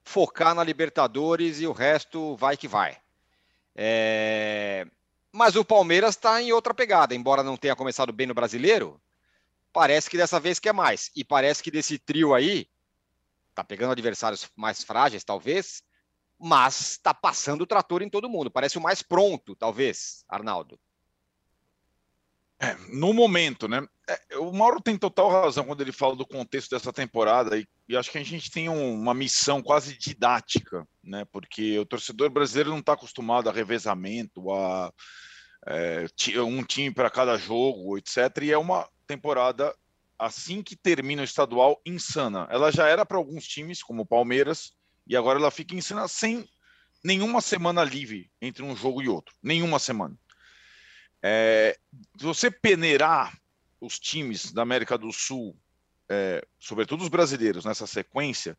Focar 0.05 0.55
na 0.55 0.63
Libertadores 0.63 1.61
e 1.61 1.67
o 1.67 1.73
resto 1.73 2.37
vai 2.37 2.57
que 2.57 2.69
vai. 2.69 2.99
É... 3.75 4.87
Mas 5.33 5.57
o 5.57 5.65
Palmeiras 5.65 6.11
está 6.11 6.41
em 6.41 6.53
outra 6.53 6.73
pegada, 6.73 7.15
embora 7.15 7.43
não 7.43 7.57
tenha 7.57 7.75
começado 7.75 8.13
bem 8.13 8.27
no 8.27 8.35
brasileiro, 8.35 9.01
parece 9.73 10.09
que 10.09 10.17
dessa 10.17 10.39
vez 10.39 10.61
quer 10.61 10.73
mais. 10.73 11.11
E 11.17 11.25
parece 11.25 11.63
que 11.63 11.71
desse 11.71 11.99
trio 11.99 12.35
aí, 12.35 12.69
tá 13.53 13.65
pegando 13.65 13.93
adversários 13.93 14.49
mais 14.55 14.85
frágeis, 14.85 15.25
talvez, 15.25 15.83
mas 16.39 16.93
está 16.93 17.13
passando 17.13 17.63
o 17.63 17.67
trator 17.67 18.03
em 18.03 18.09
todo 18.09 18.29
mundo. 18.29 18.51
Parece 18.51 18.79
o 18.79 18.81
mais 18.81 19.03
pronto, 19.03 19.57
talvez, 19.57 20.25
Arnaldo. 20.29 20.79
É, 22.65 22.77
no 22.89 23.13
momento, 23.13 23.69
né? 23.69 23.87
É, 24.09 24.39
o 24.39 24.53
Mauro 24.53 24.81
tem 24.81 24.97
total 24.97 25.31
razão 25.31 25.65
quando 25.65 25.81
ele 25.81 25.93
fala 25.93 26.17
do 26.17 26.27
contexto 26.27 26.71
dessa 26.71 26.93
temporada 26.93 27.59
e, 27.59 27.67
e 27.89 27.97
acho 27.97 28.11
que 28.11 28.19
a 28.19 28.25
gente 28.25 28.51
tem 28.51 28.69
um, 28.69 28.95
uma 28.95 29.15
missão 29.15 29.63
quase 29.63 29.97
didática, 29.97 30.87
né? 31.03 31.25
Porque 31.27 31.79
o 31.79 31.87
torcedor 31.87 32.31
brasileiro 32.31 32.71
não 32.71 32.79
está 32.79 32.93
acostumado 32.95 33.49
a 33.49 33.53
revezamento, 33.53 34.51
a 34.53 34.93
é, 35.67 36.07
um 36.43 36.63
time 36.63 36.93
para 36.93 37.11
cada 37.11 37.37
jogo, 37.37 37.97
etc. 37.99 38.17
E 38.43 38.53
é 38.53 38.59
uma 38.59 38.89
temporada 39.07 39.75
assim 40.19 40.63
que 40.63 40.77
termina 40.77 41.23
o 41.23 41.25
estadual 41.25 41.81
insana. 41.85 42.47
Ela 42.51 42.71
já 42.71 42.87
era 42.87 43.05
para 43.05 43.17
alguns 43.17 43.47
times, 43.47 43.83
como 43.83 44.03
o 44.03 44.07
Palmeiras, 44.07 44.73
e 45.07 45.17
agora 45.17 45.39
ela 45.39 45.51
fica 45.51 45.75
insana 45.75 46.09
sem 46.09 46.49
nenhuma 47.03 47.41
semana 47.41 47.85
livre 47.85 48.31
entre 48.41 48.63
um 48.63 48.75
jogo 48.75 49.03
e 49.03 49.09
outro. 49.09 49.35
Nenhuma 49.43 49.79
semana. 49.79 50.17
É, 51.27 51.79
se 52.19 52.23
você 52.23 52.51
peneirar 52.51 53.35
os 53.81 53.99
times 53.99 54.53
da 54.53 54.61
América 54.61 54.99
do 54.99 55.11
Sul, 55.11 55.57
é, 56.07 56.47
sobretudo 56.59 57.03
os 57.03 57.09
brasileiros, 57.09 57.65
nessa 57.65 57.87
sequência, 57.87 58.59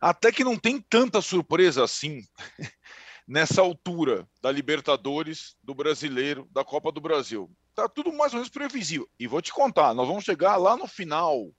até 0.00 0.32
que 0.32 0.42
não 0.42 0.58
tem 0.58 0.80
tanta 0.80 1.22
surpresa 1.22 1.84
assim 1.84 2.26
nessa 3.26 3.60
altura 3.60 4.28
da 4.42 4.50
Libertadores, 4.50 5.56
do 5.62 5.76
Brasileiro, 5.76 6.48
da 6.50 6.64
Copa 6.64 6.90
do 6.90 7.00
Brasil. 7.00 7.48
Tá 7.72 7.88
tudo 7.88 8.12
mais 8.12 8.32
ou 8.32 8.38
menos 8.38 8.50
previsível. 8.50 9.08
E 9.16 9.28
vou 9.28 9.40
te 9.40 9.52
contar, 9.52 9.94
nós 9.94 10.08
vamos 10.08 10.24
chegar 10.24 10.56
lá 10.56 10.76
no 10.76 10.88
final 10.88 11.54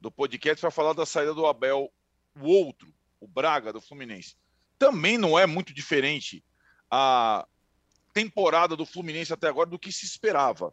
do 0.00 0.10
podcast 0.10 0.60
para 0.60 0.72
falar 0.72 0.94
da 0.94 1.06
saída 1.06 1.32
do 1.32 1.46
Abel, 1.46 1.92
o 2.40 2.48
outro, 2.48 2.92
o 3.20 3.28
Braga 3.28 3.72
do 3.72 3.80
Fluminense. 3.80 4.34
Também 4.80 5.16
não 5.16 5.38
é 5.38 5.46
muito 5.46 5.72
diferente 5.72 6.44
a 6.90 7.46
temporada 8.12 8.76
do 8.76 8.86
Fluminense 8.86 9.32
até 9.32 9.48
agora 9.48 9.68
do 9.68 9.78
que 9.78 9.92
se 9.92 10.04
esperava. 10.04 10.72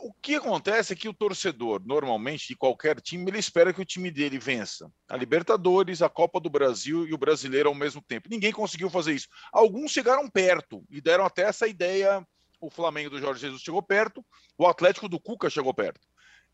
o 0.00 0.12
que 0.22 0.36
acontece 0.36 0.92
é 0.92 0.96
que 0.96 1.08
o 1.08 1.14
torcedor, 1.14 1.82
normalmente, 1.84 2.48
de 2.48 2.56
qualquer 2.56 3.00
time, 3.00 3.28
ele 3.30 3.38
espera 3.38 3.72
que 3.72 3.80
o 3.80 3.84
time 3.84 4.10
dele 4.10 4.38
vença 4.38 4.92
a 5.08 5.16
Libertadores, 5.16 6.02
a 6.02 6.08
Copa 6.08 6.38
do 6.38 6.48
Brasil 6.48 7.06
e 7.06 7.12
o 7.12 7.18
Brasileiro 7.18 7.68
ao 7.68 7.74
mesmo 7.74 8.00
tempo. 8.02 8.28
Ninguém 8.30 8.52
conseguiu 8.52 8.88
fazer 8.88 9.14
isso. 9.14 9.28
Alguns 9.52 9.90
chegaram 9.90 10.28
perto 10.28 10.84
e 10.88 11.00
deram 11.00 11.24
até 11.24 11.42
essa 11.42 11.66
ideia. 11.66 12.24
O 12.60 12.70
Flamengo 12.70 13.10
do 13.10 13.20
Jorge 13.20 13.40
Jesus 13.40 13.62
chegou 13.62 13.82
perto, 13.82 14.24
o 14.56 14.66
Atlético 14.66 15.08
do 15.08 15.20
Cuca 15.20 15.48
chegou 15.48 15.72
perto, 15.72 16.00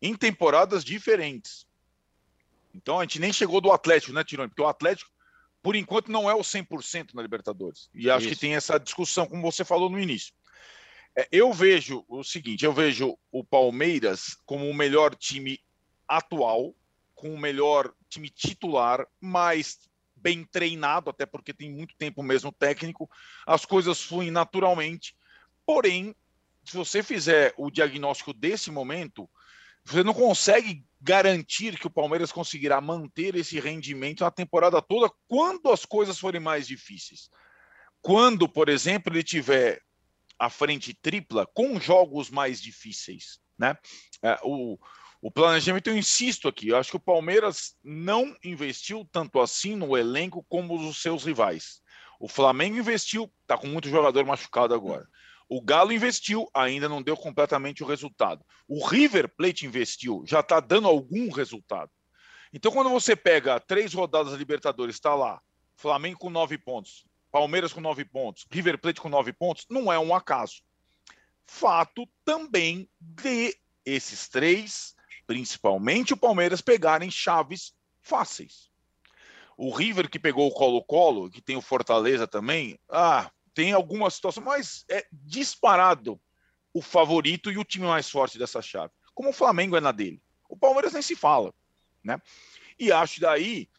em 0.01 0.15
temporadas 0.15 0.83
diferentes. 0.83 1.65
Então 2.75 2.99
a 2.99 3.03
gente 3.03 3.19
nem 3.19 3.31
chegou 3.31 3.61
do 3.61 3.71
Atlético, 3.71 4.13
né, 4.13 4.23
Tirone? 4.23 4.49
Porque 4.49 4.61
o 4.61 4.67
Atlético, 4.67 5.09
por 5.65 5.75
enquanto, 5.75 6.11
não 6.11 6.29
é 6.29 6.35
o 6.35 6.41
100% 6.41 7.15
na 7.15 7.23
Libertadores. 7.23 7.89
E 7.91 8.07
acho 8.07 8.27
isso. 8.27 8.35
que 8.35 8.39
tem 8.39 8.53
essa 8.53 8.77
discussão, 8.77 9.25
como 9.25 9.41
você 9.41 9.65
falou 9.65 9.89
no 9.89 9.99
início. 9.99 10.31
É, 11.17 11.27
eu 11.31 11.51
vejo 11.51 12.05
o 12.07 12.23
seguinte: 12.23 12.63
eu 12.63 12.71
vejo 12.71 13.17
o 13.31 13.43
Palmeiras 13.43 14.37
como 14.45 14.69
o 14.69 14.75
melhor 14.75 15.15
time 15.15 15.59
atual, 16.07 16.75
com 17.15 17.33
o 17.33 17.39
melhor 17.39 17.91
time 18.07 18.29
titular, 18.29 19.07
mais 19.19 19.79
bem 20.15 20.45
treinado, 20.45 21.09
até 21.09 21.25
porque 21.25 21.51
tem 21.51 21.71
muito 21.71 21.95
tempo 21.97 22.21
mesmo 22.21 22.51
técnico, 22.51 23.09
as 23.43 23.65
coisas 23.65 23.99
fluem 23.99 24.29
naturalmente. 24.29 25.17
Porém, 25.65 26.15
se 26.63 26.77
você 26.77 27.01
fizer 27.01 27.55
o 27.57 27.71
diagnóstico 27.71 28.33
desse 28.33 28.69
momento, 28.69 29.27
você 29.83 30.03
não 30.03 30.13
consegue 30.13 30.85
garantir 31.05 31.77
que 31.77 31.85
o 31.85 31.91
Palmeiras 31.91 32.31
conseguirá 32.31 32.81
manter 32.81 33.35
esse 33.35 33.59
rendimento 33.59 34.23
na 34.23 34.31
temporada 34.31 34.81
toda 34.81 35.13
quando 35.27 35.71
as 35.71 35.85
coisas 35.85 36.17
forem 36.17 36.41
mais 36.41 36.65
difíceis. 36.65 37.29
Quando, 38.01 38.49
por 38.49 38.69
exemplo, 38.69 39.13
ele 39.13 39.21
tiver 39.21 39.79
a 40.39 40.49
frente 40.49 40.95
tripla 40.95 41.45
com 41.53 41.79
jogos 41.79 42.31
mais 42.31 42.59
difíceis, 42.59 43.39
né? 43.55 43.77
É, 44.23 44.39
o, 44.41 44.79
o 45.21 45.29
planejamento, 45.29 45.91
eu 45.91 45.97
insisto 45.97 46.47
aqui, 46.47 46.69
eu 46.69 46.77
acho 46.77 46.89
que 46.89 46.97
o 46.97 46.99
Palmeiras 46.99 47.75
não 47.83 48.35
investiu 48.43 49.07
tanto 49.11 49.39
assim 49.39 49.75
no 49.75 49.95
elenco 49.95 50.43
como 50.49 50.75
os 50.75 51.03
seus 51.03 51.23
rivais. 51.23 51.81
O 52.19 52.27
Flamengo 52.27 52.79
investiu, 52.79 53.31
está 53.43 53.55
com 53.55 53.67
muito 53.67 53.89
jogador 53.89 54.25
machucado 54.25 54.73
agora. 54.73 55.07
O 55.47 55.61
Galo 55.61 55.91
investiu, 55.91 56.49
ainda 56.53 56.89
não 56.89 57.01
deu 57.01 57.15
completamente 57.15 57.83
o 57.83 57.87
resultado. 57.87 58.43
O 58.67 58.85
River 58.85 59.29
Plate 59.35 59.65
investiu, 59.65 60.23
já 60.25 60.39
está 60.39 60.59
dando 60.59 60.87
algum 60.87 61.31
resultado. 61.31 61.91
Então, 62.51 62.71
quando 62.71 62.89
você 62.89 63.15
pega 63.15 63.59
três 63.59 63.93
rodadas 63.93 64.31
da 64.31 64.37
Libertadores, 64.37 64.95
está 64.95 65.13
lá, 65.13 65.41
Flamengo 65.75 66.17
com 66.17 66.29
nove 66.29 66.57
pontos, 66.57 67.05
Palmeiras 67.31 67.73
com 67.73 67.81
nove 67.81 68.05
pontos, 68.05 68.45
River 68.49 68.79
Plate 68.79 69.01
com 69.01 69.09
nove 69.09 69.33
pontos, 69.33 69.65
não 69.69 69.91
é 69.91 69.99
um 69.99 70.15
acaso. 70.15 70.63
Fato 71.45 72.07
também 72.23 72.89
de 72.99 73.55
esses 73.85 74.27
três, 74.27 74.95
principalmente 75.27 76.13
o 76.13 76.17
Palmeiras, 76.17 76.61
pegarem 76.61 77.11
chaves 77.11 77.73
fáceis. 78.01 78.69
O 79.57 79.69
River 79.69 80.09
que 80.09 80.19
pegou 80.19 80.47
o 80.47 80.53
Colo-Colo, 80.53 81.29
que 81.29 81.41
tem 81.41 81.55
o 81.55 81.61
Fortaleza 81.61 82.27
também, 82.27 82.79
ah, 82.89 83.29
tem 83.55 83.71
alguma 83.71 84.09
situação, 84.09 84.43
mas 84.43 84.85
é 84.89 85.07
disparado 85.11 86.21
o 86.73 86.81
favorito 86.81 87.49
e 87.49 87.57
o 87.57 87.63
time 87.63 87.87
mais 87.87 88.09
forte 88.09 88.37
dessa 88.37 88.61
chave. 88.61 88.91
Como 89.13 89.29
o 89.29 89.33
Flamengo 89.33 89.77
é 89.77 89.81
na 89.81 89.93
dele. 89.93 90.21
O 90.49 90.57
Palmeiras 90.57 90.91
nem 90.91 91.01
se 91.01 91.15
fala, 91.15 91.53
né? 92.03 92.21
E 92.77 92.91
acho 92.91 93.21
daí 93.21 93.69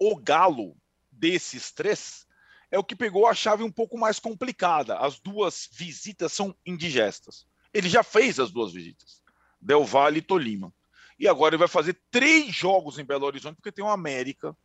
o 0.00 0.16
galo 0.16 0.76
desses 1.10 1.72
três 1.72 2.24
é 2.70 2.78
o 2.78 2.84
que 2.84 2.94
pegou 2.94 3.26
a 3.26 3.34
chave 3.34 3.64
um 3.64 3.70
pouco 3.70 3.98
mais 3.98 4.20
complicada. 4.20 4.96
As 4.98 5.18
duas 5.18 5.68
visitas 5.72 6.32
são 6.32 6.54
indigestas. 6.64 7.46
Ele 7.72 7.88
já 7.88 8.04
fez 8.04 8.38
as 8.38 8.52
duas 8.52 8.72
visitas, 8.72 9.20
Del 9.60 9.84
Valle 9.84 10.18
e 10.18 10.22
Tolima. 10.22 10.72
E 11.18 11.26
agora 11.26 11.54
ele 11.54 11.60
vai 11.60 11.68
fazer 11.68 12.00
três 12.12 12.54
jogos 12.54 12.98
em 12.98 13.04
Belo 13.04 13.26
Horizonte, 13.26 13.56
porque 13.56 13.72
tem 13.72 13.84
o 13.84 13.88
América 13.88 14.56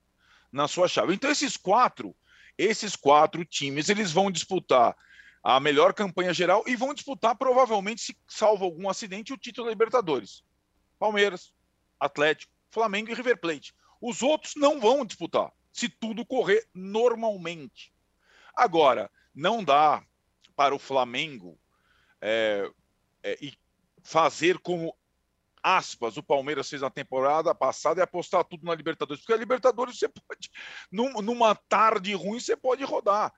na 0.52 0.68
sua 0.68 0.88
chave. 0.88 1.14
Então, 1.14 1.32
esses 1.32 1.58
quatro, 1.58 2.16
esses 2.60 2.94
quatro 2.94 3.46
times, 3.46 3.88
eles 3.88 4.12
vão 4.12 4.30
disputar 4.30 4.94
a 5.42 5.62
melhor 5.62 5.94
campanha 5.94 6.34
geral 6.34 6.62
e 6.68 6.76
vão 6.76 6.94
disputar, 6.94 7.34
provavelmente, 7.38 8.02
se 8.02 8.18
salvo 8.28 8.66
algum 8.66 8.90
acidente, 8.90 9.32
o 9.32 9.38
título 9.38 9.68
da 9.68 9.72
Libertadores. 9.72 10.44
Palmeiras, 11.00 11.54
Atlético, 11.98 12.52
Flamengo 12.70 13.10
e 13.10 13.14
River 13.14 13.40
Plate. 13.40 13.74
Os 14.02 14.22
outros 14.22 14.56
não 14.58 14.78
vão 14.78 15.06
disputar, 15.06 15.54
se 15.72 15.88
tudo 15.88 16.26
correr 16.26 16.68
normalmente. 16.74 17.94
Agora, 18.54 19.10
não 19.34 19.64
dá 19.64 20.04
para 20.54 20.76
o 20.76 20.80
Flamengo 20.80 21.58
é, 22.20 22.70
é, 23.24 23.38
fazer 24.04 24.60
como 24.60 24.94
aspas 25.64 26.18
o 26.18 26.24
Palmeiras 26.24 26.70
fez 26.70 26.82
na 26.82 26.90
temporada 26.90 27.54
passada 27.54 28.00
e 28.00 28.04
apostar 28.04 28.44
tudo 28.44 28.66
na 28.66 28.76
Libertadores, 28.76 29.22
porque 29.22 29.34
a 29.34 29.38
Libertadores 29.38 29.98
você 29.98 30.08
pode, 30.08 30.50
num, 30.92 31.22
numa 31.22 31.56
tarde 31.56 32.14
ruim, 32.14 32.40
você 32.40 32.56
pode 32.56 32.84
rodar. 32.84 33.34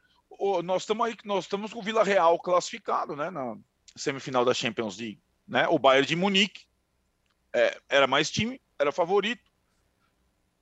nós 0.63 0.83
estamos 0.83 1.07
aí, 1.07 1.15
nós 1.25 1.45
estamos 1.45 1.73
com 1.73 1.79
o 1.79 1.83
Vila 1.83 2.03
Real 2.03 2.39
classificado, 2.39 3.15
né, 3.15 3.29
na 3.29 3.55
semifinal 3.95 4.45
da 4.45 4.53
Champions 4.53 4.97
League, 4.97 5.21
né? 5.47 5.67
O 5.67 5.77
Bayern 5.77 6.07
de 6.07 6.15
Munique 6.15 6.65
é, 7.53 7.77
era 7.89 8.07
mais 8.07 8.31
time, 8.31 8.61
era 8.79 8.91
favorito, 8.91 9.51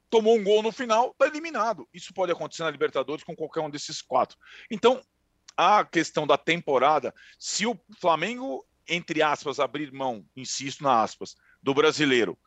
tomou 0.09 0.35
um 0.37 0.43
gol 0.43 0.63
no 0.63 0.71
final, 0.71 1.11
está 1.11 1.27
eliminado. 1.27 1.87
Isso 1.93 2.13
pode 2.13 2.31
acontecer 2.31 2.63
na 2.63 2.71
Libertadores 2.71 3.23
com 3.23 3.35
qualquer 3.35 3.61
um 3.61 3.69
desses 3.69 4.01
quatro. 4.01 4.37
Então, 4.71 5.01
a 5.55 5.85
questão 5.85 6.25
da 6.25 6.37
temporada, 6.37 7.13
se 7.37 7.65
o 7.65 7.79
Flamengo, 7.99 8.65
entre 8.87 9.21
aspas, 9.21 9.59
abrir 9.59 9.91
mão, 9.91 10.25
insisto 10.35 10.83
na 10.83 11.03
aspas, 11.03 11.35
do 11.61 11.73
brasileiro, 11.73 12.37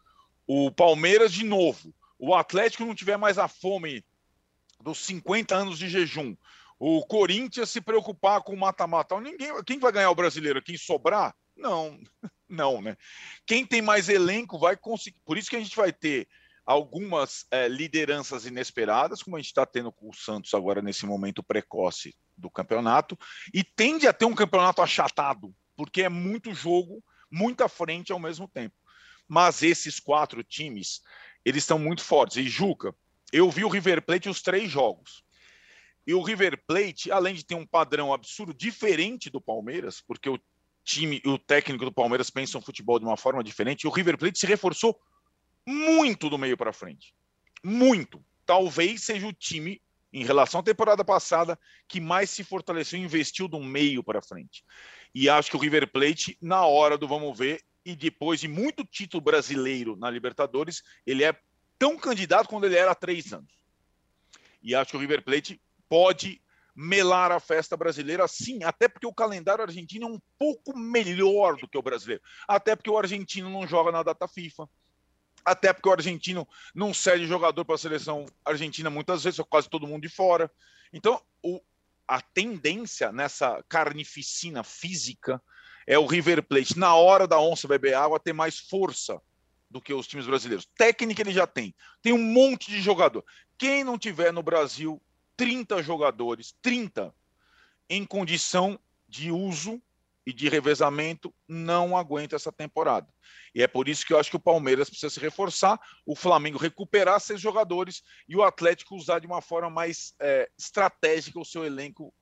o 0.46 0.70
Palmeiras 0.70 1.33
de 1.33 1.44
novo, 1.44 1.94
o 2.18 2.35
Atlético 2.35 2.85
não 2.85 2.94
tiver 2.94 3.16
mais 3.16 3.38
a 3.38 3.48
fome 3.48 4.05
dos 4.81 4.98
50 4.98 5.55
anos 5.55 5.79
de 5.79 5.88
jejum, 5.88 6.37
o 6.85 7.07
Corinthians 7.07 7.70
se 7.70 7.81
preocupar 7.81 8.42
com 8.42 8.55
o 8.55 8.59
mata-mata, 8.59 9.20
ninguém, 9.20 9.51
quem 9.64 9.79
vai 9.79 9.92
ganhar 9.92 10.11
o 10.11 10.16
brasileiro? 10.16 10.61
Quem 10.61 10.77
sobrar? 10.77 11.33
Não, 11.57 11.96
não, 12.48 12.83
né? 12.83 12.96
Quem 13.46 13.64
tem 13.64 13.81
mais 13.81 14.09
elenco 14.09 14.59
vai 14.59 14.77
conseguir. 14.77 15.20
Por 15.25 15.38
isso 15.38 15.48
que 15.48 15.55
a 15.55 15.61
gente 15.61 15.77
vai 15.77 15.92
ter 15.92 16.27
algumas 16.66 17.46
é, 17.53 17.68
lideranças 17.68 18.46
inesperadas, 18.46 19.22
como 19.22 19.37
a 19.37 19.38
gente 19.38 19.48
está 19.48 19.64
tendo 19.64 19.92
com 19.92 20.09
o 20.09 20.14
Santos 20.14 20.55
agora 20.55 20.83
nesse 20.83 21.07
momento 21.07 21.42
precoce 21.42 22.16
do 22.37 22.51
campeonato, 22.51 23.16
e 23.55 23.62
tende 23.62 24.09
a 24.09 24.12
ter 24.12 24.25
um 24.25 24.35
campeonato 24.35 24.83
achatado, 24.83 25.55
porque 25.77 26.03
é 26.03 26.09
muito 26.09 26.53
jogo, 26.53 27.01
muita 27.31 27.68
frente 27.68 28.11
ao 28.11 28.18
mesmo 28.18 28.48
tempo. 28.48 28.75
Mas 29.33 29.62
esses 29.62 29.99
quatro 29.99 30.45
times, 30.45 31.01
eles 31.42 31.62
estão 31.62 31.79
muito 31.79 32.03
fortes. 32.05 32.37
E 32.37 32.47
Juca, 32.47 32.95
eu 33.33 33.51
vi 33.51 33.64
o 33.64 33.68
River 33.68 34.03
Plate 34.03 34.29
os 34.29 34.42
três 34.42 34.71
jogos. 34.71 35.25
E 36.07 36.12
o 36.12 36.21
River 36.21 36.62
Plate, 36.66 37.11
além 37.11 37.35
de 37.35 37.42
ter 37.42 37.55
um 37.55 37.64
padrão 37.64 38.12
absurdo 38.12 38.53
diferente 38.53 39.31
do 39.31 39.40
Palmeiras, 39.40 40.03
porque 40.03 40.29
o 40.29 40.38
time 40.85 41.23
o 41.25 41.38
técnico 41.38 41.87
do 41.87 41.90
Palmeiras 41.90 42.29
pensam 42.29 42.61
futebol 42.61 42.99
de 42.99 43.07
uma 43.07 43.16
forma 43.16 43.42
diferente, 43.42 43.87
o 43.87 43.90
River 43.90 44.18
Plate 44.18 44.38
se 44.38 44.47
reforçou 44.47 45.01
muito 45.66 46.29
do 46.29 46.37
meio 46.37 46.59
para 46.59 46.71
frente. 46.71 47.14
Muito. 47.64 48.23
Talvez 48.45 49.03
seja 49.03 49.27
o 49.27 49.33
time, 49.33 49.81
em 50.12 50.27
relação 50.27 50.61
à 50.61 50.62
temporada 50.62 51.03
passada, 51.03 51.59
que 51.88 52.03
mais 52.03 52.29
se 52.29 52.45
fortaleceu 52.45 52.99
e 52.99 53.03
investiu 53.03 53.49
do 53.49 53.61
meio 53.61 54.05
para 54.05 54.21
frente. 54.21 54.62
E 55.14 55.27
acho 55.27 55.49
que 55.49 55.57
o 55.57 55.59
River 55.59 55.90
Plate, 55.90 56.37
na 56.38 56.66
hora 56.66 56.99
do 56.99 57.09
vamos 57.09 57.38
ver, 57.38 57.62
e 57.85 57.97
depois 57.97 58.40
de 58.40 58.49
muito 58.49 58.85
título 58.85 59.21
brasileiro 59.21 59.97
na 59.97 60.11
Libertadores, 60.11 60.83
ele 61.07 61.25
é 61.25 61.37
tão 61.79 61.97
candidato 61.97 62.49
quando 62.49 62.64
ele 62.64 62.77
era 62.77 62.92
há 62.92 62.95
três 62.95 63.33
anos. 63.33 63.53
E 64.62 64.75
acho 64.75 64.92
que 64.92 64.97
o 64.97 65.01
River 65.01 65.23
Plate 65.25 65.61
pode 65.88 66.40
melar 66.75 67.31
a 67.33 67.40
festa 67.40 67.77
brasileira, 67.77 68.27
sim, 68.27 68.62
até 68.64 68.88
porque 68.88 69.07
o 69.07 69.12
calendário 69.12 69.64
argentino 69.64 70.07
é 70.07 70.11
um 70.11 70.21
pouco 70.38 70.79
melhor 70.79 71.57
do 71.57 71.68
que 71.68 71.77
o 71.77 71.83
brasileiro. 71.83 72.23
Até 72.49 72.75
porque 72.75 72.88
o 72.88 72.97
argentino 72.97 73.51
não 73.51 73.66
joga 73.66 73.92
na 73.92 74.03
data 74.03 74.27
FIFA 74.27 74.68
até 75.45 75.73
porque 75.73 75.88
o 75.88 75.92
argentino 75.92 76.49
não 76.75 76.95
cede 76.95 77.27
jogador 77.27 77.64
para 77.64 77.75
a 77.75 77.79
seleção 77.79 78.27
argentina 78.45 78.88
muitas 78.90 79.25
vezes, 79.25 79.40
quase 79.49 79.68
todo 79.68 79.87
mundo 79.87 80.03
de 80.03 80.09
fora. 80.09 80.51
Então, 80.92 81.21
o, 81.42 81.61
a 82.07 82.21
tendência 82.21 83.12
nessa 83.12 83.62
carnificina 83.68 84.62
física 84.62 85.42
é 85.87 85.99
o 85.99 86.07
River 86.07 86.42
Plate, 86.42 86.79
na 86.79 86.95
hora 86.95 87.27
da 87.27 87.40
onça 87.40 87.68
beber 87.68 87.95
água, 87.95 88.21
ter 88.21 88.33
mais 88.33 88.59
força 88.59 89.21
do 89.71 89.81
que 89.81 89.95
os 89.95 90.07
times 90.07 90.27
brasileiros. 90.27 90.68
Técnica 90.77 91.23
ele 91.23 91.33
já 91.33 91.47
tem. 91.47 91.75
Tem 92.03 92.12
um 92.12 92.23
monte 92.23 92.71
de 92.71 92.81
jogador. 92.81 93.25
Quem 93.57 93.83
não 93.83 93.99
tiver 93.99 94.33
no 94.33 94.42
Brasil 94.42 95.01
30 95.37 95.83
jogadores, 95.83 96.55
30, 96.61 97.14
em 97.88 98.05
condição 98.05 98.79
de 99.09 99.31
uso 99.31 99.81
e 100.25 100.33
de 100.33 100.49
revezamento 100.49 101.35
não 101.49 101.97
aguenta 101.97 102.37
essa 102.37 102.53
temporada. 102.53 103.09
E 103.55 103.62
é 103.62 103.66
por 103.66 103.88
isso 103.88 104.07
que 104.07 104.12
eu 104.12 104.18
acho 104.18 104.31
que 104.31 104.37
o 104.37 104.40
Palmeiras 104.40 104.88
precisa 104.88 105.11
se 105.11 105.21
reforçar, 105.21 105.81
o 106.07 106.14
Flamengo 106.14 106.59
recuperar 106.59 107.21
seus 107.21 107.40
jogadores 107.40 108.03
e 108.29 108.37
o 108.37 108.42
Atlético 108.42 108.95
usar 108.95 109.18
de 109.18 109.27
uma 109.27 109.42
forma 109.42 109.68
mais 109.68 110.14
é, 110.21 110.49
estratégica 110.57 111.40
o 111.40 111.45
seu 111.45 111.64
elenco 111.64 112.14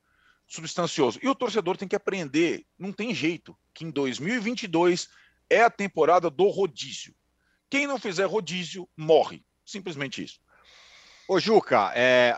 substancioso. 0.50 1.20
E 1.22 1.28
o 1.28 1.34
torcedor 1.34 1.76
tem 1.76 1.86
que 1.86 1.96
aprender, 1.96 2.66
não 2.76 2.92
tem 2.92 3.14
jeito, 3.14 3.56
que 3.72 3.84
em 3.84 3.90
2022 3.90 5.08
é 5.48 5.62
a 5.62 5.70
temporada 5.70 6.28
do 6.28 6.48
rodízio. 6.48 7.14
Quem 7.70 7.86
não 7.86 7.98
fizer 7.98 8.24
rodízio, 8.26 8.88
morre. 8.96 9.44
Simplesmente 9.64 10.24
isso. 10.24 10.40
Ô, 11.28 11.38
Juca, 11.38 11.92
é, 11.94 12.36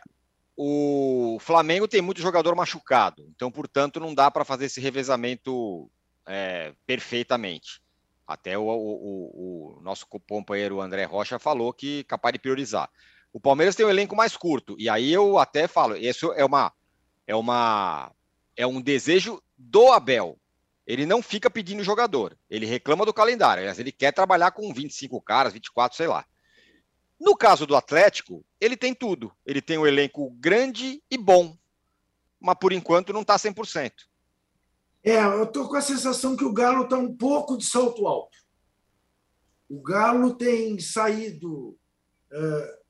o 0.55 1.39
Flamengo 1.41 1.89
tem 1.89 2.03
muito 2.03 2.21
jogador 2.21 2.55
machucado, 2.55 3.27
então, 3.35 3.51
portanto, 3.51 3.99
não 3.99 4.15
dá 4.15 4.31
para 4.31 4.45
fazer 4.45 4.67
esse 4.67 4.81
revezamento 4.81 5.91
é, 6.27 6.75
perfeitamente. 6.87 7.81
Até 8.27 8.59
o, 8.59 8.65
o, 8.65 9.77
o, 9.79 9.83
nosso 9.83 10.07
companheiro 10.07 10.81
André 10.83 11.05
Rocha 11.05 11.39
falou 11.39 11.73
que 11.73 12.05
capaz 12.05 12.35
de 12.35 12.39
priorizar. 12.39 12.91
O 13.33 13.41
Palmeiras 13.41 13.75
tem 13.75 13.87
um 13.87 13.91
elenco 13.91 14.15
mais 14.15 14.37
curto, 14.37 14.77
e 14.79 14.91
aí 14.91 15.11
eu 15.11 15.39
até 15.39 15.67
falo, 15.67 15.97
isso 15.97 16.31
é 16.35 16.45
uma 16.45 16.71
é 17.27 17.35
uma 17.35 18.13
é 18.57 18.67
um 18.67 18.81
desejo 18.81 19.43
do 19.57 19.93
Abel. 19.93 20.39
Ele 20.87 21.07
não 21.07 21.23
fica 21.23 21.49
pedindo 21.49 21.85
jogador, 21.85 22.37
ele 22.51 22.67
reclama 22.67 23.07
do 23.07 23.15
calendário, 23.15 23.65
ele 23.79 23.93
quer 23.93 24.13
trabalhar 24.13 24.51
com 24.51 24.73
25 24.75 25.21
caras, 25.23 25.53
24, 25.53 25.97
sei 25.97 26.09
lá. 26.09 26.27
No 27.21 27.37
caso 27.37 27.67
do 27.67 27.77
Atlético, 27.77 28.45
ele 28.61 28.77
tem 28.77 28.93
tudo. 28.93 29.33
Ele 29.47 29.63
tem 29.63 29.79
um 29.79 29.87
elenco 29.87 30.29
grande 30.41 31.01
e 31.09 31.17
bom, 31.17 31.57
mas 32.41 32.57
por 32.61 32.73
enquanto 32.73 33.13
não 33.13 33.23
está 33.23 33.37
100%. 33.37 33.93
É, 35.05 35.19
eu 35.19 35.45
estou 35.45 35.69
com 35.69 35.77
a 35.77 35.81
sensação 35.81 36.37
que 36.37 36.45
o 36.45 36.53
Galo 36.53 36.85
está 36.85 36.97
um 36.97 37.15
pouco 37.15 37.57
de 37.57 37.65
salto 37.65 38.09
alto. 38.09 38.37
O 39.69 39.81
Galo 39.81 40.35
tem 40.35 40.79
saído. 40.79 41.79
Uh, 42.33 42.83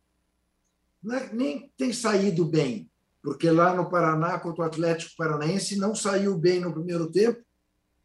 nem 1.32 1.70
tem 1.76 1.92
saído 1.92 2.44
bem, 2.44 2.90
porque 3.22 3.50
lá 3.50 3.74
no 3.74 3.88
Paraná, 3.88 4.38
contra 4.38 4.64
o 4.64 4.66
Atlético 4.66 5.16
Paranaense, 5.16 5.76
não 5.76 5.94
saiu 5.94 6.36
bem 6.36 6.60
no 6.60 6.72
primeiro 6.72 7.10
tempo, 7.10 7.40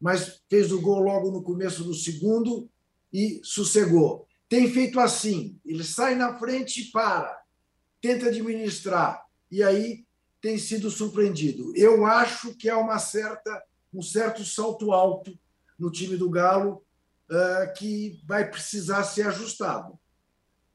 mas 0.00 0.40
fez 0.48 0.70
o 0.70 0.80
gol 0.80 1.00
logo 1.00 1.32
no 1.32 1.42
começo 1.42 1.82
do 1.82 1.92
segundo 1.92 2.70
e 3.12 3.40
sossegou. 3.42 4.26
Tem 4.48 4.70
feito 4.72 5.00
assim: 5.00 5.58
ele 5.64 5.82
sai 5.82 6.14
na 6.14 6.38
frente 6.38 6.82
e 6.82 6.90
para, 6.92 7.36
tenta 8.00 8.28
administrar, 8.28 9.26
e 9.50 9.62
aí 9.62 10.06
tem 10.40 10.56
sido 10.56 10.88
surpreendido. 10.88 11.72
Eu 11.76 12.06
acho 12.06 12.54
que 12.54 12.68
há 12.68 12.78
uma 12.78 13.00
certa, 13.00 13.62
um 13.92 14.00
certo 14.00 14.44
salto 14.44 14.92
alto 14.92 15.36
no 15.76 15.90
time 15.90 16.16
do 16.16 16.30
Galo 16.30 16.84
uh, 17.28 17.72
que 17.76 18.20
vai 18.24 18.48
precisar 18.48 19.02
ser 19.02 19.26
ajustado. 19.26 19.98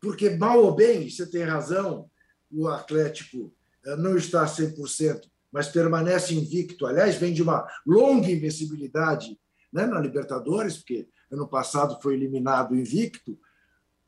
Porque, 0.02 0.32
mal 0.32 0.62
ou 0.62 0.76
bem, 0.76 1.10
você 1.10 1.26
tem 1.26 1.44
razão, 1.44 2.10
o 2.52 2.68
Atlético 2.68 3.54
não 3.98 4.18
está 4.18 4.46
100%, 4.46 5.22
mas 5.52 5.68
permanece 5.68 6.34
invicto. 6.34 6.86
Aliás, 6.86 7.16
vem 7.16 7.34
de 7.34 7.44
uma 7.44 7.68
longa 7.86 8.30
invencibilidade 8.32 9.38
né, 9.72 9.86
na 9.86 10.00
Libertadores, 10.00 10.78
porque 10.78 11.08
ano 11.32 11.48
passado 11.48 12.00
foi 12.02 12.14
eliminado 12.14 12.76
invicto, 12.76 13.38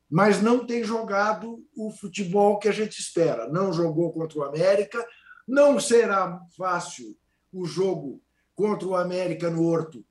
mas 0.08 0.40
não 0.40 0.64
tem 0.64 0.84
jogado 0.84 1.64
o 1.76 1.90
futebol 1.90 2.58
que 2.58 2.68
a 2.68 2.72
gente 2.72 3.00
espera. 3.00 3.48
Não 3.48 3.72
jogou 3.72 4.12
contra 4.12 4.38
o 4.38 4.44
América, 4.44 5.04
não 5.46 5.80
será 5.80 6.40
fácil 6.56 7.16
o 7.52 7.66
jogo 7.66 8.22
contra 8.54 8.86
o 8.88 8.96
América 8.96 9.50
no 9.50 9.64
Horto, 9.64 10.04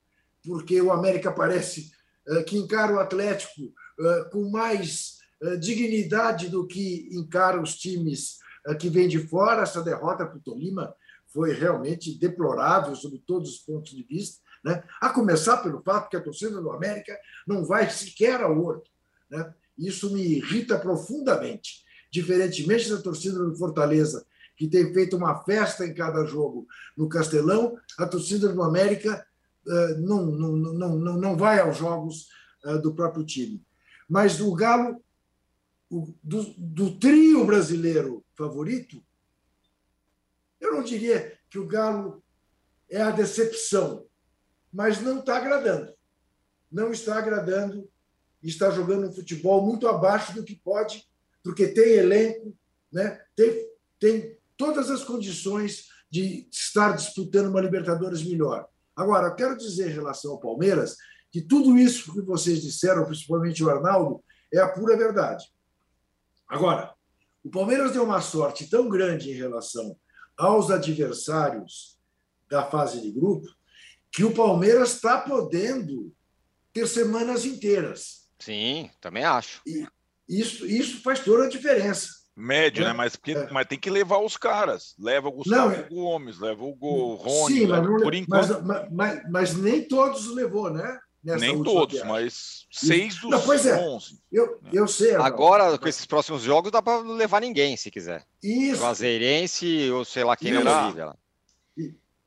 porque 0.44 0.80
o 0.80 0.92
América 0.92 1.32
parece 1.32 1.90
uh, 2.28 2.44
que 2.44 2.56
encara 2.56 2.94
o 2.94 3.00
Atlético 3.00 3.62
uh, 3.62 4.30
com 4.30 4.50
mais 4.50 5.18
uh, 5.42 5.58
dignidade 5.58 6.48
do 6.48 6.66
que 6.66 7.08
encara 7.12 7.60
os 7.60 7.76
times 7.76 8.38
que 8.74 8.88
vêm 8.88 9.08
de 9.08 9.18
fora. 9.26 9.62
Essa 9.62 9.82
derrota 9.82 10.26
para 10.26 10.36
o 10.36 10.40
Tolima 10.40 10.94
foi 11.28 11.52
realmente 11.52 12.18
deplorável 12.18 12.94
sob 12.94 13.18
todos 13.26 13.50
os 13.50 13.58
pontos 13.58 13.94
de 13.94 14.02
vista, 14.02 14.40
né? 14.64 14.82
a 15.00 15.10
começar 15.10 15.58
pelo 15.58 15.82
fato 15.82 16.08
que 16.08 16.16
a 16.16 16.22
torcida 16.22 16.60
do 16.60 16.70
América 16.70 17.16
não 17.46 17.64
vai 17.64 17.90
sequer 17.90 18.40
ao 18.40 18.58
Horto. 18.58 18.90
Né? 19.30 19.54
Isso 19.78 20.12
me 20.12 20.22
irrita 20.22 20.78
profundamente. 20.78 21.84
Diferentemente 22.10 22.88
da 22.88 22.98
torcida 22.98 23.38
do 23.38 23.54
Fortaleza, 23.56 24.24
que 24.56 24.66
tem 24.66 24.92
feito 24.94 25.16
uma 25.16 25.42
festa 25.44 25.86
em 25.86 25.92
cada 25.92 26.24
jogo 26.24 26.66
no 26.96 27.08
Castelão, 27.08 27.76
a 27.98 28.06
torcida 28.06 28.48
do 28.48 28.62
América 28.62 29.26
uh, 29.66 29.98
não, 29.98 30.26
não, 30.26 30.56
não, 30.96 31.16
não 31.18 31.36
vai 31.36 31.60
aos 31.60 31.76
jogos 31.76 32.28
uh, 32.64 32.80
do 32.80 32.94
próprio 32.94 33.24
time. 33.24 33.62
Mas 34.08 34.40
o 34.40 34.54
Galo, 34.54 35.02
o, 35.90 36.14
do, 36.22 36.54
do 36.56 36.98
trio 36.98 37.44
brasileiro 37.44 38.24
favorito, 38.36 39.02
eu 40.60 40.72
não 40.72 40.82
diria 40.82 41.38
que 41.48 41.58
o 41.58 41.66
Galo 41.66 42.22
é 42.88 43.00
a 43.00 43.10
decepção, 43.10 44.06
mas 44.72 45.00
não 45.00 45.20
está 45.20 45.36
agradando. 45.36 45.94
Não 46.70 46.90
está 46.92 47.18
agradando 47.18 47.88
está 48.48 48.70
jogando 48.70 49.08
um 49.08 49.12
futebol 49.12 49.64
muito 49.64 49.88
abaixo 49.88 50.34
do 50.34 50.44
que 50.44 50.56
pode, 50.56 51.06
porque 51.42 51.68
tem 51.68 51.94
elenco, 51.94 52.56
né? 52.92 53.20
tem, 53.34 53.68
tem 53.98 54.38
todas 54.56 54.90
as 54.90 55.04
condições 55.04 55.88
de 56.10 56.48
estar 56.50 56.92
disputando 56.92 57.48
uma 57.48 57.60
Libertadores 57.60 58.22
melhor. 58.22 58.66
Agora, 58.94 59.28
eu 59.28 59.34
quero 59.34 59.56
dizer 59.56 59.90
em 59.90 59.94
relação 59.94 60.32
ao 60.32 60.40
Palmeiras 60.40 60.96
que 61.30 61.42
tudo 61.42 61.76
isso 61.76 62.12
que 62.12 62.22
vocês 62.22 62.62
disseram, 62.62 63.04
principalmente 63.04 63.62
o 63.62 63.70
Arnaldo, 63.70 64.22
é 64.52 64.58
a 64.58 64.68
pura 64.68 64.96
verdade. 64.96 65.44
Agora, 66.48 66.94
o 67.46 67.50
Palmeiras 67.50 67.92
deu 67.92 68.02
uma 68.02 68.20
sorte 68.20 68.68
tão 68.68 68.88
grande 68.88 69.30
em 69.30 69.34
relação 69.34 69.96
aos 70.36 70.68
adversários 70.68 71.96
da 72.50 72.64
fase 72.64 73.00
de 73.00 73.10
grupo 73.12 73.46
que 74.10 74.24
o 74.24 74.34
Palmeiras 74.34 74.94
está 74.94 75.20
podendo 75.20 76.12
ter 76.72 76.88
semanas 76.88 77.44
inteiras. 77.44 78.28
Sim, 78.38 78.90
também 79.00 79.24
acho. 79.24 79.62
E 79.64 79.86
isso, 80.28 80.66
isso 80.66 81.02
faz 81.02 81.20
toda 81.20 81.44
a 81.44 81.48
diferença. 81.48 82.08
Médio, 82.34 82.82
né? 82.82 82.88
né? 82.88 82.94
Mas, 82.94 83.14
porque, 83.14 83.32
é. 83.32 83.50
mas 83.52 83.66
tem 83.66 83.78
que 83.78 83.90
levar 83.90 84.18
os 84.18 84.36
caras. 84.36 84.94
Leva 84.98 85.28
o 85.28 85.32
Gustavo 85.32 85.70
não, 85.70 85.76
é- 85.76 85.88
Gomes, 85.88 86.40
leva 86.40 86.64
o 86.64 86.74
Go, 86.74 87.14
Rony. 87.14 87.54
Sim, 87.54 87.66
mas, 87.66 87.82
não, 87.82 87.96
por 87.98 88.14
enquanto... 88.14 88.62
Mas, 88.64 88.90
mas, 88.90 89.30
mas, 89.30 89.54
nem 89.54 89.86
todos 89.86 90.26
levou, 90.34 90.68
né? 90.68 90.98
Nessa 91.26 91.40
nem 91.40 91.60
todos, 91.60 91.94
viagem. 91.94 92.12
mas 92.12 92.66
seis 92.70 93.16
dos 93.16 93.30
não, 93.30 93.42
pois 93.42 93.66
é. 93.66 93.76
onze. 93.80 94.20
Eu, 94.30 94.60
né? 94.62 94.70
eu 94.72 94.86
sei. 94.86 95.16
Agora, 95.16 95.76
com 95.76 95.88
esses 95.88 96.06
próximos 96.06 96.42
jogos, 96.42 96.70
dá 96.70 96.80
para 96.80 97.00
levar 97.00 97.40
ninguém, 97.40 97.76
se 97.76 97.90
quiser. 97.90 98.24
Isso. 98.40 98.76
Juazeirense 98.76 99.90
ou 99.90 100.04
sei 100.04 100.22
lá 100.22 100.36
quem 100.36 100.54
é 100.54 100.62
Bolívia. 100.62 101.16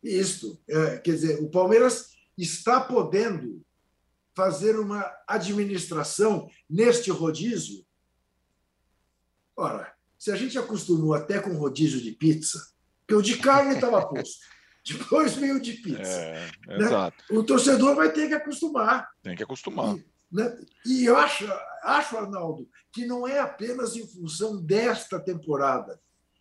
Isso. 0.04 0.62
É, 0.68 0.98
quer 0.98 1.12
dizer, 1.12 1.42
o 1.42 1.50
Palmeiras 1.50 2.10
está 2.38 2.82
podendo 2.82 3.62
fazer 4.36 4.78
uma 4.78 5.10
administração 5.26 6.50
neste 6.70 7.10
rodízio? 7.10 7.86
Ora, 9.56 9.94
se 10.18 10.30
a 10.30 10.36
gente 10.36 10.60
acostumou 10.60 11.14
até 11.14 11.40
com 11.40 11.56
rodízio 11.56 12.02
de 12.02 12.12
pizza, 12.12 12.70
que 13.08 13.16
o 13.16 13.22
de 13.22 13.38
carne 13.38 13.76
estava 13.76 14.06
posto, 14.06 14.40
depois 14.94 15.36
veio 15.36 15.60
de 15.60 15.74
pizza. 15.74 16.02
É, 16.10 16.52
né? 16.68 16.78
Exato. 16.78 17.24
O 17.32 17.44
torcedor 17.44 17.96
vai 17.96 18.12
ter 18.12 18.28
que 18.28 18.34
acostumar. 18.34 19.10
Tem 19.22 19.36
que 19.36 19.44
acostumar. 19.44 19.96
E, 19.96 20.06
né? 20.32 20.58
e 20.86 21.06
eu 21.06 21.18
acho, 21.18 21.46
acho, 21.84 22.18
Arnaldo, 22.18 22.68
que 22.92 23.06
não 23.06 23.28
é 23.28 23.40
apenas 23.40 23.96
em 23.96 24.08
função 24.08 24.62
desta 24.62 25.20
temporada. 25.20 26.00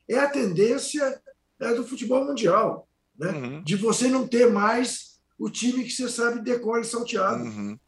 É 0.09 0.19
a 0.19 0.29
tendência 0.29 1.21
é, 1.61 1.75
do 1.75 1.85
futebol 1.85 2.25
mundial. 2.25 2.89
Né? 3.19 3.31
Uhum. 3.31 3.63
De 3.65 3.77
você 3.77 4.09
não 4.09 4.27
ter 4.27 4.51
mais 4.51 5.21
o 5.39 5.51
time 5.51 5.85
que 5.85 5.91
você 5.91 6.09
sabe 6.09 6.41
decore 6.41 6.85
salteado. 6.85 7.43
Uhum. 7.43 7.79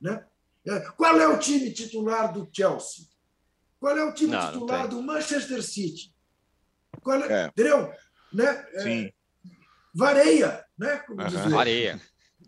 Né? 0.00 0.24
É, 0.66 0.80
qual 0.96 1.20
é 1.20 1.26
o 1.26 1.38
time 1.38 1.72
titular 1.72 2.32
do 2.32 2.48
Chelsea? 2.52 3.06
Qual 3.80 3.96
é 3.96 4.04
o 4.04 4.14
time 4.14 4.32
não, 4.32 4.52
titular 4.52 4.82
não 4.82 4.88
do 4.88 5.02
Manchester 5.02 5.62
City? 5.62 6.14
Qual 7.00 7.20
é, 7.20 7.44
é. 7.44 7.46
Entendeu? 7.46 7.92
Né? 8.32 8.66
É, 8.74 8.80
Sim. 8.80 9.12
Vareia, 9.94 10.64
né? 10.78 10.96
Como 11.06 11.20
uhum. 11.20 11.28
dizer. 11.28 11.48
Vareia. 11.48 12.00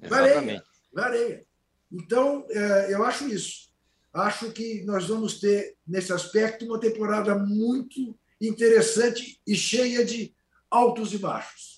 Vareia. 0.09 0.65
Vareia. 0.93 1.47
Então, 1.93 2.47
é, 2.51 2.93
eu 2.93 3.05
acho 3.05 3.29
isso. 3.29 3.73
Acho 4.13 4.51
que 4.53 4.83
nós 4.85 5.07
vamos 5.07 5.41
ter, 5.41 5.77
nesse 5.87 6.13
aspecto, 6.13 6.65
uma 6.65 6.79
temporada 6.79 7.37
muito 7.37 8.17
interessante 8.41 9.41
e 9.47 9.57
cheia 9.57 10.05
de 10.05 10.35
altos 10.71 11.13
e 11.13 11.19
baixos. 11.19 11.75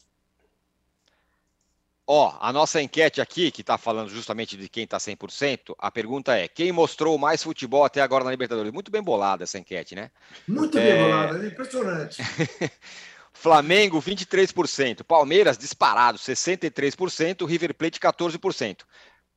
Ó, 2.09 2.37
a 2.41 2.53
nossa 2.53 2.81
enquete 2.81 3.21
aqui, 3.21 3.51
que 3.51 3.63
está 3.63 3.77
falando 3.77 4.09
justamente 4.09 4.57
de 4.57 4.69
quem 4.69 4.85
está 4.85 4.97
100%, 4.97 5.75
a 5.77 5.91
pergunta 5.91 6.37
é: 6.37 6.47
quem 6.47 6.71
mostrou 6.71 7.19
mais 7.19 7.43
futebol 7.43 7.85
até 7.85 8.01
agora 8.01 8.23
na 8.23 8.31
Libertadores? 8.31 8.71
Muito 8.71 8.93
bem 8.93 9.03
bolada 9.03 9.43
essa 9.43 9.59
enquete, 9.59 9.97
né? 9.97 10.11
Muito 10.47 10.79
bem 10.79 10.89
é... 10.89 11.03
bolada, 11.03 11.45
é 11.45 11.49
impressionante. 11.49 12.23
Flamengo, 13.39 14.01
23%. 14.01 15.05
Palmeiras, 15.05 15.59
disparado, 15.59 16.19
63%. 16.19 17.47
River 17.47 17.75
Plate, 17.75 18.01
14%. 18.01 18.81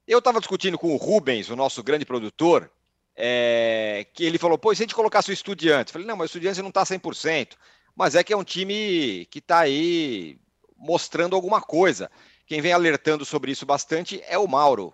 Eu 0.08 0.20
estava 0.20 0.40
discutindo 0.40 0.78
com 0.78 0.94
o 0.94 0.98
Rubens, 0.98 1.50
o 1.50 1.56
nosso 1.56 1.84
grande 1.84 2.06
produtor, 2.06 2.72
é... 3.16 4.08
que 4.14 4.24
ele 4.24 4.38
falou: 4.38 4.58
pô, 4.58 4.74
se 4.74 4.82
a 4.82 4.86
gente 4.86 4.96
colocasse 4.96 5.30
o 5.30 5.34
Estudiantes? 5.34 5.92
Falei: 5.92 6.08
não, 6.08 6.16
mas 6.16 6.26
o 6.26 6.30
Estudiantes 6.32 6.62
não 6.62 6.70
está 6.70 6.84
100%. 6.84 7.52
Mas 7.96 8.16
é 8.16 8.24
que 8.24 8.32
é 8.32 8.38
um 8.38 8.44
time 8.44 9.28
que 9.30 9.40
está 9.40 9.60
aí 9.60 10.40
mostrando 10.78 11.36
alguma 11.36 11.62
coisa. 11.62 12.10
Quem 12.48 12.62
vem 12.62 12.72
alertando 12.72 13.26
sobre 13.26 13.52
isso 13.52 13.66
bastante 13.66 14.24
é 14.26 14.38
o 14.38 14.48
Mauro. 14.48 14.94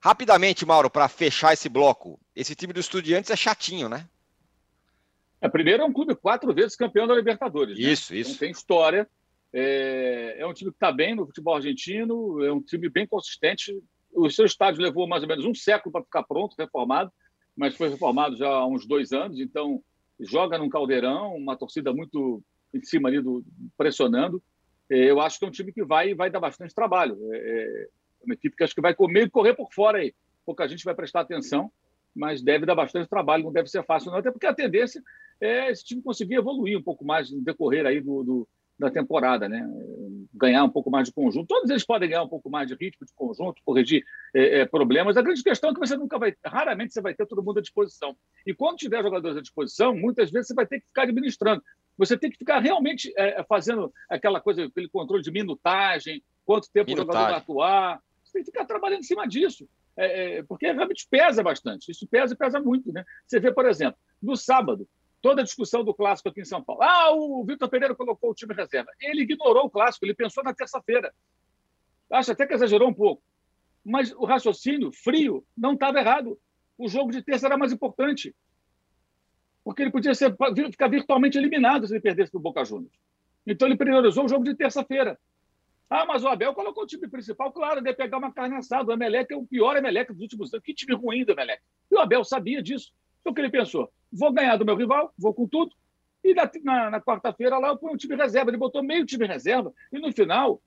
Rapidamente, 0.00 0.64
Mauro, 0.64 0.88
para 0.88 1.08
fechar 1.08 1.52
esse 1.52 1.68
bloco, 1.68 2.18
esse 2.34 2.54
time 2.54 2.72
do 2.72 2.80
Estudiantes 2.80 3.30
é 3.30 3.36
chatinho, 3.36 3.88
né? 3.88 4.08
É, 5.40 5.48
primeiro 5.48 5.82
é 5.82 5.86
um 5.86 5.92
clube 5.92 6.14
quatro 6.14 6.52
vezes 6.54 6.76
campeão 6.76 7.06
da 7.06 7.14
Libertadores. 7.14 7.78
Isso, 7.78 8.12
né? 8.12 8.20
isso. 8.20 8.30
Então 8.30 8.40
tem 8.40 8.50
história. 8.50 9.08
É, 9.52 10.36
é 10.38 10.46
um 10.46 10.52
time 10.52 10.70
que 10.70 10.76
está 10.76 10.92
bem 10.92 11.14
no 11.14 11.26
futebol 11.26 11.54
argentino, 11.54 12.42
é 12.44 12.52
um 12.52 12.60
time 12.60 12.88
bem 12.88 13.06
consistente. 13.06 13.72
O 14.12 14.28
seu 14.30 14.44
estádio 14.44 14.82
levou 14.82 15.06
mais 15.06 15.22
ou 15.22 15.28
menos 15.28 15.44
um 15.44 15.54
século 15.54 15.92
para 15.92 16.02
ficar 16.02 16.22
pronto, 16.24 16.56
reformado, 16.58 17.10
mas 17.56 17.76
foi 17.76 17.88
reformado 17.88 18.36
já 18.36 18.48
há 18.48 18.66
uns 18.66 18.86
dois 18.86 19.12
anos. 19.12 19.38
Então 19.38 19.82
joga 20.20 20.58
num 20.58 20.68
caldeirão, 20.68 21.34
uma 21.36 21.56
torcida 21.56 21.92
muito 21.92 22.42
em 22.72 22.82
cima 22.82 23.08
ali 23.08 23.20
do 23.20 23.44
pressionando. 23.76 24.42
É, 24.90 25.10
eu 25.10 25.20
acho 25.20 25.38
que 25.38 25.44
é 25.44 25.48
um 25.48 25.52
time 25.52 25.72
que 25.72 25.84
vai 25.84 26.14
vai 26.14 26.30
dar 26.30 26.40
bastante 26.40 26.74
trabalho. 26.74 27.16
É, 27.32 27.36
é 27.36 27.88
uma 28.24 28.34
equipe 28.34 28.56
que 28.56 28.64
acho 28.64 28.74
que 28.74 28.80
vai 28.80 28.94
comer 28.94 29.26
e 29.26 29.30
correr 29.30 29.54
por 29.54 29.72
fora 29.72 29.98
aí. 29.98 30.14
Pouca 30.44 30.66
gente 30.68 30.84
vai 30.84 30.94
prestar 30.94 31.20
atenção, 31.20 31.70
mas 32.14 32.42
deve 32.42 32.66
dar 32.66 32.74
bastante 32.74 33.08
trabalho, 33.08 33.44
não 33.44 33.52
deve 33.52 33.68
ser 33.68 33.84
fácil, 33.84 34.10
não. 34.10 34.18
Até 34.18 34.30
porque 34.30 34.46
a 34.46 34.54
tendência 34.54 35.02
é 35.40 35.70
esse 35.70 35.84
time 35.84 36.02
conseguir 36.02 36.36
evoluir 36.36 36.78
um 36.78 36.82
pouco 36.82 37.04
mais 37.04 37.30
no 37.30 37.42
decorrer 37.42 37.86
aí 37.86 38.00
do, 38.00 38.22
do 38.22 38.48
da 38.78 38.90
temporada, 38.90 39.48
né? 39.48 39.66
Ganhar 40.34 40.62
um 40.64 40.68
pouco 40.68 40.90
mais 40.90 41.08
de 41.08 41.14
conjunto. 41.14 41.46
Todos 41.46 41.70
eles 41.70 41.84
podem 41.84 42.10
ganhar 42.10 42.22
um 42.22 42.28
pouco 42.28 42.50
mais 42.50 42.68
de 42.68 42.74
ritmo 42.74 43.06
de 43.06 43.12
conjunto, 43.14 43.62
corrigir 43.64 44.04
é, 44.34 44.60
é, 44.60 44.66
problemas. 44.66 45.16
A 45.16 45.22
grande 45.22 45.42
questão 45.42 45.70
é 45.70 45.72
que 45.74 45.80
você 45.80 45.96
nunca 45.96 46.18
vai, 46.18 46.34
raramente 46.44 46.92
você 46.92 47.00
vai 47.00 47.14
ter 47.14 47.26
todo 47.26 47.42
mundo 47.42 47.58
à 47.58 47.62
disposição. 47.62 48.14
E 48.46 48.52
quando 48.52 48.76
tiver 48.76 49.02
jogadores 49.02 49.38
à 49.38 49.40
disposição, 49.40 49.96
muitas 49.96 50.30
vezes 50.30 50.48
você 50.48 50.54
vai 50.54 50.66
ter 50.66 50.80
que 50.80 50.86
ficar 50.86 51.02
administrando. 51.04 51.62
Você 51.96 52.18
tem 52.18 52.30
que 52.30 52.36
ficar 52.36 52.58
realmente 52.58 53.12
é, 53.16 53.42
fazendo 53.44 53.90
aquela 54.10 54.40
coisa, 54.40 54.66
aquele 54.66 54.88
controle 54.88 55.22
de 55.22 55.30
minutagem, 55.30 56.22
quanto 56.44 56.70
tempo 56.70 56.90
minutagem. 56.90 57.10
o 57.10 57.14
jogador 57.14 57.30
vai 57.30 57.40
atuar. 57.40 58.00
Você 58.22 58.32
tem 58.34 58.42
que 58.42 58.50
ficar 58.50 58.66
trabalhando 58.66 59.00
em 59.00 59.04
cima 59.04 59.26
disso. 59.26 59.66
É, 59.96 60.38
é, 60.38 60.42
porque 60.42 60.70
realmente 60.70 61.06
pesa 61.10 61.42
bastante. 61.42 61.90
Isso 61.90 62.06
pesa 62.06 62.34
e 62.34 62.36
pesa 62.36 62.60
muito. 62.60 62.92
Né? 62.92 63.02
Você 63.26 63.40
vê, 63.40 63.50
por 63.50 63.64
exemplo, 63.64 63.98
no 64.22 64.36
sábado, 64.36 64.86
toda 65.20 65.40
a 65.40 65.44
discussão 65.44 65.82
do 65.82 65.94
clássico 65.94 66.28
aqui 66.28 66.40
em 66.40 66.44
São 66.44 66.62
Paulo. 66.62 66.82
Ah, 66.82 67.10
o 67.12 67.44
Vitor 67.44 67.68
Pereira 67.68 67.94
colocou 67.94 68.30
o 68.30 68.34
time 68.34 68.54
reserva. 68.54 68.90
Ele 69.00 69.22
ignorou 69.22 69.64
o 69.64 69.70
clássico, 69.70 70.04
ele 70.04 70.14
pensou 70.14 70.44
na 70.44 70.54
terça-feira. 70.54 71.12
Acho 72.10 72.32
até 72.32 72.46
que 72.46 72.54
exagerou 72.54 72.88
um 72.88 72.94
pouco. 72.94 73.22
Mas 73.84 74.12
o 74.12 74.24
raciocínio 74.24 74.92
frio 74.92 75.44
não 75.56 75.74
estava 75.74 75.98
errado. 75.98 76.38
O 76.78 76.88
jogo 76.88 77.10
de 77.10 77.22
terça 77.22 77.46
era 77.46 77.56
mais 77.56 77.72
importante. 77.72 78.34
Porque 79.64 79.82
ele 79.82 79.90
podia 79.90 80.14
ser, 80.14 80.36
ficar 80.70 80.88
virtualmente 80.88 81.36
eliminado 81.36 81.86
se 81.86 81.94
ele 81.94 82.00
perdesse 82.00 82.30
para 82.30 82.38
o 82.38 82.42
Boca 82.42 82.64
Juniors. 82.64 82.94
Então 83.46 83.66
ele 83.66 83.76
priorizou 83.76 84.24
o 84.24 84.28
jogo 84.28 84.44
de 84.44 84.54
terça-feira. 84.54 85.18
Ah, 85.88 86.04
mas 86.04 86.24
o 86.24 86.28
Abel 86.28 86.52
colocou 86.52 86.82
o 86.82 86.86
time 86.86 87.08
principal, 87.08 87.52
claro, 87.52 87.80
deve 87.80 87.96
pegar 87.96 88.18
uma 88.18 88.32
carne 88.32 88.56
assada. 88.56 88.90
O 88.90 88.92
Emelec 88.92 89.32
é 89.32 89.36
o 89.36 89.46
pior 89.46 89.76
Emelec 89.76 90.12
dos 90.12 90.22
últimos 90.22 90.52
anos. 90.52 90.64
Que 90.64 90.74
time 90.74 90.94
ruim 90.94 91.24
do 91.24 91.32
Emelec. 91.32 91.62
E 91.90 91.94
o 91.94 92.00
Abel 92.00 92.24
sabia 92.24 92.62
disso. 92.62 92.92
Então 93.20 93.32
o 93.32 93.34
que 93.34 93.40
ele 93.40 93.50
pensou? 93.50 93.90
Vou 94.12 94.32
ganhar 94.32 94.56
do 94.56 94.64
meu 94.64 94.76
rival, 94.76 95.12
vou 95.18 95.34
com 95.34 95.46
tudo. 95.46 95.74
E 96.22 96.34
na, 96.34 96.50
na, 96.64 96.90
na 96.90 97.00
quarta-feira 97.00 97.58
lá 97.58 97.68
eu 97.68 97.76
ponho 97.76 97.94
o 97.94 97.96
time 97.96 98.16
reserva. 98.16 98.50
Ele 98.50 98.56
botou 98.56 98.82
meio 98.82 99.06
time 99.06 99.26
reserva. 99.26 99.72
E 99.92 99.98
no 99.98 100.12
final, 100.12 100.60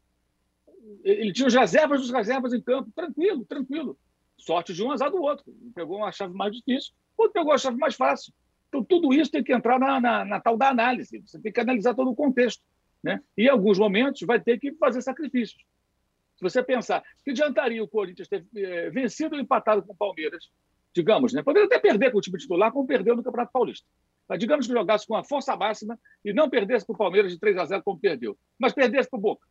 ele 1.03 1.33
tinha 1.33 1.47
os 1.47 1.53
reservas 1.53 2.01
dos 2.01 2.11
reservas 2.11 2.53
em 2.53 2.61
campo. 2.61 2.91
Tranquilo, 2.95 3.45
tranquilo. 3.45 3.97
Sorte 4.37 4.73
de 4.73 4.83
um, 4.83 4.91
azar 4.91 5.11
do 5.11 5.21
outro. 5.21 5.45
Pegou 5.75 5.97
uma 5.97 6.11
chave 6.11 6.33
mais 6.33 6.55
difícil, 6.55 6.93
outro 7.17 7.33
pegou 7.33 7.51
a 7.51 7.57
chave 7.57 7.77
mais 7.77 7.95
fácil. 7.95 8.33
Então, 8.69 8.83
tudo 8.83 9.13
isso 9.13 9.31
tem 9.31 9.43
que 9.43 9.53
entrar 9.53 9.79
na, 9.79 9.99
na, 9.99 10.23
na 10.23 10.39
tal 10.39 10.55
da 10.55 10.69
análise. 10.69 11.19
Você 11.25 11.39
tem 11.39 11.51
que 11.51 11.59
analisar 11.59 11.93
todo 11.95 12.11
o 12.11 12.15
contexto. 12.15 12.63
Né? 13.03 13.21
E 13.37 13.43
em 13.45 13.49
alguns 13.49 13.79
momentos 13.79 14.21
vai 14.21 14.39
ter 14.39 14.59
que 14.59 14.73
fazer 14.73 15.01
sacrifícios. 15.01 15.61
Se 16.35 16.43
você 16.43 16.63
pensar, 16.63 17.03
que 17.23 17.31
adiantaria 17.31 17.83
o 17.83 17.87
Corinthians 17.87 18.27
ter 18.27 18.45
é, 18.55 18.89
vencido 18.89 19.35
ou 19.35 19.41
empatado 19.41 19.83
com 19.83 19.91
o 19.91 19.95
Palmeiras, 19.95 20.49
digamos, 20.93 21.33
né? 21.33 21.43
poderia 21.43 21.67
até 21.67 21.79
perder 21.79 22.11
com 22.11 22.17
o 22.17 22.21
time 22.21 22.37
titular, 22.37 22.71
como 22.71 22.87
perdeu 22.87 23.15
no 23.15 23.23
Campeonato 23.23 23.51
Paulista. 23.51 23.87
Mas 24.27 24.39
digamos 24.39 24.67
que 24.67 24.73
jogasse 24.73 25.07
com 25.07 25.15
a 25.15 25.23
força 25.23 25.55
máxima 25.55 25.99
e 26.23 26.33
não 26.33 26.49
perdesse 26.49 26.85
para 26.85 26.93
o 26.93 26.97
Palmeiras 26.97 27.31
de 27.31 27.39
3 27.39 27.57
a 27.57 27.65
0 27.65 27.83
como 27.83 27.99
perdeu, 27.99 28.37
mas 28.57 28.73
perdesse 28.73 29.09
para 29.09 29.17
o 29.17 29.21
Boca. 29.21 29.47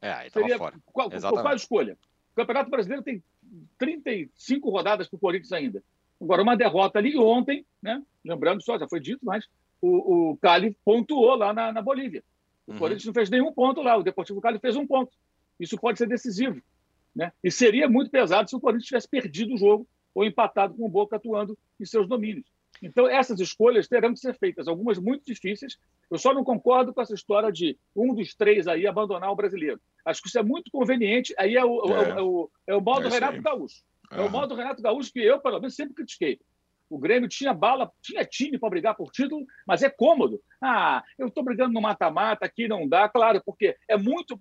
É, 0.00 0.12
aí 0.12 0.30
Seria, 0.30 0.56
fora. 0.56 0.76
Qual, 0.92 1.10
qual 1.10 1.48
a 1.48 1.54
escolha? 1.54 1.98
O 2.32 2.36
Campeonato 2.36 2.70
Brasileiro 2.70 3.02
tem 3.02 3.22
35 3.78 4.70
rodadas 4.70 5.08
para 5.08 5.16
o 5.16 5.20
Corinthians 5.20 5.52
ainda. 5.52 5.82
Agora, 6.20 6.42
uma 6.42 6.56
derrota 6.56 6.98
ali 6.98 7.16
ontem, 7.16 7.64
né? 7.82 8.02
lembrando 8.24 8.62
só, 8.62 8.78
já 8.78 8.88
foi 8.88 9.00
dito, 9.00 9.24
mas 9.24 9.46
o, 9.80 10.30
o 10.30 10.36
Cali 10.36 10.76
pontuou 10.84 11.34
lá 11.34 11.52
na, 11.52 11.72
na 11.72 11.82
Bolívia. 11.82 12.22
O 12.66 12.72
uhum. 12.72 12.78
Corinthians 12.78 13.06
não 13.06 13.14
fez 13.14 13.30
nenhum 13.30 13.52
ponto 13.52 13.82
lá, 13.82 13.96
o 13.96 14.02
Deportivo 14.02 14.40
Cali 14.40 14.58
fez 14.58 14.76
um 14.76 14.86
ponto. 14.86 15.12
Isso 15.58 15.76
pode 15.76 15.98
ser 15.98 16.06
decisivo. 16.06 16.60
Né? 17.18 17.32
E 17.42 17.50
seria 17.50 17.88
muito 17.88 18.12
pesado 18.12 18.48
se 18.48 18.54
o 18.54 18.60
Corinthians 18.60 18.86
tivesse 18.86 19.08
perdido 19.08 19.52
o 19.52 19.58
jogo 19.58 19.88
ou 20.14 20.24
empatado 20.24 20.74
com 20.74 20.86
o 20.86 20.88
Boca 20.88 21.16
atuando 21.16 21.58
em 21.80 21.84
seus 21.84 22.06
domínios. 22.06 22.46
Então, 22.80 23.08
essas 23.08 23.40
escolhas 23.40 23.88
terão 23.88 24.14
que 24.14 24.20
ser 24.20 24.38
feitas, 24.38 24.68
algumas 24.68 25.00
muito 25.00 25.24
difíceis. 25.26 25.76
Eu 26.08 26.16
só 26.16 26.32
não 26.32 26.44
concordo 26.44 26.94
com 26.94 27.02
essa 27.02 27.14
história 27.14 27.50
de 27.50 27.76
um 27.94 28.14
dos 28.14 28.36
três 28.36 28.68
aí 28.68 28.86
abandonar 28.86 29.32
o 29.32 29.34
brasileiro. 29.34 29.80
Acho 30.04 30.22
que 30.22 30.28
isso 30.28 30.38
é 30.38 30.44
muito 30.44 30.70
conveniente. 30.70 31.34
Aí 31.36 31.56
é 31.56 31.64
o, 31.64 31.92
é. 31.92 32.10
É 32.10 32.22
o, 32.22 32.50
é 32.68 32.76
o 32.76 32.80
modo 32.80 33.08
é 33.08 33.10
Renato 33.10 33.42
Gaúcho. 33.42 33.82
É 34.12 34.20
o 34.20 34.30
modo 34.30 34.54
Renato 34.54 34.80
Gaúcho 34.80 35.12
que 35.12 35.18
eu, 35.18 35.40
pelo 35.40 35.58
menos, 35.58 35.74
sempre 35.74 35.94
critiquei. 35.94 36.38
O 36.90 36.98
Grêmio 36.98 37.28
tinha 37.28 37.52
bala, 37.52 37.90
tinha 38.00 38.24
time 38.24 38.58
para 38.58 38.70
brigar 38.70 38.94
por 38.94 39.10
título, 39.10 39.44
mas 39.66 39.82
é 39.82 39.90
cômodo. 39.90 40.40
Ah, 40.60 41.02
eu 41.18 41.28
estou 41.28 41.44
brigando 41.44 41.72
no 41.72 41.80
mata-mata, 41.80 42.46
aqui 42.46 42.66
não 42.66 42.88
dá, 42.88 43.08
claro, 43.08 43.42
porque 43.44 43.76
é 43.86 43.96
muito. 43.96 44.40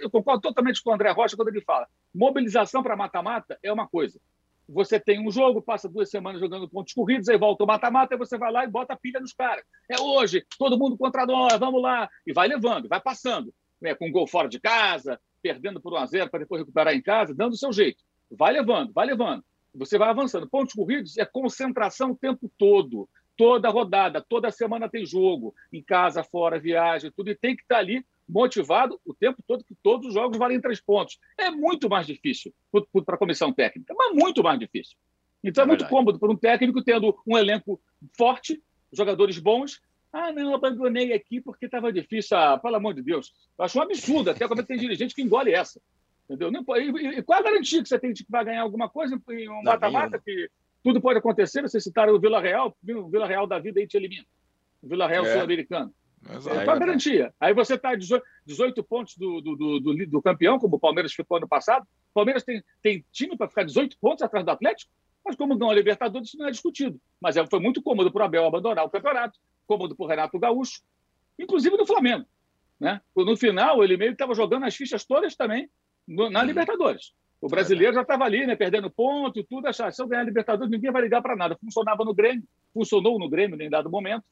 Eu 0.00 0.10
concordo 0.10 0.40
totalmente 0.40 0.82
com 0.82 0.90
o 0.90 0.94
André 0.94 1.10
Rocha 1.10 1.36
quando 1.36 1.48
ele 1.48 1.60
fala: 1.62 1.88
mobilização 2.14 2.82
para 2.82 2.96
mata-mata 2.96 3.58
é 3.62 3.72
uma 3.72 3.88
coisa. 3.88 4.20
Você 4.68 5.00
tem 5.00 5.26
um 5.26 5.30
jogo, 5.30 5.62
passa 5.62 5.88
duas 5.88 6.10
semanas 6.10 6.40
jogando 6.40 6.68
pontos 6.68 6.92
corridos, 6.92 7.28
aí 7.28 7.38
volta 7.38 7.64
o 7.64 7.66
mata-mata, 7.66 8.14
aí 8.14 8.18
você 8.18 8.36
vai 8.36 8.52
lá 8.52 8.64
e 8.64 8.68
bota 8.68 8.92
a 8.92 8.96
pilha 8.96 9.18
nos 9.18 9.32
caras. 9.32 9.64
É 9.90 9.98
hoje, 9.98 10.44
todo 10.58 10.78
mundo 10.78 10.96
contra 10.96 11.24
nós, 11.24 11.58
vamos 11.58 11.80
lá. 11.80 12.08
E 12.26 12.34
vai 12.34 12.46
levando, 12.46 12.88
vai 12.88 13.00
passando. 13.00 13.52
Né, 13.80 13.94
com 13.94 14.08
um 14.08 14.10
gol 14.10 14.26
fora 14.26 14.48
de 14.48 14.58
casa, 14.58 15.20
perdendo 15.40 15.80
por 15.80 15.92
1 15.92 15.96
a 15.96 16.06
0 16.06 16.30
para 16.30 16.40
depois 16.40 16.60
recuperar 16.60 16.92
em 16.92 17.00
casa, 17.00 17.32
dando 17.32 17.52
o 17.52 17.56
seu 17.56 17.72
jeito. 17.72 18.02
Vai 18.28 18.52
levando, 18.52 18.92
vai 18.92 19.06
levando. 19.06 19.44
Você 19.74 19.98
vai 19.98 20.08
avançando. 20.08 20.48
Pontos 20.48 20.74
corridos 20.74 21.18
é 21.18 21.24
concentração 21.24 22.12
o 22.12 22.16
tempo 22.16 22.50
todo. 22.58 23.08
Toda 23.36 23.68
rodada, 23.68 24.20
toda 24.20 24.50
semana 24.50 24.88
tem 24.88 25.06
jogo, 25.06 25.54
em 25.72 25.80
casa, 25.80 26.24
fora, 26.24 26.58
viagem, 26.58 27.12
tudo, 27.14 27.30
e 27.30 27.36
tem 27.36 27.54
que 27.54 27.62
estar 27.62 27.78
ali 27.78 28.04
motivado 28.28 29.00
o 29.06 29.14
tempo 29.14 29.42
todo, 29.46 29.64
que 29.64 29.76
todos 29.80 30.08
os 30.08 30.14
jogos 30.14 30.36
valem 30.36 30.60
três 30.60 30.80
pontos. 30.80 31.18
É 31.36 31.50
muito 31.50 31.88
mais 31.88 32.06
difícil 32.06 32.52
para 33.06 33.14
a 33.14 33.18
comissão 33.18 33.52
técnica, 33.52 33.94
mas 33.96 34.12
muito 34.12 34.42
mais 34.42 34.58
difícil. 34.58 34.96
Então 35.42 35.62
é, 35.62 35.64
é 35.64 35.68
muito 35.68 35.88
cômodo 35.88 36.18
para 36.18 36.30
um 36.30 36.36
técnico 36.36 36.82
tendo 36.82 37.16
um 37.26 37.38
elenco 37.38 37.80
forte, 38.16 38.60
jogadores 38.92 39.38
bons. 39.38 39.80
Ah, 40.12 40.32
não, 40.32 40.54
abandonei 40.54 41.12
aqui 41.12 41.40
porque 41.40 41.66
estava 41.66 41.92
difícil. 41.92 42.36
Ah, 42.36 42.58
pelo 42.58 42.76
amor 42.76 42.94
de 42.94 43.02
Deus. 43.02 43.32
Eu 43.58 43.64
acho 43.64 43.78
um 43.78 43.82
absurdo 43.82 44.30
até 44.30 44.46
como 44.48 44.60
é 44.60 44.64
que 44.64 44.68
tem 44.68 44.78
dirigente 44.78 45.14
que 45.14 45.22
engole 45.22 45.52
essa. 45.52 45.80
Entendeu? 46.28 46.50
E, 46.76 47.22
qual 47.22 47.38
a 47.38 47.42
garantia 47.42 47.82
que 47.82 47.88
você 47.88 47.98
tem 47.98 48.12
de 48.12 48.22
que 48.22 48.30
vai 48.30 48.44
ganhar 48.44 48.60
alguma 48.60 48.88
coisa 48.88 49.18
em 49.30 49.48
um 49.48 49.62
mata-mata 49.62 50.20
que 50.22 50.50
tudo 50.84 51.00
pode 51.00 51.18
acontecer? 51.18 51.62
Vocês 51.62 51.82
citaram 51.82 52.14
o 52.14 52.20
Vila 52.20 52.38
Real, 52.38 52.76
o 52.86 53.08
Vila 53.08 53.26
Real 53.26 53.46
da 53.46 53.58
vida 53.58 53.80
aí 53.80 53.86
te 53.86 53.96
elimina. 53.96 54.26
O 54.82 54.88
Vila 54.88 55.08
Real 55.08 55.24
é. 55.24 55.32
sul-americano. 55.32 55.92
É, 56.28 56.64
qual 56.64 56.76
a 56.76 56.78
garantia? 56.78 57.32
Aí 57.40 57.54
você 57.54 57.74
está 57.74 57.94
18, 57.94 58.22
18 58.44 58.82
pontos 58.84 59.16
do, 59.16 59.40
do, 59.40 59.56
do, 59.56 60.06
do, 60.06 60.22
campeão, 60.22 60.58
como 60.58 60.76
o 60.76 60.80
Palmeiras 60.80 61.14
ficou 61.14 61.38
ano 61.38 61.48
passado. 61.48 61.84
O 62.10 62.14
Palmeiras 62.14 62.42
tem, 62.42 62.62
tem 62.82 63.04
time 63.10 63.36
para 63.36 63.48
ficar 63.48 63.62
18 63.62 63.96
pontos 63.98 64.22
atrás 64.22 64.44
do 64.44 64.50
Atlético, 64.50 64.90
mas 65.24 65.36
como 65.36 65.56
ganhou 65.56 65.70
a 65.70 65.74
Libertadores, 65.74 66.28
isso 66.28 66.38
não 66.38 66.48
é 66.48 66.50
discutido. 66.50 67.00
Mas 67.20 67.36
é, 67.36 67.46
foi 67.46 67.60
muito 67.60 67.80
cômodo 67.80 68.10
para 68.12 68.22
o 68.22 68.24
Abel 68.26 68.44
abandonar 68.44 68.84
o 68.84 68.90
campeonato, 68.90 69.38
cômodo 69.66 69.96
para 69.96 70.04
o 70.04 70.08
Renato 70.08 70.38
Gaúcho, 70.38 70.82
inclusive 71.38 71.76
do 71.76 71.86
Flamengo. 71.86 72.26
Né? 72.78 73.00
No 73.16 73.36
final, 73.36 73.82
ele 73.82 73.96
meio 73.96 74.10
que 74.10 74.16
estava 74.16 74.34
jogando 74.34 74.64
as 74.64 74.76
fichas 74.76 75.04
todas 75.04 75.34
também 75.34 75.70
na 76.08 76.42
Libertadores. 76.42 77.12
O 77.40 77.48
brasileiro 77.48 77.94
já 77.94 78.02
estava 78.02 78.24
ali, 78.24 78.46
né, 78.46 78.56
perdendo 78.56 78.90
ponto 78.90 79.38
e 79.38 79.44
tudo, 79.44 79.68
achar, 79.68 79.92
se 79.92 80.02
eu 80.02 80.08
ganhar 80.08 80.22
a 80.22 80.24
Libertadores, 80.24 80.70
ninguém 80.70 80.90
vai 80.90 81.02
ligar 81.02 81.22
para 81.22 81.36
nada. 81.36 81.56
Funcionava 81.60 82.04
no 82.04 82.14
Grêmio, 82.14 82.42
funcionou 82.74 83.18
no 83.18 83.28
Grêmio 83.28 83.60
em 83.62 83.70
dado 83.70 83.90
momento, 83.90 84.24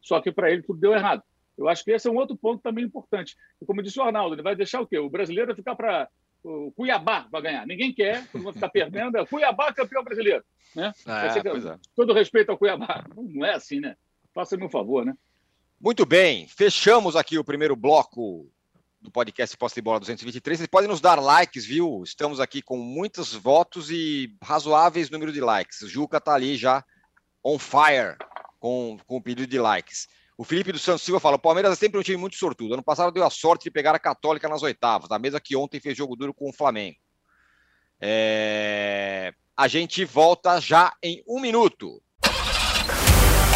só 0.00 0.20
que 0.20 0.30
para 0.30 0.50
ele 0.50 0.62
tudo 0.62 0.78
deu 0.78 0.92
errado. 0.92 1.22
Eu 1.58 1.68
acho 1.68 1.84
que 1.84 1.90
esse 1.90 2.08
é 2.08 2.10
um 2.10 2.16
outro 2.16 2.36
ponto 2.36 2.62
também 2.62 2.84
importante. 2.84 3.36
E 3.60 3.66
como 3.66 3.82
disse 3.82 3.98
o 3.98 4.02
Arnaldo, 4.02 4.34
ele 4.34 4.42
vai 4.42 4.54
deixar 4.54 4.80
o 4.80 4.86
quê? 4.86 4.98
O 4.98 5.10
brasileiro 5.10 5.48
vai 5.48 5.56
ficar 5.56 5.74
para 5.74 6.08
o 6.44 6.72
Cuiabá 6.72 7.28
vai 7.30 7.42
ganhar. 7.42 7.66
Ninguém 7.66 7.92
quer, 7.92 8.26
todo 8.28 8.42
mundo 8.42 8.54
ficar 8.54 8.68
perdendo. 8.68 9.16
É 9.16 9.26
Cuiabá 9.26 9.72
campeão 9.72 10.02
brasileiro. 10.02 10.42
Né? 10.74 10.92
É, 11.06 11.38
é. 11.38 11.78
Todo 11.94 12.12
respeito 12.12 12.50
ao 12.50 12.58
Cuiabá. 12.58 13.04
Não 13.14 13.44
é 13.44 13.54
assim, 13.54 13.80
né? 13.80 13.96
Faça-me 14.34 14.64
um 14.64 14.70
favor, 14.70 15.04
né? 15.04 15.14
Muito 15.80 16.06
bem, 16.06 16.46
fechamos 16.46 17.16
aqui 17.16 17.38
o 17.38 17.44
primeiro 17.44 17.74
bloco 17.74 18.48
do 19.02 19.10
podcast 19.10 19.56
Posse 19.56 19.74
de 19.74 19.82
Bola 19.82 19.98
223. 19.98 20.58
Vocês 20.58 20.68
podem 20.68 20.88
nos 20.88 21.00
dar 21.00 21.20
likes, 21.20 21.66
viu? 21.66 22.02
Estamos 22.04 22.38
aqui 22.38 22.62
com 22.62 22.76
muitos 22.76 23.34
votos 23.34 23.90
e 23.90 24.34
razoáveis 24.40 25.10
número 25.10 25.32
de 25.32 25.40
likes. 25.40 25.82
O 25.82 25.88
Juca 25.88 26.20
tá 26.20 26.32
ali 26.32 26.56
já 26.56 26.84
on 27.44 27.58
fire 27.58 28.16
com, 28.60 28.96
com 29.04 29.16
o 29.16 29.22
pedido 29.22 29.46
de 29.46 29.58
likes. 29.58 30.06
O 30.38 30.44
Felipe 30.44 30.70
do 30.70 30.78
Santos 30.78 31.02
Silva 31.02 31.18
fala: 31.18 31.36
o 31.36 31.40
Palmeiras 31.40 31.72
é 31.72 31.76
sempre 31.76 31.98
um 31.98 32.02
time 32.02 32.16
muito 32.16 32.36
sortudo. 32.36 32.74
Ano 32.74 32.82
passado 32.82 33.12
deu 33.12 33.24
a 33.24 33.30
sorte 33.30 33.64
de 33.64 33.70
pegar 33.72 33.94
a 33.94 33.98
Católica 33.98 34.48
nas 34.48 34.62
oitavas, 34.62 35.08
da 35.08 35.18
mesa 35.18 35.40
que 35.40 35.56
ontem 35.56 35.80
fez 35.80 35.96
jogo 35.96 36.14
duro 36.14 36.32
com 36.32 36.48
o 36.48 36.52
Flamengo. 36.52 36.96
É... 38.00 39.34
A 39.56 39.66
gente 39.66 40.04
volta 40.04 40.60
já 40.60 40.94
em 41.02 41.22
um 41.26 41.40
minuto. 41.40 42.00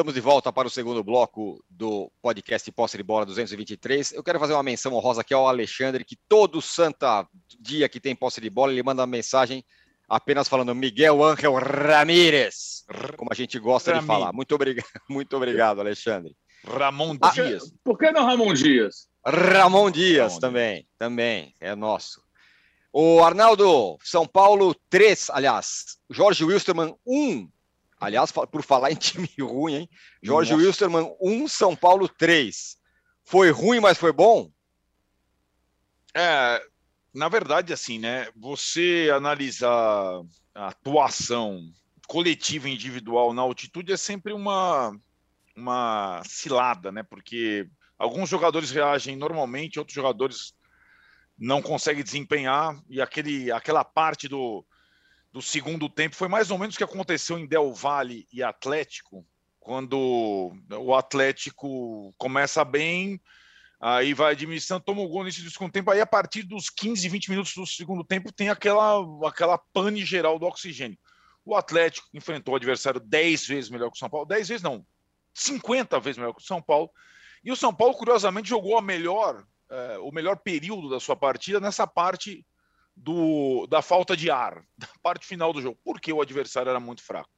Estamos 0.00 0.14
de 0.14 0.20
volta 0.22 0.50
para 0.50 0.66
o 0.66 0.70
segundo 0.70 1.04
bloco 1.04 1.62
do 1.68 2.10
podcast 2.22 2.72
Posse 2.72 2.96
de 2.96 3.02
Bola 3.02 3.26
223. 3.26 4.12
Eu 4.12 4.22
quero 4.22 4.40
fazer 4.40 4.54
uma 4.54 4.62
menção 4.62 4.94
honrosa 4.94 5.20
aqui 5.20 5.34
ao 5.34 5.46
Alexandre, 5.46 6.06
que 6.06 6.16
todo 6.26 6.62
santa 6.62 7.28
dia 7.60 7.86
que 7.86 8.00
tem 8.00 8.16
posse 8.16 8.40
de 8.40 8.48
bola, 8.48 8.72
ele 8.72 8.82
manda 8.82 9.02
uma 9.02 9.06
mensagem 9.06 9.62
apenas 10.08 10.48
falando 10.48 10.74
Miguel 10.74 11.22
Ángel 11.22 11.52
Ramírez, 11.52 12.86
como 13.18 13.28
a 13.30 13.34
gente 13.34 13.58
gosta 13.58 13.92
de 13.92 14.06
falar. 14.06 14.32
Muito 14.32 14.54
obrigado, 14.54 14.86
muito 15.06 15.36
obrigado, 15.36 15.80
Alexandre. 15.80 16.34
Ramon 16.66 17.18
ah, 17.20 17.28
Dias. 17.28 17.70
Por 17.84 17.98
que 17.98 18.10
não 18.10 18.24
Ramon 18.24 18.54
Dias? 18.54 19.06
Ramon 19.22 19.90
Dias 19.90 20.32
Ramon 20.32 20.40
também, 20.40 20.74
Dias. 20.76 20.86
também, 20.98 21.54
é 21.60 21.74
nosso. 21.74 22.22
O 22.90 23.22
Arnaldo, 23.22 23.98
São 24.02 24.26
Paulo 24.26 24.74
3, 24.88 25.28
aliás, 25.28 25.98
Jorge 26.08 26.42
Wilstermann 26.42 26.96
1, 27.06 27.50
Aliás, 28.00 28.32
por 28.32 28.62
falar 28.62 28.90
em 28.90 28.96
time 28.96 29.28
ruim, 29.38 29.74
hein? 29.74 29.90
Jorge 30.22 30.52
Nossa. 30.52 30.64
Wilstermann 30.64 31.14
1, 31.20 31.46
São 31.48 31.76
Paulo 31.76 32.08
3. 32.08 32.78
Foi 33.22 33.50
ruim, 33.50 33.78
mas 33.78 33.98
foi 33.98 34.10
bom? 34.10 34.50
É, 36.14 36.64
na 37.12 37.28
verdade, 37.28 37.74
assim, 37.74 37.98
né? 37.98 38.28
Você 38.34 39.10
analisar 39.14 40.22
a 40.54 40.68
atuação 40.68 41.60
coletiva 42.08 42.68
e 42.68 42.72
individual 42.72 43.34
na 43.34 43.42
altitude 43.42 43.92
é 43.92 43.96
sempre 43.96 44.32
uma, 44.32 44.98
uma 45.54 46.22
cilada, 46.24 46.90
né? 46.90 47.02
Porque 47.02 47.68
alguns 47.98 48.30
jogadores 48.30 48.70
reagem 48.70 49.14
normalmente, 49.14 49.78
outros 49.78 49.94
jogadores 49.94 50.54
não 51.38 51.60
conseguem 51.62 52.02
desempenhar, 52.02 52.78
e 52.88 53.00
aquele, 53.00 53.52
aquela 53.52 53.84
parte 53.84 54.28
do, 54.28 54.64
do 55.32 55.40
segundo 55.40 55.88
tempo 55.88 56.16
foi 56.16 56.28
mais 56.28 56.50
ou 56.50 56.58
menos 56.58 56.74
o 56.74 56.78
que 56.78 56.84
aconteceu 56.84 57.38
em 57.38 57.46
Del 57.46 57.72
Valle 57.72 58.26
e 58.32 58.42
Atlético, 58.42 59.24
quando 59.60 60.52
o 60.78 60.94
Atlético 60.94 62.12
começa 62.18 62.64
bem, 62.64 63.20
aí 63.80 64.12
vai 64.12 64.32
administrando, 64.32 64.84
toma 64.84 65.02
o 65.02 65.08
gol 65.08 65.24
nesse 65.24 65.48
segundo 65.50 65.72
tempo, 65.72 65.90
aí 65.90 66.00
a 66.00 66.06
partir 66.06 66.42
dos 66.42 66.68
15, 66.68 67.08
20 67.08 67.30
minutos 67.30 67.54
do 67.54 67.66
segundo 67.66 68.02
tempo 68.02 68.32
tem 68.32 68.48
aquela, 68.48 69.00
aquela 69.28 69.58
pane 69.58 70.04
geral 70.04 70.38
do 70.38 70.46
oxigênio. 70.46 70.98
O 71.44 71.54
Atlético 71.54 72.08
enfrentou 72.12 72.54
o 72.54 72.56
adversário 72.56 73.00
10 73.00 73.46
vezes 73.46 73.70
melhor 73.70 73.90
que 73.90 73.96
o 73.96 73.98
São 73.98 74.10
Paulo, 74.10 74.26
10 74.26 74.48
vezes 74.48 74.62
não, 74.62 74.84
50 75.34 76.00
vezes 76.00 76.18
melhor 76.18 76.34
que 76.34 76.42
o 76.42 76.46
São 76.46 76.60
Paulo, 76.60 76.90
e 77.42 77.50
o 77.50 77.56
São 77.56 77.72
Paulo, 77.72 77.94
curiosamente, 77.94 78.48
jogou 78.48 78.76
a 78.76 78.82
melhor, 78.82 79.44
é, 79.70 79.98
o 79.98 80.10
melhor 80.10 80.36
período 80.36 80.90
da 80.90 81.00
sua 81.00 81.16
partida 81.16 81.60
nessa 81.60 81.86
parte 81.86 82.44
do, 82.96 83.66
da 83.66 83.82
falta 83.82 84.16
de 84.16 84.30
ar, 84.30 84.64
da 84.76 84.88
parte 85.02 85.26
final 85.26 85.52
do 85.52 85.62
jogo, 85.62 85.78
porque 85.84 86.12
o 86.12 86.20
adversário 86.20 86.70
era 86.70 86.80
muito 86.80 87.02
fraco. 87.02 87.30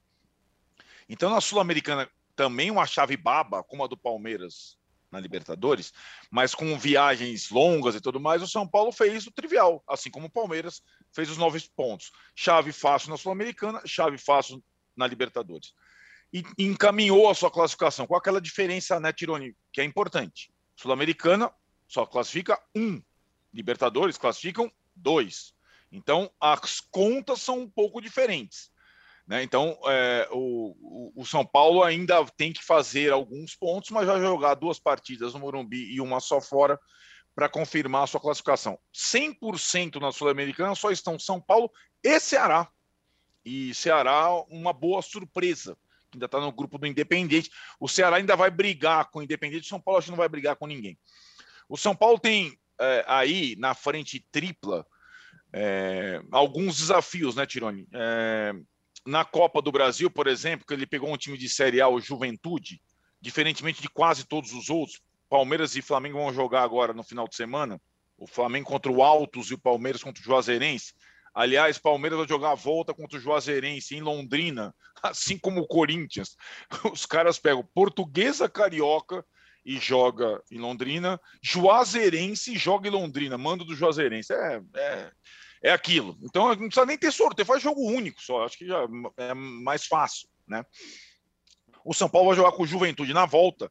Então, 1.08 1.30
na 1.30 1.40
Sul-Americana, 1.40 2.08
também 2.34 2.70
uma 2.70 2.86
chave 2.86 3.16
baba, 3.16 3.62
como 3.62 3.84
a 3.84 3.86
do 3.86 3.96
Palmeiras 3.96 4.78
na 5.10 5.20
Libertadores, 5.20 5.92
mas 6.30 6.54
com 6.54 6.78
viagens 6.78 7.50
longas 7.50 7.94
e 7.94 8.00
tudo 8.00 8.18
mais, 8.18 8.42
o 8.42 8.48
São 8.48 8.66
Paulo 8.66 8.90
fez 8.90 9.26
o 9.26 9.30
trivial, 9.30 9.84
assim 9.86 10.10
como 10.10 10.26
o 10.26 10.30
Palmeiras 10.30 10.82
fez 11.12 11.28
os 11.28 11.36
nove 11.36 11.60
pontos. 11.76 12.10
Chave 12.34 12.72
fácil 12.72 13.10
na 13.10 13.18
Sul-Americana, 13.18 13.82
chave 13.84 14.16
fácil 14.16 14.64
na 14.96 15.06
Libertadores. 15.06 15.74
E 16.32 16.42
encaminhou 16.58 17.28
a 17.28 17.34
sua 17.34 17.50
classificação, 17.50 18.06
com 18.06 18.16
aquela 18.16 18.40
diferença, 18.40 18.98
né, 18.98 19.12
Tironi, 19.12 19.54
que 19.70 19.82
é 19.82 19.84
importante. 19.84 20.50
Sul-Americana 20.74 21.52
só 21.86 22.06
classifica 22.06 22.58
um. 22.74 23.02
Libertadores 23.52 24.16
classificam 24.16 24.72
dois. 25.02 25.52
Então, 25.90 26.30
as 26.40 26.80
contas 26.80 27.42
são 27.42 27.60
um 27.60 27.68
pouco 27.68 28.00
diferentes. 28.00 28.70
Né? 29.26 29.42
Então, 29.42 29.78
é, 29.86 30.28
o, 30.32 31.12
o, 31.14 31.24
São 31.24 31.44
Paulo 31.44 31.82
ainda 31.82 32.24
tem 32.36 32.52
que 32.52 32.64
fazer 32.64 33.12
alguns 33.12 33.54
pontos, 33.54 33.90
mas 33.90 34.06
vai 34.06 34.20
jogar 34.20 34.54
duas 34.54 34.78
partidas 34.78 35.34
no 35.34 35.40
Morumbi 35.40 35.94
e 35.94 36.00
uma 36.00 36.18
só 36.18 36.40
fora 36.40 36.78
para 37.34 37.48
confirmar 37.48 38.04
a 38.04 38.06
sua 38.06 38.20
classificação. 38.20 38.78
100% 38.94 40.00
na 40.00 40.12
Sul-Americana 40.12 40.74
só 40.74 40.90
estão 40.90 41.18
São 41.18 41.40
Paulo 41.40 41.70
e 42.02 42.18
Ceará. 42.18 42.68
E 43.44 43.74
Ceará, 43.74 44.30
uma 44.48 44.72
boa 44.72 45.02
surpresa, 45.02 45.76
ainda 46.12 46.26
está 46.26 46.40
no 46.40 46.52
grupo 46.52 46.78
do 46.78 46.86
Independente. 46.86 47.50
O 47.78 47.88
Ceará 47.88 48.16
ainda 48.16 48.36
vai 48.36 48.50
brigar 48.50 49.10
com 49.10 49.20
o 49.20 49.22
Independente, 49.22 49.66
o 49.66 49.68
São 49.68 49.80
Paulo 49.80 49.98
acho 49.98 50.06
que 50.06 50.10
não 50.10 50.18
vai 50.18 50.28
brigar 50.28 50.56
com 50.56 50.66
ninguém. 50.66 50.98
O 51.68 51.76
São 51.76 51.94
Paulo 51.94 52.18
tem 52.18 52.58
é, 52.80 53.04
aí 53.06 53.56
na 53.56 53.74
frente 53.74 54.24
tripla 54.30 54.86
é, 55.52 56.20
alguns 56.30 56.78
desafios, 56.78 57.36
né, 57.36 57.46
Tironi? 57.46 57.86
É, 57.92 58.52
na 59.06 59.24
Copa 59.24 59.60
do 59.60 59.72
Brasil, 59.72 60.10
por 60.10 60.26
exemplo, 60.26 60.66
que 60.66 60.72
ele 60.72 60.86
pegou 60.86 61.12
um 61.12 61.16
time 61.16 61.36
de 61.36 61.48
Série 61.48 61.80
A, 61.80 61.88
o 61.88 62.00
Juventude, 62.00 62.80
diferentemente 63.20 63.82
de 63.82 63.88
quase 63.88 64.24
todos 64.24 64.52
os 64.52 64.70
outros, 64.70 65.00
Palmeiras 65.28 65.74
e 65.76 65.82
Flamengo 65.82 66.18
vão 66.18 66.32
jogar 66.32 66.62
agora 66.62 66.92
no 66.92 67.02
final 67.02 67.26
de 67.26 67.34
semana. 67.34 67.80
O 68.18 68.26
Flamengo 68.26 68.68
contra 68.68 68.92
o 68.92 69.02
Altos 69.02 69.50
e 69.50 69.54
o 69.54 69.58
Palmeiras 69.58 70.02
contra 70.02 70.20
o 70.20 70.24
Juazeirense. 70.24 70.92
Aliás, 71.34 71.78
Palmeiras 71.78 72.18
vai 72.18 72.28
jogar 72.28 72.50
a 72.50 72.54
volta 72.54 72.92
contra 72.92 73.18
o 73.18 73.20
Juazeirense 73.20 73.96
em 73.96 74.02
Londrina, 74.02 74.74
assim 75.02 75.38
como 75.38 75.62
o 75.62 75.66
Corinthians. 75.66 76.36
Os 76.92 77.06
caras 77.06 77.38
pegam 77.38 77.66
Portuguesa 77.74 78.48
Carioca 78.48 79.24
e 79.64 79.78
joga 79.78 80.42
em 80.50 80.58
Londrina. 80.58 81.18
Juazeirense 81.40 82.56
joga 82.58 82.88
em 82.88 82.92
Londrina, 82.92 83.38
mando 83.38 83.64
do 83.64 83.74
Juazeirense. 83.74 84.32
É, 84.32 84.62
é, 84.74 85.10
é 85.62 85.70
aquilo. 85.70 86.18
Então 86.22 86.48
não 86.48 86.56
precisa 86.56 86.86
nem 86.86 86.98
ter 86.98 87.12
sorteio, 87.12 87.46
faz 87.46 87.62
jogo 87.62 87.80
único 87.80 88.20
só. 88.20 88.44
Acho 88.44 88.58
que 88.58 88.66
já 88.66 88.86
é 89.16 89.32
mais 89.34 89.86
fácil, 89.86 90.28
né? 90.46 90.64
O 91.84 91.94
São 91.94 92.08
Paulo 92.08 92.28
vai 92.28 92.36
jogar 92.36 92.52
com 92.52 92.62
o 92.62 92.66
Juventude 92.66 93.14
na 93.14 93.26
volta, 93.26 93.70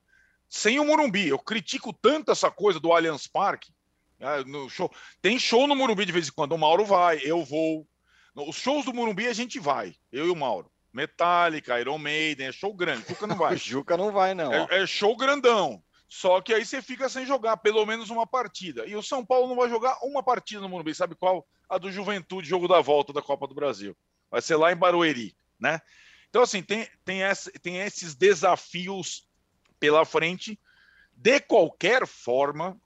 sem 0.50 0.80
o 0.80 0.86
Morumbi. 0.86 1.28
Eu 1.28 1.39
critico 1.39 1.94
tanto 1.94 2.32
essa 2.32 2.50
coisa 2.50 2.80
do 2.80 2.92
Allianz 2.92 3.28
Parque. 3.28 3.72
Né? 4.20 4.44
No 4.46 4.70
show. 4.70 4.92
Tem 5.22 5.39
show 5.39 5.68
no 5.68 5.76
Morumbi 5.76 6.06
de 6.06 6.12
vez 6.12 6.28
em 6.28 6.32
quando. 6.32 6.54
O 6.54 6.58
Mauro 6.58 6.86
vai, 6.86 7.20
eu 7.24 7.44
vou. 7.44 7.88
Os 8.36 8.56
shows 8.56 8.86
do 8.86 8.94
Morumbi 8.94 9.28
a 9.28 9.34
gente 9.34 9.60
vai, 9.60 9.94
eu 10.12 10.28
e 10.28 10.30
o 10.30 10.36
Mauro. 10.36 10.72
Metallica, 10.94 11.80
Iron 11.80 11.98
Maiden, 11.98 12.48
é 12.48 12.52
show 12.52 12.74
grande. 12.74 13.06
Juca 13.08 13.28
não 13.28 13.36
vai. 13.38 13.56
Juca 13.58 13.98
não 13.98 14.12
vai, 14.12 14.34
não. 14.34 14.54
É, 14.54 14.68
é, 14.82 14.86
show 14.86 15.16
grandão. 15.16 15.82
Só 16.14 16.41
que 16.41 16.53
aí 16.53 16.66
você 16.66 16.82
fica 16.82 17.07
sem 17.07 17.26
jogar 17.26 17.55
pelo 17.55 17.86
menos 17.86 18.09
uma 18.09 18.28
partida. 18.28 18.86
E 18.86 18.97
o 18.97 19.01
São 19.01 19.26
Paulo 19.26 19.47
não 19.47 19.55
vai 19.55 19.70
jogar 19.70 19.97
uma 20.03 20.22
partida 20.22 20.59
no 20.59 20.68
Morumbi. 20.68 20.93
Sabe 20.93 21.16
qual? 21.16 21.47
A 21.70 21.78
do 21.78 21.89
Juventude, 21.89 22.49
jogo 22.49 22.68
da 22.68 22.82
volta 22.82 23.14
da 23.14 23.22
Copa 23.22 23.47
do 23.47 23.55
Brasil. 23.55 23.95
Vai 24.30 24.41
ser 24.41 24.57
lá 24.57 24.74
em 24.74 24.76
Barueri, 24.76 25.34
né? 25.57 25.80
Então, 26.30 26.41
assim, 26.41 26.62
tem, 26.62 26.86
tem, 27.05 27.24
essa, 27.24 27.49
tem 27.62 27.78
esses 27.78 28.14
desafios 28.14 29.26
pela 29.80 30.03
frente. 30.03 30.59
De 31.16 31.39
qualquer 31.39 32.05
forma, 32.05 32.78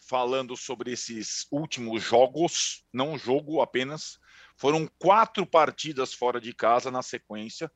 falando 0.00 0.56
sobre 0.56 0.90
esses 0.90 1.46
últimos 1.52 2.02
jogos, 2.02 2.82
não 2.90 3.18
jogo 3.18 3.60
apenas, 3.60 4.18
foram 4.56 4.88
quatro 4.98 5.44
partidas 5.44 6.14
fora 6.14 6.40
de 6.40 6.54
casa 6.54 6.90
na 6.90 7.02
sequência. 7.02 7.70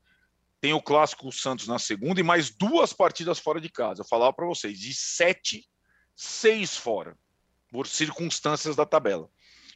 Tem 0.62 0.72
o 0.72 0.80
clássico 0.80 1.32
Santos 1.32 1.66
na 1.66 1.76
segunda 1.76 2.20
e 2.20 2.22
mais 2.22 2.48
duas 2.48 2.92
partidas 2.92 3.40
fora 3.40 3.60
de 3.60 3.68
casa. 3.68 4.02
Eu 4.02 4.06
falava 4.06 4.32
para 4.32 4.46
vocês, 4.46 4.78
de 4.78 4.94
sete, 4.94 5.68
seis 6.14 6.76
fora, 6.76 7.18
por 7.68 7.88
circunstâncias 7.88 8.76
da 8.76 8.86
tabela. 8.86 9.28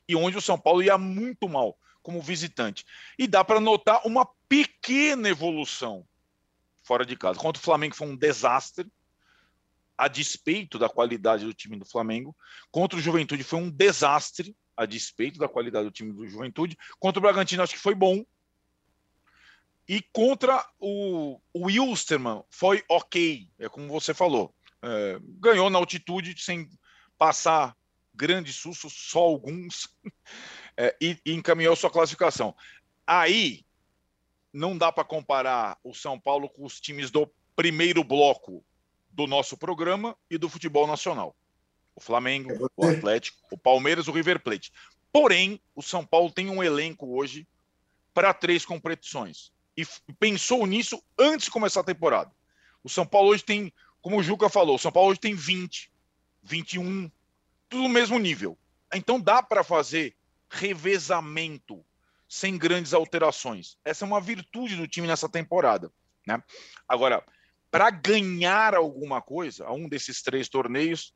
E 0.08 0.14
onde 0.14 0.38
o 0.38 0.40
São 0.40 0.56
Paulo 0.56 0.84
ia 0.84 0.96
muito 0.96 1.48
mal 1.48 1.76
como 2.04 2.22
visitante. 2.22 2.84
E 3.18 3.26
dá 3.26 3.42
para 3.42 3.58
notar 3.58 4.00
uma 4.06 4.24
pequena 4.48 5.28
evolução 5.28 6.06
fora 6.84 7.04
de 7.04 7.16
casa. 7.16 7.36
Contra 7.36 7.60
o 7.60 7.64
Flamengo 7.64 7.96
foi 7.96 8.06
um 8.06 8.16
desastre, 8.16 8.88
a 9.98 10.06
despeito 10.06 10.78
da 10.78 10.88
qualidade 10.88 11.44
do 11.44 11.52
time 11.52 11.76
do 11.76 11.84
Flamengo. 11.84 12.36
Contra 12.70 12.96
o 12.96 13.02
Juventude 13.02 13.42
foi 13.42 13.58
um 13.58 13.68
desastre, 13.68 14.56
a 14.76 14.86
despeito 14.86 15.36
da 15.36 15.48
qualidade 15.48 15.86
do 15.86 15.90
time 15.90 16.12
do 16.12 16.28
Juventude. 16.28 16.78
Contra 17.00 17.18
o 17.18 17.22
Bragantino, 17.22 17.64
acho 17.64 17.74
que 17.74 17.80
foi 17.80 17.96
bom. 17.96 18.24
E 19.88 20.02
contra 20.12 20.66
o, 20.80 21.40
o 21.52 21.66
Wilstermann, 21.66 22.42
foi 22.50 22.82
ok, 22.88 23.48
é 23.58 23.68
como 23.68 23.88
você 23.88 24.12
falou. 24.12 24.52
É, 24.82 25.18
ganhou 25.22 25.70
na 25.70 25.78
altitude 25.78 26.34
sem 26.42 26.68
passar 27.16 27.76
grandes 28.14 28.56
sustos, 28.56 28.92
só 28.92 29.20
alguns, 29.20 29.88
é, 30.76 30.96
e, 31.00 31.18
e 31.24 31.32
encaminhou 31.32 31.76
sua 31.76 31.90
classificação. 31.90 32.54
Aí 33.06 33.64
não 34.52 34.76
dá 34.76 34.90
para 34.90 35.04
comparar 35.04 35.78
o 35.84 35.94
São 35.94 36.18
Paulo 36.18 36.48
com 36.48 36.64
os 36.64 36.80
times 36.80 37.10
do 37.10 37.30
primeiro 37.54 38.02
bloco 38.02 38.64
do 39.10 39.26
nosso 39.26 39.56
programa 39.56 40.16
e 40.30 40.36
do 40.36 40.48
futebol 40.48 40.86
nacional. 40.86 41.36
O 41.94 42.00
Flamengo, 42.00 42.70
o 42.76 42.86
Atlético, 42.86 43.38
o 43.50 43.58
Palmeiras, 43.58 44.08
o 44.08 44.12
River 44.12 44.42
Plate. 44.42 44.72
Porém, 45.12 45.60
o 45.74 45.82
São 45.82 46.04
Paulo 46.04 46.30
tem 46.30 46.50
um 46.50 46.62
elenco 46.62 47.16
hoje 47.16 47.46
para 48.12 48.34
três 48.34 48.66
competições. 48.66 49.52
E 49.76 49.86
pensou 50.18 50.66
nisso 50.66 51.02
antes 51.18 51.46
de 51.46 51.50
começar 51.50 51.80
a 51.80 51.84
temporada. 51.84 52.30
O 52.82 52.88
São 52.88 53.06
Paulo 53.06 53.30
hoje 53.30 53.44
tem, 53.44 53.72
como 54.00 54.18
o 54.18 54.22
Juca 54.22 54.48
falou, 54.48 54.76
o 54.76 54.78
São 54.78 54.92
Paulo 54.92 55.10
hoje 55.10 55.20
tem 55.20 55.34
20, 55.34 55.92
21, 56.42 57.10
tudo 57.68 57.82
no 57.82 57.88
mesmo 57.88 58.18
nível. 58.18 58.56
Então 58.94 59.20
dá 59.20 59.42
para 59.42 59.62
fazer 59.62 60.16
revezamento 60.48 61.84
sem 62.28 62.56
grandes 62.56 62.94
alterações. 62.94 63.76
Essa 63.84 64.04
é 64.04 64.08
uma 64.08 64.20
virtude 64.20 64.76
do 64.76 64.88
time 64.88 65.06
nessa 65.06 65.28
temporada. 65.28 65.92
Né? 66.26 66.42
Agora, 66.88 67.24
para 67.70 67.90
ganhar 67.90 68.74
alguma 68.74 69.20
coisa, 69.20 69.66
a 69.66 69.72
um 69.72 69.88
desses 69.88 70.22
três 70.22 70.48
torneios, 70.48 71.14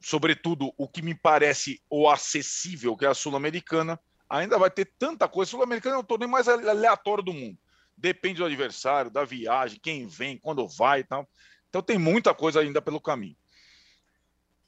sobretudo 0.00 0.72
o 0.76 0.88
que 0.88 1.02
me 1.02 1.14
parece 1.14 1.80
o 1.88 2.08
acessível, 2.08 2.96
que 2.96 3.04
é 3.04 3.08
a 3.08 3.14
Sul-Americana, 3.14 3.98
ainda 4.28 4.58
vai 4.58 4.70
ter 4.70 4.86
tanta 4.98 5.28
coisa. 5.28 5.50
Sul-Americana 5.50 5.96
é 5.96 5.98
o 5.98 6.04
torneio 6.04 6.30
mais 6.30 6.48
aleatório 6.48 7.22
do 7.22 7.32
mundo. 7.32 7.58
Depende 7.96 8.38
do 8.38 8.44
adversário, 8.44 9.10
da 9.10 9.24
viagem, 9.24 9.80
quem 9.82 10.06
vem, 10.06 10.38
quando 10.38 10.66
vai 10.68 11.00
e 11.00 11.04
tal. 11.04 11.28
Então 11.68 11.82
tem 11.82 11.98
muita 11.98 12.34
coisa 12.34 12.60
ainda 12.60 12.82
pelo 12.82 13.00
caminho. 13.00 13.36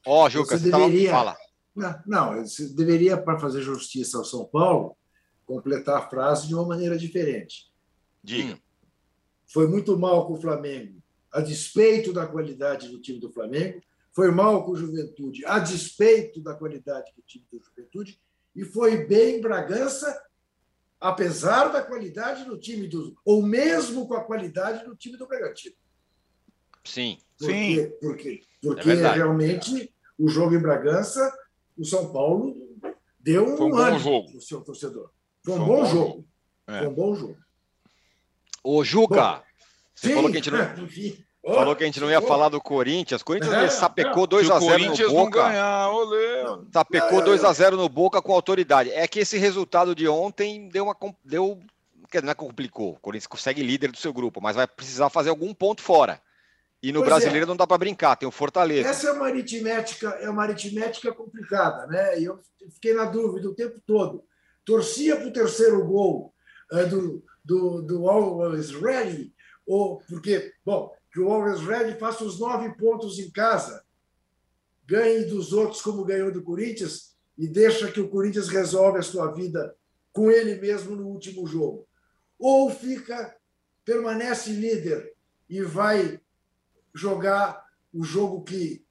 Ó, 0.05 0.25
oh, 0.25 0.29
Juca, 0.29 0.57
você, 0.57 0.63
você 0.63 0.71
deveria... 0.71 1.11
Tava... 1.11 1.23
Fala. 1.25 1.37
Não, 1.75 2.01
não, 2.07 2.45
você 2.45 2.73
deveria, 2.73 3.17
para 3.17 3.39
fazer 3.39 3.61
justiça 3.61 4.17
ao 4.17 4.25
São 4.25 4.45
Paulo, 4.45 4.97
completar 5.45 5.97
a 5.97 6.09
frase 6.09 6.47
de 6.47 6.55
uma 6.55 6.65
maneira 6.65 6.97
diferente. 6.97 7.71
Diga. 8.23 8.55
Hum. 8.55 8.59
Foi 9.45 9.67
muito 9.67 9.97
mal 9.97 10.27
com 10.27 10.33
o 10.33 10.41
Flamengo, 10.41 11.01
a 11.31 11.39
despeito 11.39 12.11
da 12.11 12.25
qualidade 12.25 12.89
do 12.89 12.99
time 12.99 13.19
do 13.19 13.31
Flamengo, 13.31 13.81
foi 14.11 14.31
mal 14.31 14.65
com 14.65 14.71
o 14.71 14.75
Juventude, 14.75 15.45
a 15.45 15.59
despeito 15.59 16.41
da 16.41 16.55
qualidade 16.55 17.13
do 17.15 17.21
time 17.21 17.45
do 17.51 17.63
Juventude, 17.63 18.19
e 18.55 18.65
foi 18.65 19.05
bem 19.05 19.37
em 19.37 19.41
Bragança, 19.41 20.19
apesar 20.99 21.69
da 21.69 21.81
qualidade 21.81 22.45
do 22.45 22.57
time 22.57 22.87
do. 22.87 23.15
ou 23.23 23.41
mesmo 23.41 24.07
com 24.07 24.15
a 24.15 24.23
qualidade 24.23 24.85
do 24.85 24.95
time 24.95 25.17
do 25.17 25.27
Bragantino. 25.27 25.75
Sim, 26.83 27.17
porque, 27.37 27.53
sim. 27.53 27.91
Porque, 27.99 28.43
porque 28.61 28.89
é 28.89 29.11
realmente 29.11 29.93
o 30.17 30.29
jogo 30.29 30.55
em 30.55 30.61
Bragança, 30.61 31.31
o 31.77 31.85
São 31.85 32.11
Paulo 32.11 32.55
deu 33.19 33.45
um, 33.45 33.71
um 33.71 33.77
ânimo 33.77 33.99
jogo. 33.99 34.37
o 34.37 34.41
seu 34.41 34.61
torcedor. 34.61 35.11
Foi 35.43 35.53
um, 35.53 35.57
Foi 35.57 35.65
um 35.65 35.67
bom, 35.67 35.75
bom, 35.77 35.85
jogo. 35.85 36.07
jogo. 36.07 36.27
É. 36.67 36.79
Foi 36.79 36.87
um 36.87 36.93
bom 36.93 37.15
jogo. 37.15 37.37
Ô, 38.63 38.83
Juca, 38.83 39.35
bom, 39.35 39.43
você 39.93 40.07
sim, 40.07 40.13
falou 40.13 40.31
que 40.31 40.37
a 40.37 40.41
gente 40.41 40.51
não. 40.51 40.59
Falou 41.53 41.75
que 41.75 41.83
a 41.83 41.85
gente 41.85 41.99
não 41.99 42.09
ia 42.09 42.21
falar 42.21 42.49
do 42.49 42.59
Corinthians. 42.59 43.23
Corinthians 43.23 43.53
é, 43.53 43.69
sapecou 43.69 44.27
2x0 44.27 45.01
no 45.01 45.09
Boca. 45.09 45.39
Não 45.39 45.49
ganhar, 45.49 45.89
olê. 45.89 46.43
Sapecou 46.73 47.21
2x0 47.21 47.71
no 47.71 47.87
Boca 47.87 48.21
com 48.21 48.33
autoridade. 48.33 48.91
É 48.91 49.07
que 49.07 49.19
esse 49.19 49.37
resultado 49.37 49.95
de 49.95 50.07
ontem 50.07 50.67
deu 50.67 50.83
uma. 50.83 50.95
Deu, 51.23 51.59
não 52.21 52.31
é 52.31 52.35
complicou. 52.35 52.91
O 52.91 52.99
Corinthians 52.99 53.27
consegue 53.27 53.63
líder 53.63 53.91
do 53.91 53.97
seu 53.97 54.11
grupo, 54.11 54.41
mas 54.41 54.55
vai 54.55 54.67
precisar 54.67 55.09
fazer 55.09 55.29
algum 55.29 55.53
ponto 55.53 55.81
fora. 55.81 56.21
E 56.81 56.91
no 56.91 56.99
pois 56.99 57.09
brasileiro 57.09 57.45
é. 57.45 57.47
não 57.47 57.55
dá 57.55 57.65
para 57.65 57.77
brincar, 57.77 58.15
tem 58.15 58.27
o 58.27 58.31
Fortaleza. 58.31 58.87
Essa 58.87 59.09
é 59.09 59.11
uma 59.11 59.27
aritmética, 59.27 60.09
é 60.21 60.29
uma 60.29 60.43
aritmética 60.43 61.11
complicada, 61.11 61.87
né? 61.87 62.19
E 62.19 62.25
eu 62.25 62.39
fiquei 62.73 62.93
na 62.93 63.05
dúvida 63.05 63.49
o 63.49 63.55
tempo 63.55 63.81
todo. 63.85 64.23
Torcia 64.63 65.15
para 65.15 65.27
o 65.27 65.33
terceiro 65.33 65.83
gol 65.85 66.33
é, 66.73 66.83
do, 66.85 67.23
do, 67.43 67.81
do 67.81 68.07
Always 68.07 68.71
Ready, 68.71 69.33
ou 69.65 70.01
porque, 70.07 70.53
bom, 70.63 70.93
que 71.17 71.21
o 71.21 71.31
Always 71.31 71.61
Ready 71.61 71.97
faça 71.97 72.23
os 72.23 72.39
nove 72.39 72.75
pontos 72.75 73.17
em 73.17 73.31
casa, 73.31 73.83
ganhe 74.85 75.25
dos 75.25 75.51
outros 75.51 75.81
como 75.81 76.05
ganhou 76.05 76.31
do 76.31 76.43
Corinthians 76.43 77.17
e 77.35 77.47
deixa 77.47 77.91
que 77.91 77.99
o 77.99 78.07
Corinthians 78.07 78.49
resolve 78.49 78.99
a 78.99 79.01
sua 79.01 79.31
vida 79.31 79.75
com 80.13 80.29
ele 80.29 80.61
mesmo 80.61 80.95
no 80.95 81.07
último 81.07 81.47
jogo. 81.47 81.87
Ou 82.37 82.69
fica, 82.69 83.35
permanece 83.83 84.51
líder 84.51 85.11
e 85.49 85.63
vai 85.63 86.21
jogar 86.93 87.65
o 87.91 88.03
jogo 88.03 88.43
que, 88.43 88.85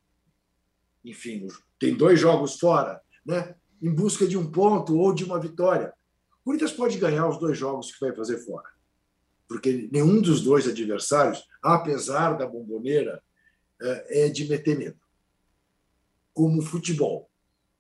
enfim, 1.05 1.47
tem 1.79 1.95
dois 1.95 2.19
jogos 2.19 2.59
fora, 2.59 3.01
né? 3.25 3.55
em 3.81 3.95
busca 3.95 4.27
de 4.27 4.37
um 4.37 4.51
ponto 4.51 4.99
ou 4.99 5.15
de 5.15 5.23
uma 5.23 5.39
vitória. 5.39 5.95
O 6.41 6.47
Corinthians 6.47 6.73
pode 6.73 6.99
ganhar 6.99 7.29
os 7.29 7.39
dois 7.39 7.57
jogos 7.57 7.93
que 7.93 8.01
vai 8.01 8.13
fazer 8.13 8.39
fora 8.39 8.75
porque 9.49 9.89
nenhum 9.93 10.21
dos 10.21 10.43
dois 10.43 10.67
adversários, 10.67 11.45
apesar 11.75 12.37
da 12.37 12.47
bomboneira, 12.47 13.23
é, 13.81 14.27
é 14.27 14.29
de 14.29 14.49
meter 14.49 14.79
medo. 14.79 15.01
Como 16.33 16.63
futebol. 16.63 17.31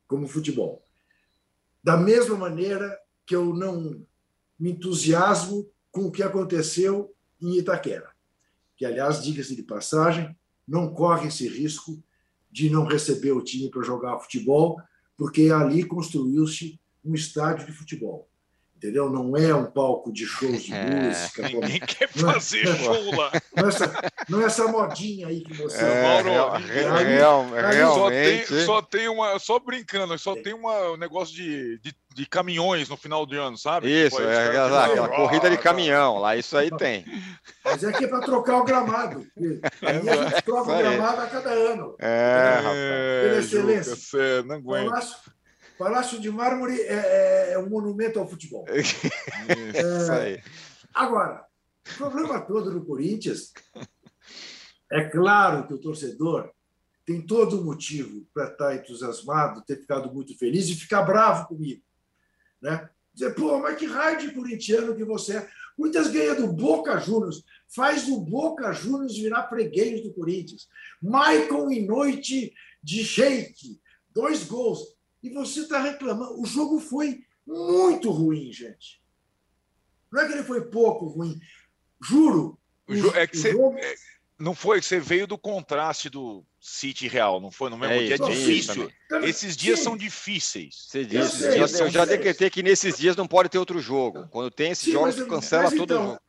Como 0.06 0.26
futebol. 0.26 0.82
Da 1.82 1.96
mesma 1.96 2.36
maneira 2.36 2.98
que 3.24 3.34
eu 3.34 3.54
não 3.54 4.04
me 4.58 4.72
entusiasmo 4.72 5.70
com 5.90 6.06
o 6.06 6.10
que 6.10 6.22
aconteceu 6.22 7.14
em 7.40 7.58
Itaquera, 7.58 8.10
que, 8.76 8.84
aliás, 8.84 9.22
diga-se 9.22 9.54
de 9.54 9.62
passagem, 9.62 10.36
não 10.66 10.92
corre 10.92 11.28
esse 11.28 11.48
risco 11.48 12.02
de 12.50 12.70
não 12.70 12.84
receber 12.84 13.32
o 13.32 13.42
time 13.42 13.70
para 13.70 13.82
jogar 13.82 14.18
futebol, 14.18 14.80
porque 15.16 15.50
ali 15.50 15.84
construiu-se 15.84 16.80
um 17.04 17.14
estádio 17.14 17.66
de 17.66 17.72
futebol 17.72 18.28
entendeu? 18.86 19.10
Não 19.10 19.36
é 19.36 19.54
um 19.54 19.64
palco 19.64 20.12
de 20.12 20.24
shows 20.24 20.62
de 20.62 20.72
é. 20.72 20.84
música. 20.84 21.42
Ninguém 21.42 21.80
como... 21.80 21.92
quer 21.92 22.08
fazer 22.08 22.62
é, 22.68 22.76
show 22.76 23.16
lá. 23.16 23.32
Não 23.54 23.64
é, 23.64 23.68
essa, 23.68 24.12
não 24.28 24.40
é 24.42 24.44
essa 24.44 24.68
modinha 24.68 25.26
aí 25.26 25.40
que 25.40 25.54
você... 25.54 25.78
É, 25.82 26.02
Mauro, 26.02 26.64
real, 26.64 26.96
real, 26.96 27.46
realmente... 27.50 28.46
Só 28.46 28.54
tem, 28.54 28.64
só 28.64 28.82
tem 28.82 29.08
uma... 29.08 29.38
Só 29.38 29.58
brincando, 29.58 30.18
só 30.18 30.34
é. 30.34 30.42
tem 30.42 30.54
uma, 30.54 30.92
um 30.92 30.96
negócio 30.96 31.34
de, 31.34 31.78
de, 31.78 31.94
de, 32.14 32.26
caminhões 32.26 32.88
no 32.88 32.96
final 32.96 33.26
de 33.26 33.36
ano, 33.36 33.58
sabe? 33.58 33.88
Isso, 33.90 34.16
tipo, 34.16 34.28
é, 34.28 34.48
aquela, 34.48 34.86
aquela 34.86 35.08
corrida 35.08 35.50
de 35.50 35.58
caminhão, 35.58 36.18
lá 36.18 36.36
isso 36.36 36.56
aí 36.56 36.70
tem. 36.76 37.04
Mas 37.64 37.82
é 37.82 37.92
que 37.92 38.04
é 38.04 38.08
para 38.08 38.20
trocar 38.20 38.58
o 38.58 38.64
gramado. 38.64 39.26
Aí 39.82 40.08
a 40.08 40.28
gente 40.28 40.42
troca 40.42 40.72
o 40.72 40.78
gramado 40.78 41.20
a 41.20 41.26
cada 41.26 41.50
ano. 41.50 41.96
É, 41.98 42.54
rapaz. 42.56 42.76
Pela 43.22 43.38
excelência. 43.38 43.96
Juca, 43.96 44.42
não 44.44 44.56
aguento. 44.56 45.16
Palácio 45.78 46.20
de 46.20 46.30
Mármore 46.30 46.80
é, 46.80 47.52
é 47.52 47.58
um 47.58 47.68
monumento 47.68 48.18
ao 48.18 48.28
futebol. 48.28 48.64
Isso 48.72 50.12
aí. 50.12 50.42
Agora, 50.94 51.44
o 51.92 51.96
problema 51.96 52.40
todo 52.40 52.70
do 52.70 52.84
Corinthians 52.84 53.52
é 54.90 55.04
claro 55.04 55.66
que 55.66 55.74
o 55.74 55.80
torcedor 55.80 56.50
tem 57.04 57.24
todo 57.24 57.60
o 57.60 57.64
motivo 57.64 58.26
para 58.34 58.48
estar 58.48 58.74
entusiasmado, 58.74 59.64
ter 59.64 59.76
ficado 59.76 60.12
muito 60.12 60.36
feliz 60.36 60.68
e 60.68 60.74
ficar 60.74 61.02
bravo 61.02 61.46
comigo. 61.46 61.82
Né? 62.60 62.88
Dizer, 63.14 63.34
pô, 63.34 63.58
mas 63.58 63.78
que 63.78 63.86
raio 63.86 64.18
de 64.18 64.32
corintiano 64.32 64.96
que 64.96 65.04
você 65.04 65.38
é. 65.38 65.48
Muitas 65.78 66.08
ganha 66.08 66.34
do 66.34 66.46
Boca 66.46 66.98
Juniors, 66.98 67.44
faz 67.68 68.08
o 68.08 68.20
Boca 68.20 68.72
Juniors 68.72 69.16
virar 69.16 69.48
freguês 69.48 70.02
do 70.02 70.12
Corinthians. 70.12 70.68
Michael 71.02 71.70
em 71.70 71.86
noite 71.86 72.54
de 72.82 73.04
shake, 73.04 73.78
dois 74.10 74.44
gols 74.44 74.95
e 75.26 75.34
você 75.34 75.60
está 75.60 75.80
reclamando. 75.80 76.40
O 76.40 76.46
jogo 76.46 76.80
foi 76.80 77.24
muito 77.46 78.10
ruim, 78.10 78.52
gente. 78.52 79.02
Não 80.10 80.22
é 80.22 80.26
que 80.26 80.32
ele 80.32 80.44
foi 80.44 80.62
pouco 80.62 81.06
ruim. 81.06 81.38
Juro. 82.02 82.58
O, 82.88 82.92
o 82.92 83.16
é 83.16 83.26
que 83.26 83.36
o 83.36 83.40
você, 83.40 83.52
jogo... 83.52 83.78
é, 83.78 83.94
não 84.38 84.54
foi 84.54 84.80
que 84.80 84.86
você 84.86 85.00
veio 85.00 85.26
do 85.26 85.38
contraste 85.38 86.08
do 86.08 86.44
City 86.60 87.08
Real, 87.08 87.40
não 87.40 87.50
foi 87.50 87.70
no 87.70 87.78
mesmo 87.78 87.94
é 87.94 88.04
dia? 88.04 88.14
É 88.14 88.18
difícil. 88.18 88.90
Esses 89.22 89.56
dias 89.56 89.78
Sim. 89.78 89.84
são 89.84 89.96
difíceis. 89.96 90.86
Você 90.88 91.04
disse, 91.04 91.44
eu, 91.44 91.52
dias 91.54 91.80
eu 91.80 91.90
já 91.90 92.04
decretei 92.04 92.50
que 92.50 92.62
nesses 92.62 92.96
dias 92.98 93.16
não 93.16 93.26
pode 93.26 93.48
ter 93.48 93.58
outro 93.58 93.80
jogo. 93.80 94.28
Quando 94.28 94.50
tem 94.50 94.70
esses 94.70 94.84
Sim, 94.84 94.92
jogos, 94.92 95.16
mas, 95.16 95.28
cancela 95.28 95.64
mas, 95.64 95.74
todo 95.74 95.92
então, 95.92 96.06
jogo. 96.06 96.20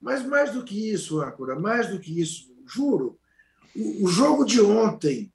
Mas 0.00 0.24
mais 0.24 0.52
do 0.52 0.64
que 0.64 0.92
isso, 0.92 1.20
Âncora, 1.20 1.58
mais 1.58 1.88
do 1.90 2.00
que 2.00 2.20
isso, 2.20 2.50
juro, 2.66 3.18
o, 3.76 4.04
o 4.04 4.08
jogo 4.08 4.44
de 4.44 4.60
ontem, 4.60 5.30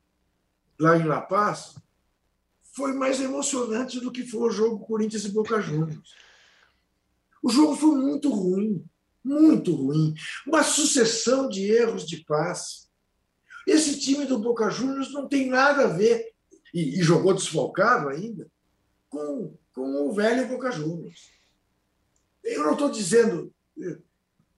lá 0.80 0.98
em 0.98 1.04
La 1.04 1.22
Paz, 1.22 1.76
foi 2.76 2.94
mais 2.94 3.22
emocionante 3.22 4.00
do 4.00 4.12
que 4.12 4.26
foi 4.26 4.50
o 4.50 4.52
jogo 4.52 4.86
Corinthians 4.86 5.24
e 5.26 5.32
Boca 5.32 5.62
Juniors. 5.62 6.14
O 7.42 7.50
jogo 7.50 7.76
foi 7.76 7.96
muito 7.96 8.30
ruim, 8.30 8.84
muito 9.24 9.74
ruim. 9.74 10.14
Uma 10.46 10.62
sucessão 10.62 11.48
de 11.48 11.72
erros 11.72 12.06
de 12.06 12.24
passe. 12.26 12.88
Esse 13.66 14.00
time 14.00 14.26
do 14.26 14.38
Boca 14.38 14.70
Juniors 14.70 15.14
não 15.14 15.28
tem 15.28 15.48
nada 15.50 15.86
a 15.86 15.88
ver, 15.88 16.34
e, 16.74 17.00
e 17.00 17.04
jogou 17.04 17.34
desfalcado 17.34 18.10
ainda, 18.10 18.48
com, 19.10 19.56
com 19.74 20.08
o 20.08 20.14
velho 20.14 20.48
Boca 20.48 20.72
Juniors. 20.72 21.32
Eu 22.44 22.64
não 22.64 22.74
estou 22.74 22.92
dizendo. 22.92 23.54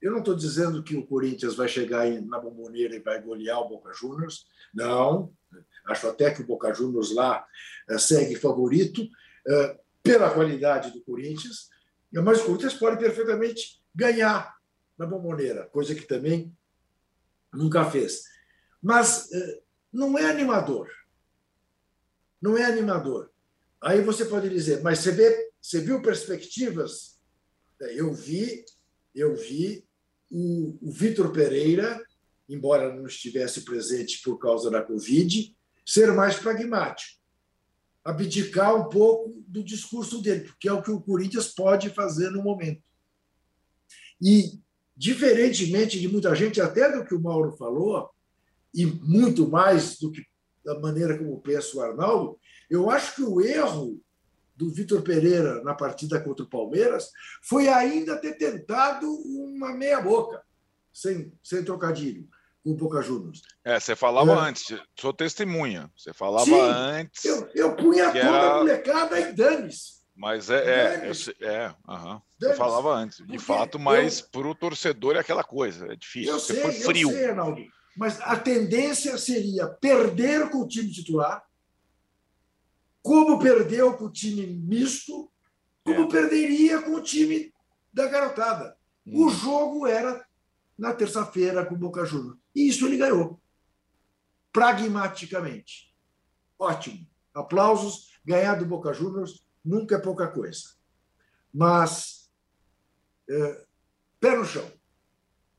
Eu 0.02 0.12
não 0.12 0.20
estou 0.20 0.36
dizendo 0.36 0.84
que 0.84 0.96
o 0.96 1.06
Corinthians 1.06 1.56
vai 1.56 1.68
chegar 1.68 2.10
na 2.22 2.40
bomboneira 2.40 2.96
e 2.96 3.00
vai 3.00 3.22
golear 3.22 3.60
o 3.60 3.70
Boca 3.70 3.94
Juniors. 3.94 4.46
Não, 4.74 5.32
Acho 5.88 6.10
até 6.10 6.32
que 6.32 6.42
o 6.42 6.46
Boca 6.46 6.74
Juniors 6.74 7.14
lá 7.14 7.46
eh, 7.90 7.98
segue 7.98 8.36
favorito 8.36 9.08
eh, 9.48 9.80
pela 10.04 10.30
qualidade 10.34 10.92
do 10.92 11.02
Corinthians, 11.02 11.70
Mas 12.12 12.42
o 12.42 12.46
Corinthians 12.46 12.74
pode 12.74 12.98
perfeitamente 12.98 13.82
ganhar 13.94 14.56
na 14.98 15.06
bomboneira, 15.06 15.66
coisa 15.68 15.94
que 15.94 16.06
também 16.06 16.56
nunca 17.54 17.90
fez. 17.90 18.24
Mas 18.82 19.32
eh, 19.32 19.62
não 19.92 20.18
é 20.18 20.26
animador. 20.26 20.90
Não 22.42 22.58
é 22.58 22.66
animador. 22.66 23.32
Aí 23.82 24.02
você 24.02 24.26
pode 24.26 24.50
dizer, 24.50 24.82
mas 24.82 25.00
você, 25.00 25.12
vê, 25.12 25.52
você 25.62 25.80
viu 25.82 26.02
perspectivas? 26.02 27.20
É, 27.82 28.00
eu 28.00 28.14
vi, 28.14 28.66
eu 29.14 29.36
vi 29.36 29.86
o, 30.30 30.78
o 30.82 30.92
Vitor 30.92 31.32
Pereira, 31.32 32.02
embora 32.50 32.94
não 32.94 33.06
estivesse 33.06 33.62
presente 33.62 34.22
por 34.24 34.38
causa 34.38 34.70
da 34.72 34.82
Covid, 34.82 35.56
ser 35.88 36.12
mais 36.12 36.36
pragmático, 36.36 37.18
abdicar 38.04 38.76
um 38.76 38.90
pouco 38.90 39.42
do 39.48 39.64
discurso 39.64 40.22
dele, 40.22 40.42
porque 40.42 40.68
é 40.68 40.74
o 40.74 40.84
que 40.84 40.92
o 40.92 41.00
Corinthians 41.00 41.48
pode 41.48 41.90
fazer 41.92 42.30
no 42.30 42.44
momento. 42.44 42.84
E, 44.22 44.60
diferentemente 44.96 45.98
de 45.98 46.10
muita 46.10 46.36
gente, 46.36 46.60
até 46.60 46.92
do 46.92 47.06
que 47.06 47.16
o 47.16 47.22
Mauro 47.22 47.56
falou, 47.56 48.10
e 48.74 48.86
muito 48.86 49.48
mais 49.48 49.98
do 49.98 50.12
que 50.12 50.26
da 50.64 50.78
maneira 50.78 51.18
como 51.18 51.40
pensa 51.40 51.78
o 51.78 51.82
Arnaldo, 51.82 52.38
eu 52.70 52.90
acho 52.90 53.16
que 53.16 53.24
o 53.24 53.40
erro 53.40 54.02
do 54.58 54.70
Vitor 54.70 55.02
Pereira 55.02 55.64
na 55.64 55.74
partida 55.74 56.20
contra 56.20 56.44
o 56.44 56.50
Palmeiras 56.50 57.10
foi 57.42 57.70
ainda 57.70 58.18
ter 58.18 58.34
tentado 58.34 59.10
uma 59.10 59.74
meia-boca, 59.74 60.44
sem, 60.92 61.32
sem 61.42 61.64
trocadilho, 61.64 62.28
com 62.68 62.74
o 62.74 62.76
Boca 62.76 63.02
Juniors. 63.02 63.42
É, 63.64 63.80
você 63.80 63.96
falava 63.96 64.34
é. 64.34 64.50
antes, 64.50 64.78
sou 65.00 65.14
testemunha, 65.14 65.90
você 65.96 66.14
falava 66.14 66.46
Sim, 66.46 66.60
antes. 66.60 67.24
Eu, 67.24 67.50
eu 67.56 67.76
punha 67.76 68.08
toda 68.08 68.20
era... 68.20 68.52
a 68.52 68.58
molecada 68.58 69.20
e 69.20 69.32
dane-se. 69.32 69.98
Mas 70.14 70.50
é, 70.50 71.06
é, 71.06 71.10
eu, 71.10 71.48
é 71.48 71.76
uhum. 71.88 72.22
eu 72.42 72.56
falava 72.56 72.92
antes, 72.94 73.26
de 73.26 73.38
fato, 73.38 73.80
mas 73.80 74.20
para 74.20 74.48
o 74.48 74.56
torcedor 74.56 75.16
é 75.16 75.20
aquela 75.20 75.44
coisa, 75.44 75.94
é 75.94 75.96
difícil. 75.96 76.34
Eu 76.34 76.40
Você 76.40 76.54
sei, 76.56 76.64
foi 76.64 76.74
frio. 76.74 77.12
Eu 77.12 77.16
sei, 77.16 77.30
Arnaldo, 77.30 77.62
mas 77.96 78.20
a 78.22 78.36
tendência 78.36 79.18
seria 79.18 79.68
perder 79.68 80.50
com 80.50 80.60
o 80.60 80.68
time 80.68 80.92
titular, 80.92 81.44
como 83.02 83.40
perdeu 83.40 83.94
com 83.94 84.06
o 84.06 84.12
time 84.12 84.46
misto, 84.48 85.32
como 85.84 86.04
é. 86.04 86.08
perderia 86.08 86.82
com 86.82 86.96
o 86.96 87.02
time 87.02 87.54
da 87.94 88.08
garotada. 88.08 88.76
Hum. 89.06 89.26
O 89.26 89.30
jogo 89.30 89.86
era 89.86 90.28
na 90.78 90.94
terça-feira 90.94 91.66
com 91.66 91.76
o 91.76 91.78
Boca 91.78 92.06
Juniors. 92.06 92.38
E 92.58 92.68
isso 92.68 92.88
ele 92.88 92.98
ganhou. 92.98 93.40
Pragmaticamente. 94.52 95.96
Ótimo. 96.58 97.08
Aplausos. 97.32 98.20
Ganhar 98.26 98.56
do 98.56 98.66
Boca 98.66 98.92
Juniors 98.92 99.46
nunca 99.64 99.98
é 99.98 100.00
pouca 100.00 100.28
coisa. 100.28 100.64
Mas, 101.54 102.32
é, 103.30 103.66
pé 104.20 104.36
no 104.36 104.44
chão. 104.44 104.68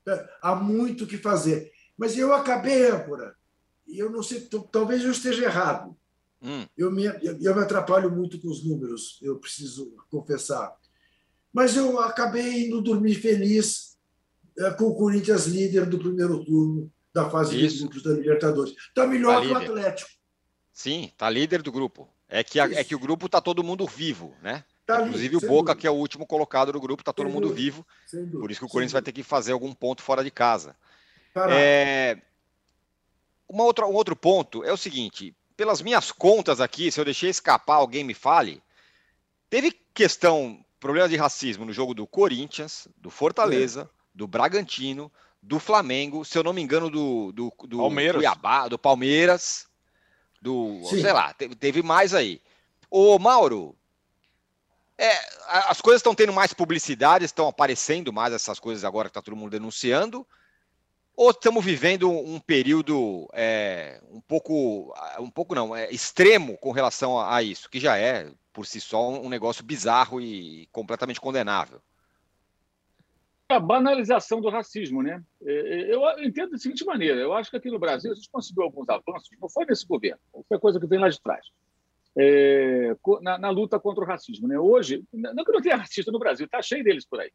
É, 0.05 0.37
há 0.41 0.53
muito 0.53 1.05
o 1.05 1.07
que 1.07 1.17
fazer. 1.17 1.71
Mas 1.97 2.17
eu 2.17 2.33
acabei, 2.33 2.91
âncora, 2.91 3.33
e 3.87 3.97
eu 3.97 4.09
não 4.09 4.21
sei, 4.21 4.49
talvez 4.69 5.03
eu 5.03 5.11
esteja 5.11 5.45
errado, 5.45 5.97
Hum. 6.41 6.65
Eu, 6.77 6.89
me, 6.89 7.03
eu 7.03 7.55
me 7.55 7.61
atrapalho 7.61 8.09
muito 8.09 8.39
com 8.39 8.47
os 8.47 8.63
números, 8.63 9.19
eu 9.21 9.37
preciso 9.37 9.93
confessar. 10.09 10.73
Mas 11.51 11.75
eu 11.75 11.99
acabei 11.99 12.67
indo 12.67 12.81
dormir 12.81 13.15
feliz 13.15 13.88
com 14.77 14.85
o 14.85 14.95
Corinthians 14.95 15.45
líder 15.45 15.85
do 15.85 15.99
primeiro 15.99 16.43
turno 16.43 16.91
da 17.13 17.29
fase 17.29 17.63
Isso. 17.63 17.75
de 17.75 17.81
grupos 17.83 18.03
da 18.03 18.11
Libertadores. 18.11 18.73
Está 18.77 19.07
melhor 19.07 19.41
tá 19.41 19.41
que 19.41 19.53
o 19.53 19.57
Atlético. 19.57 20.09
Sim, 20.71 21.05
está 21.05 21.29
líder 21.29 21.61
do 21.61 21.71
grupo. 21.71 22.07
É 22.27 22.43
que, 22.43 22.59
a, 22.59 22.65
é 22.71 22.83
que 22.83 22.95
o 22.95 22.99
grupo 22.99 23.25
está 23.25 23.41
todo 23.41 23.63
mundo 23.63 23.87
vivo, 23.87 24.35
né? 24.41 24.63
Tá 24.85 25.01
Inclusive 25.01 25.37
o 25.37 25.39
Boca, 25.41 25.49
dúvida. 25.51 25.75
que 25.75 25.87
é 25.87 25.91
o 25.91 25.95
último 25.95 26.25
colocado 26.25 26.71
do 26.71 26.79
grupo, 26.79 27.01
está 27.01 27.11
todo 27.11 27.25
sem 27.25 27.33
mundo 27.33 27.47
dúvida. 27.47 27.61
vivo. 27.61 27.87
Por 28.39 28.49
isso 28.49 28.59
que 28.59 28.65
o 28.65 28.69
Corinthians 28.69 28.93
vai 28.93 29.01
ter 29.01 29.11
que 29.11 29.23
fazer 29.23 29.51
algum 29.51 29.73
ponto 29.73 30.01
fora 30.01 30.23
de 30.23 30.31
casa. 30.31 30.75
É... 31.49 32.17
Uma 33.47 33.63
outra, 33.63 33.85
um 33.85 33.93
outro 33.93 34.15
ponto 34.15 34.63
é 34.63 34.71
o 34.71 34.77
seguinte: 34.77 35.35
pelas 35.57 35.81
minhas 35.81 36.11
contas 36.11 36.61
aqui, 36.61 36.91
se 36.91 36.99
eu 36.99 37.05
deixei 37.05 37.29
escapar, 37.29 37.75
alguém 37.75 38.03
me 38.03 38.13
fale. 38.13 38.61
Teve 39.49 39.71
questão, 39.93 40.63
problema 40.79 41.09
de 41.09 41.15
racismo 41.15 41.65
no 41.65 41.73
jogo 41.73 41.93
do 41.93 42.07
Corinthians, 42.07 42.87
do 42.95 43.09
Fortaleza, 43.09 43.89
é. 43.93 43.98
Do 44.13 44.27
Bragantino, 44.27 45.11
do 45.41 45.59
Flamengo, 45.59 46.25
se 46.25 46.37
eu 46.37 46.43
não 46.43 46.53
me 46.53 46.61
engano, 46.61 46.89
do, 46.89 47.31
do, 47.31 47.53
do 47.67 47.77
Palmeiras. 47.77 48.15
Cuiabá, 48.15 48.67
do 48.67 48.77
Palmeiras, 48.77 49.67
do. 50.41 50.81
Sim. 50.85 51.01
sei 51.01 51.13
lá, 51.13 51.33
teve, 51.33 51.55
teve 51.55 51.81
mais 51.81 52.13
aí. 52.13 52.41
Ô, 52.89 53.17
Mauro, 53.19 53.75
é, 54.97 55.17
as 55.47 55.79
coisas 55.79 55.99
estão 55.99 56.13
tendo 56.13 56.33
mais 56.33 56.53
publicidade, 56.53 57.23
estão 57.23 57.47
aparecendo 57.47 58.11
mais 58.11 58.33
essas 58.33 58.59
coisas 58.59 58.83
agora 58.83 59.07
que 59.07 59.11
está 59.11 59.21
todo 59.21 59.37
mundo 59.37 59.51
denunciando, 59.51 60.27
ou 61.15 61.31
estamos 61.31 61.63
vivendo 61.63 62.09
um 62.09 62.39
período 62.39 63.29
é, 63.33 64.01
um 64.11 64.19
pouco, 64.19 64.93
um 65.19 65.29
pouco 65.29 65.55
não, 65.55 65.75
é, 65.75 65.89
extremo 65.89 66.57
com 66.57 66.71
relação 66.71 67.17
a, 67.17 67.35
a, 67.35 67.43
isso, 67.43 67.69
que 67.69 67.79
já 67.79 67.97
é 67.97 68.29
por 68.51 68.65
si 68.65 68.81
só 68.81 69.09
um 69.09 69.29
negócio 69.29 69.63
bizarro 69.63 70.19
e 70.19 70.67
completamente 70.71 71.21
condenável? 71.21 71.81
A 73.49 73.59
banalização 73.59 74.39
do 74.39 74.47
racismo, 74.47 75.01
né? 75.01 75.23
É, 75.43 75.51
é, 75.51 75.95
eu 75.95 76.03
entendo 76.23 76.51
da 76.51 76.57
seguinte 76.59 76.85
maneira: 76.85 77.19
eu 77.19 77.33
acho 77.33 77.49
que 77.49 77.57
aqui 77.57 77.71
no 77.71 77.79
Brasil 77.79 78.11
a 78.11 78.15
gente 78.15 78.29
conseguiu 78.31 78.61
alguns 78.61 78.87
avanços, 78.87 79.29
não 79.41 79.49
foi 79.49 79.65
nesse 79.65 79.87
governo, 79.87 80.19
foi 80.47 80.59
coisa 80.59 80.79
que 80.79 80.85
vem 80.85 80.99
lá 80.99 81.09
de 81.09 81.19
trás. 81.19 81.43
É, 82.15 82.95
na, 83.21 83.39
na, 83.39 83.49
luta 83.49 83.79
contra 83.79 84.03
o 84.03 84.07
racismo. 84.07 84.47
Né? 84.47 84.59
Hoje, 84.59 85.03
não 85.11 85.43
que 85.43 85.51
não 85.51 85.61
tenha 85.61 85.77
racista 85.77 86.11
no 86.11 86.19
Brasil, 86.19 86.45
está 86.45 86.61
cheio 86.61 86.83
deles 86.83 87.07
por 87.07 87.19
aí. 87.19 87.31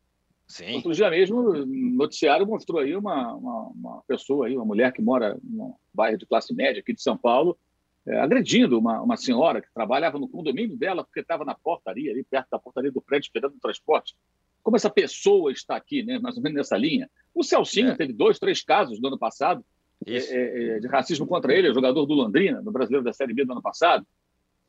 Sim. 0.46 0.76
Outro 0.76 0.92
dia 0.92 1.10
mesmo, 1.10 1.64
noticiário 1.66 2.46
mostrou 2.46 2.80
aí 2.80 2.94
uma, 2.94 3.34
uma, 3.34 3.68
uma, 3.68 4.02
pessoa, 4.06 4.46
aí, 4.46 4.54
uma 4.54 4.64
mulher 4.64 4.92
que 4.92 5.02
mora 5.02 5.36
num 5.42 5.74
bairro 5.92 6.18
de 6.18 6.26
classe 6.26 6.54
média 6.54 6.80
aqui 6.80 6.92
de 6.92 7.02
São 7.02 7.16
Paulo, 7.16 7.58
é, 8.06 8.20
agredindo 8.20 8.78
uma, 8.78 9.00
uma 9.00 9.16
senhora 9.16 9.62
que 9.62 9.72
trabalhava 9.72 10.18
no 10.18 10.28
condomínio 10.28 10.76
dela 10.76 11.02
porque 11.02 11.20
estava 11.20 11.44
na 11.44 11.54
portaria, 11.54 12.12
ali 12.12 12.22
perto 12.22 12.50
da 12.50 12.58
portaria 12.58 12.92
do 12.92 13.00
prédio, 13.00 13.26
esperando 13.26 13.54
o 13.54 13.60
transporte. 13.60 14.14
Como 14.64 14.76
essa 14.76 14.90
pessoa 14.90 15.52
está 15.52 15.76
aqui, 15.76 16.02
né, 16.02 16.18
mais 16.18 16.36
ou 16.36 16.42
menos 16.42 16.56
nessa 16.56 16.76
linha. 16.76 17.08
O 17.32 17.44
Celcinho 17.44 17.90
é. 17.90 17.96
teve 17.96 18.12
dois, 18.12 18.38
três 18.38 18.64
casos 18.64 19.00
no 19.00 19.08
ano 19.08 19.18
passado 19.18 19.64
é, 20.06 20.16
é, 20.16 20.68
é, 20.76 20.80
de 20.80 20.88
racismo 20.88 21.26
contra 21.26 21.54
ele, 21.54 21.72
jogador 21.72 22.04
do 22.06 22.14
Londrina, 22.14 22.60
no 22.60 22.72
Brasileiro 22.72 23.04
da 23.04 23.12
Série 23.12 23.34
B 23.34 23.44
do 23.44 23.52
ano 23.52 23.62
passado. 23.62 24.06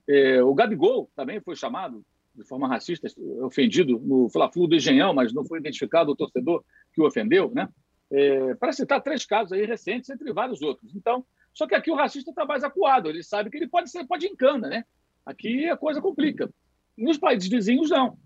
É, 0.07 0.43
o 0.43 0.53
Gabigol 0.53 1.09
também 1.15 1.39
foi 1.39 1.55
chamado 1.55 2.05
de 2.35 2.43
forma 2.43 2.67
racista, 2.67 3.07
ofendido 3.41 3.97
no 3.97 4.29
Fla-Flu 4.29 4.67
do 4.67 4.75
Engenhão, 4.75 5.13
mas 5.13 5.33
não 5.33 5.45
foi 5.45 5.59
identificado 5.59 6.11
o 6.11 6.15
torcedor 6.15 6.63
que 6.93 7.01
o 7.01 7.07
ofendeu, 7.07 7.49
né? 7.51 7.69
É, 8.11 8.53
para 8.55 8.73
citar 8.73 9.01
três 9.01 9.25
casos 9.25 9.53
aí 9.53 9.65
recentes, 9.65 10.09
entre 10.09 10.31
vários 10.33 10.61
outros. 10.61 10.93
Então, 10.93 11.25
só 11.53 11.65
que 11.65 11.73
aqui 11.73 11.89
o 11.89 11.95
racista 11.95 12.31
está 12.31 12.45
mais 12.45 12.63
acuado, 12.63 13.09
ele 13.09 13.23
sabe 13.23 13.49
que 13.49 13.57
ele 13.57 13.67
pode 13.67 13.89
ser, 13.89 14.05
pode 14.05 14.27
encana, 14.27 14.67
né? 14.67 14.83
Aqui 15.25 15.67
a 15.69 15.77
coisa 15.77 16.01
complica. 16.01 16.49
Nos 16.97 17.17
países 17.17 17.49
vizinhos, 17.49 17.89
não. 17.89 18.17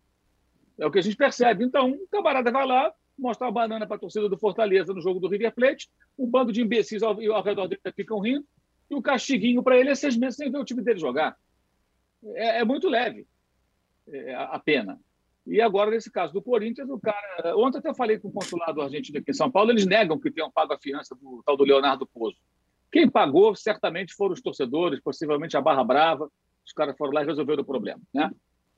É 0.79 0.85
o 0.85 0.91
que 0.91 0.99
a 0.99 1.01
gente 1.01 1.15
percebe. 1.15 1.63
Então, 1.63 1.87
um 1.89 2.07
camarada 2.11 2.51
vai 2.51 2.65
lá, 2.65 2.93
mostra 3.17 3.47
uma 3.47 3.53
banana 3.53 3.85
para 3.85 3.97
a 3.97 3.99
torcida 3.99 4.29
do 4.29 4.37
Fortaleza 4.37 4.93
no 4.93 5.01
jogo 5.01 5.19
do 5.19 5.27
River 5.27 5.53
Plate, 5.53 5.89
um 6.17 6.25
bando 6.25 6.51
de 6.51 6.61
imbecis 6.61 7.03
ao, 7.03 7.19
ao 7.33 7.43
redor 7.43 7.67
dele 7.67 7.81
ficam 7.95 8.19
rindo, 8.19 8.45
e 8.89 8.95
o 8.95 9.01
castiguinho 9.01 9.61
para 9.61 9.77
ele 9.77 9.89
é 9.89 9.95
seis 9.95 10.17
meses 10.17 10.37
sem 10.37 10.51
ver 10.51 10.57
o 10.57 10.65
time 10.65 10.81
dele 10.81 10.99
jogar. 10.99 11.37
É, 12.33 12.61
é 12.61 12.65
muito 12.65 12.87
leve. 12.87 13.27
É, 14.07 14.33
a 14.35 14.57
pena. 14.57 14.99
E 15.45 15.61
agora, 15.61 15.91
nesse 15.91 16.11
caso 16.11 16.33
do 16.33 16.41
Corinthians, 16.41 16.89
o 16.89 16.99
cara. 16.99 17.55
Ontem 17.57 17.79
até 17.79 17.89
eu 17.89 17.95
falei 17.95 18.19
com 18.19 18.27
o 18.27 18.31
consulado 18.31 18.81
argentino 18.81 19.19
aqui 19.19 19.31
em 19.31 19.33
São 19.33 19.51
Paulo, 19.51 19.71
eles 19.71 19.85
negam 19.85 20.19
que 20.19 20.31
tenham 20.31 20.51
pago 20.51 20.73
a 20.73 20.79
fiança 20.79 21.15
do 21.15 21.41
tal 21.45 21.57
do 21.57 21.63
Leonardo 21.63 22.07
Pozo. 22.07 22.37
Quem 22.91 23.09
pagou 23.09 23.55
certamente 23.55 24.13
foram 24.13 24.33
os 24.33 24.41
torcedores, 24.41 24.99
possivelmente 25.01 25.55
a 25.55 25.61
Barra 25.61 25.83
Brava. 25.83 26.31
Os 26.65 26.73
caras 26.73 26.97
foram 26.97 27.13
lá 27.13 27.23
e 27.23 27.25
resolveram 27.25 27.63
o 27.63 27.65
problema. 27.65 28.01
Né? 28.13 28.29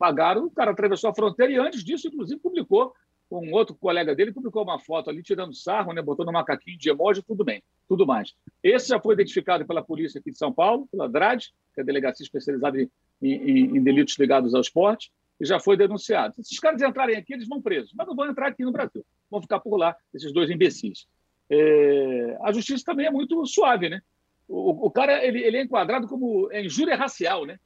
Pagaram, 0.01 0.45
o 0.45 0.49
cara 0.49 0.71
atravessou 0.71 1.11
a 1.11 1.13
fronteira 1.13 1.53
e 1.53 1.57
antes 1.57 1.83
disso, 1.83 2.07
inclusive, 2.07 2.41
publicou, 2.41 2.91
um 3.31 3.53
outro 3.53 3.75
colega 3.75 4.15
dele, 4.15 4.33
publicou 4.33 4.63
uma 4.63 4.79
foto 4.79 5.11
ali 5.11 5.21
tirando 5.21 5.53
sarro, 5.53 5.93
né? 5.93 6.01
botando 6.01 6.29
um 6.29 6.33
macaquinho 6.33 6.75
de 6.75 6.89
emoji, 6.89 7.21
tudo 7.21 7.45
bem, 7.45 7.61
tudo 7.87 8.03
mais. 8.03 8.33
Esse 8.63 8.89
já 8.89 8.99
foi 8.99 9.13
identificado 9.13 9.63
pela 9.63 9.83
polícia 9.83 10.19
aqui 10.19 10.31
de 10.31 10.37
São 10.39 10.51
Paulo, 10.51 10.87
pela 10.91 11.07
DRAD, 11.07 11.53
que 11.75 11.79
é 11.79 11.83
a 11.83 11.85
delegacia 11.85 12.23
especializada 12.23 12.81
em, 12.81 12.89
em, 13.21 13.77
em 13.77 13.83
delitos 13.83 14.17
ligados 14.17 14.55
ao 14.55 14.61
esporte 14.61 15.11
e 15.39 15.45
já 15.45 15.59
foi 15.59 15.77
denunciado. 15.77 16.33
Se 16.33 16.41
esses 16.41 16.59
caras 16.59 16.81
entrarem 16.81 17.15
aqui, 17.15 17.33
eles 17.33 17.47
vão 17.47 17.61
presos, 17.61 17.93
mas 17.95 18.07
não 18.07 18.15
vão 18.15 18.27
entrar 18.27 18.47
aqui 18.47 18.65
no 18.65 18.71
Brasil. 18.71 19.05
Vão 19.29 19.39
ficar 19.39 19.59
por 19.59 19.77
lá, 19.77 19.95
esses 20.13 20.33
dois 20.33 20.49
imbecis. 20.49 21.07
É... 21.47 22.37
a 22.41 22.51
justiça 22.51 22.83
também 22.83 23.05
é 23.05 23.11
muito 23.11 23.45
suave, 23.45 23.87
né? 23.87 24.01
O, 24.47 24.87
o 24.87 24.91
cara 24.91 25.23
ele, 25.23 25.41
ele, 25.41 25.57
é 25.57 25.63
enquadrado 25.63 26.07
como 26.07 26.49
é 26.51 26.65
injúria 26.65 26.95
racial, 26.97 27.45
né? 27.45 27.59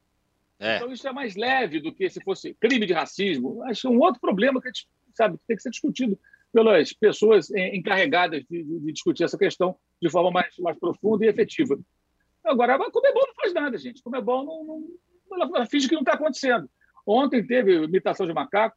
É. 0.58 0.76
Então 0.76 0.92
isso 0.92 1.06
é 1.06 1.12
mais 1.12 1.36
leve 1.36 1.80
do 1.80 1.92
que 1.92 2.08
se 2.08 2.22
fosse 2.22 2.54
crime 2.54 2.86
de 2.86 2.92
racismo. 2.92 3.62
Acho 3.64 3.82
que 3.82 3.86
é 3.86 3.90
um 3.90 4.00
outro 4.00 4.20
problema 4.20 4.60
que 4.60 4.70
sabe 5.14 5.38
tem 5.46 5.56
que 5.56 5.62
ser 5.62 5.70
discutido 5.70 6.18
pelas 6.52 6.92
pessoas 6.92 7.50
encarregadas 7.50 8.42
de, 8.48 8.62
de, 8.62 8.92
discutir 8.92 9.24
essa 9.24 9.36
questão 9.36 9.76
de 10.00 10.10
forma 10.10 10.30
mais, 10.30 10.56
mais 10.58 10.78
profunda 10.78 11.24
e 11.24 11.28
efetiva. 11.28 11.78
Agora, 12.44 12.76
a 12.76 12.90
Comebol 12.90 13.26
não 13.26 13.34
faz 13.34 13.52
nada, 13.52 13.76
gente. 13.76 14.02
Comebol 14.02 14.44
não, 14.44 14.64
não 14.64 14.84
ela 15.32 15.66
finge 15.66 15.88
que 15.88 15.94
não 15.94 16.02
está 16.02 16.14
acontecendo. 16.14 16.68
Ontem 17.06 17.46
teve 17.46 17.84
imitação 17.84 18.26
de 18.26 18.32
macaco, 18.32 18.76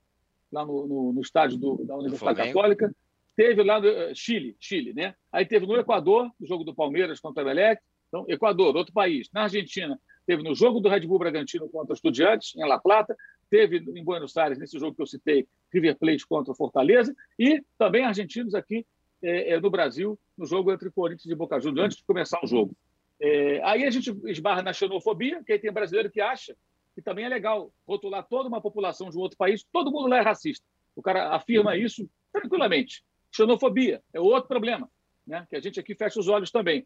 lá 0.52 0.66
no, 0.66 0.88
no, 0.88 1.14
no 1.14 1.22
estádio 1.22 1.58
do, 1.58 1.86
da 1.86 1.96
Universidade 1.96 2.48
Católica. 2.48 2.94
Teve 3.36 3.64
lá 3.64 3.80
no 3.80 3.88
eh, 3.88 4.14
Chile, 4.14 4.58
Chile, 4.60 4.94
né? 4.94 5.16
Aí 5.32 5.46
teve 5.46 5.66
no 5.66 5.78
Equador, 5.78 6.30
o 6.40 6.46
jogo 6.46 6.64
do 6.64 6.76
Palmeiras 6.76 7.20
contra 7.20 7.44
o 7.44 7.46
Emelec. 7.48 7.82
Então, 8.08 8.26
Equador, 8.28 8.76
outro 8.76 8.94
país. 8.94 9.30
Na 9.34 9.44
Argentina, 9.44 10.00
teve 10.30 10.44
no 10.44 10.54
jogo 10.54 10.80
do 10.80 10.88
Red 10.88 11.08
Bull 11.08 11.18
Bragantino 11.18 11.68
contra 11.68 11.96
Estudiantes, 11.96 12.56
em 12.56 12.64
La 12.64 12.78
Plata. 12.78 13.18
Teve 13.50 13.78
em 13.78 14.04
Buenos 14.04 14.38
Aires, 14.38 14.60
nesse 14.60 14.78
jogo 14.78 14.96
que 14.96 15.02
eu 15.02 15.08
citei, 15.08 15.48
River 15.74 15.98
Plate 15.98 16.28
contra 16.28 16.54
Fortaleza. 16.54 17.16
E 17.40 17.64
também 17.80 18.06
argentinos 18.06 18.54
aqui 18.54 18.86
é, 19.24 19.54
é, 19.54 19.60
no 19.60 19.72
Brasil, 19.72 20.20
no 20.38 20.46
jogo 20.46 20.72
entre 20.72 20.92
Corinthians 20.92 21.26
e 21.26 21.34
Boca 21.34 21.60
Juniors, 21.60 21.86
antes 21.86 21.98
de 21.98 22.04
começar 22.04 22.40
o 22.44 22.48
jogo. 22.48 22.78
É, 23.20 23.60
aí 23.64 23.84
a 23.86 23.90
gente 23.90 24.16
esbarra 24.26 24.62
na 24.62 24.72
xenofobia, 24.72 25.44
que 25.44 25.52
aí 25.52 25.58
tem 25.58 25.74
brasileiro 25.74 26.12
que 26.12 26.22
acha 26.22 26.56
que 26.94 27.02
também 27.02 27.26
é 27.26 27.30
legal 27.30 27.74
rotular 27.88 28.24
toda 28.30 28.48
uma 28.48 28.62
população 28.62 29.10
de 29.10 29.18
um 29.18 29.22
outro 29.22 29.36
país, 29.36 29.66
todo 29.74 29.92
mundo 29.92 30.10
lá 30.10 30.20
é 30.20 30.22
racista. 30.22 30.64
O 30.96 31.02
cara 31.02 31.36
afirma 31.36 31.76
isso 31.76 32.08
tranquilamente. 32.32 33.04
Xenofobia 33.32 34.00
é 34.14 34.20
outro 34.20 34.48
problema, 34.48 34.88
né? 35.26 35.48
que 35.50 35.56
a 35.56 35.60
gente 35.60 35.80
aqui 35.80 35.96
fecha 35.96 36.20
os 36.20 36.28
olhos 36.28 36.52
também. 36.52 36.86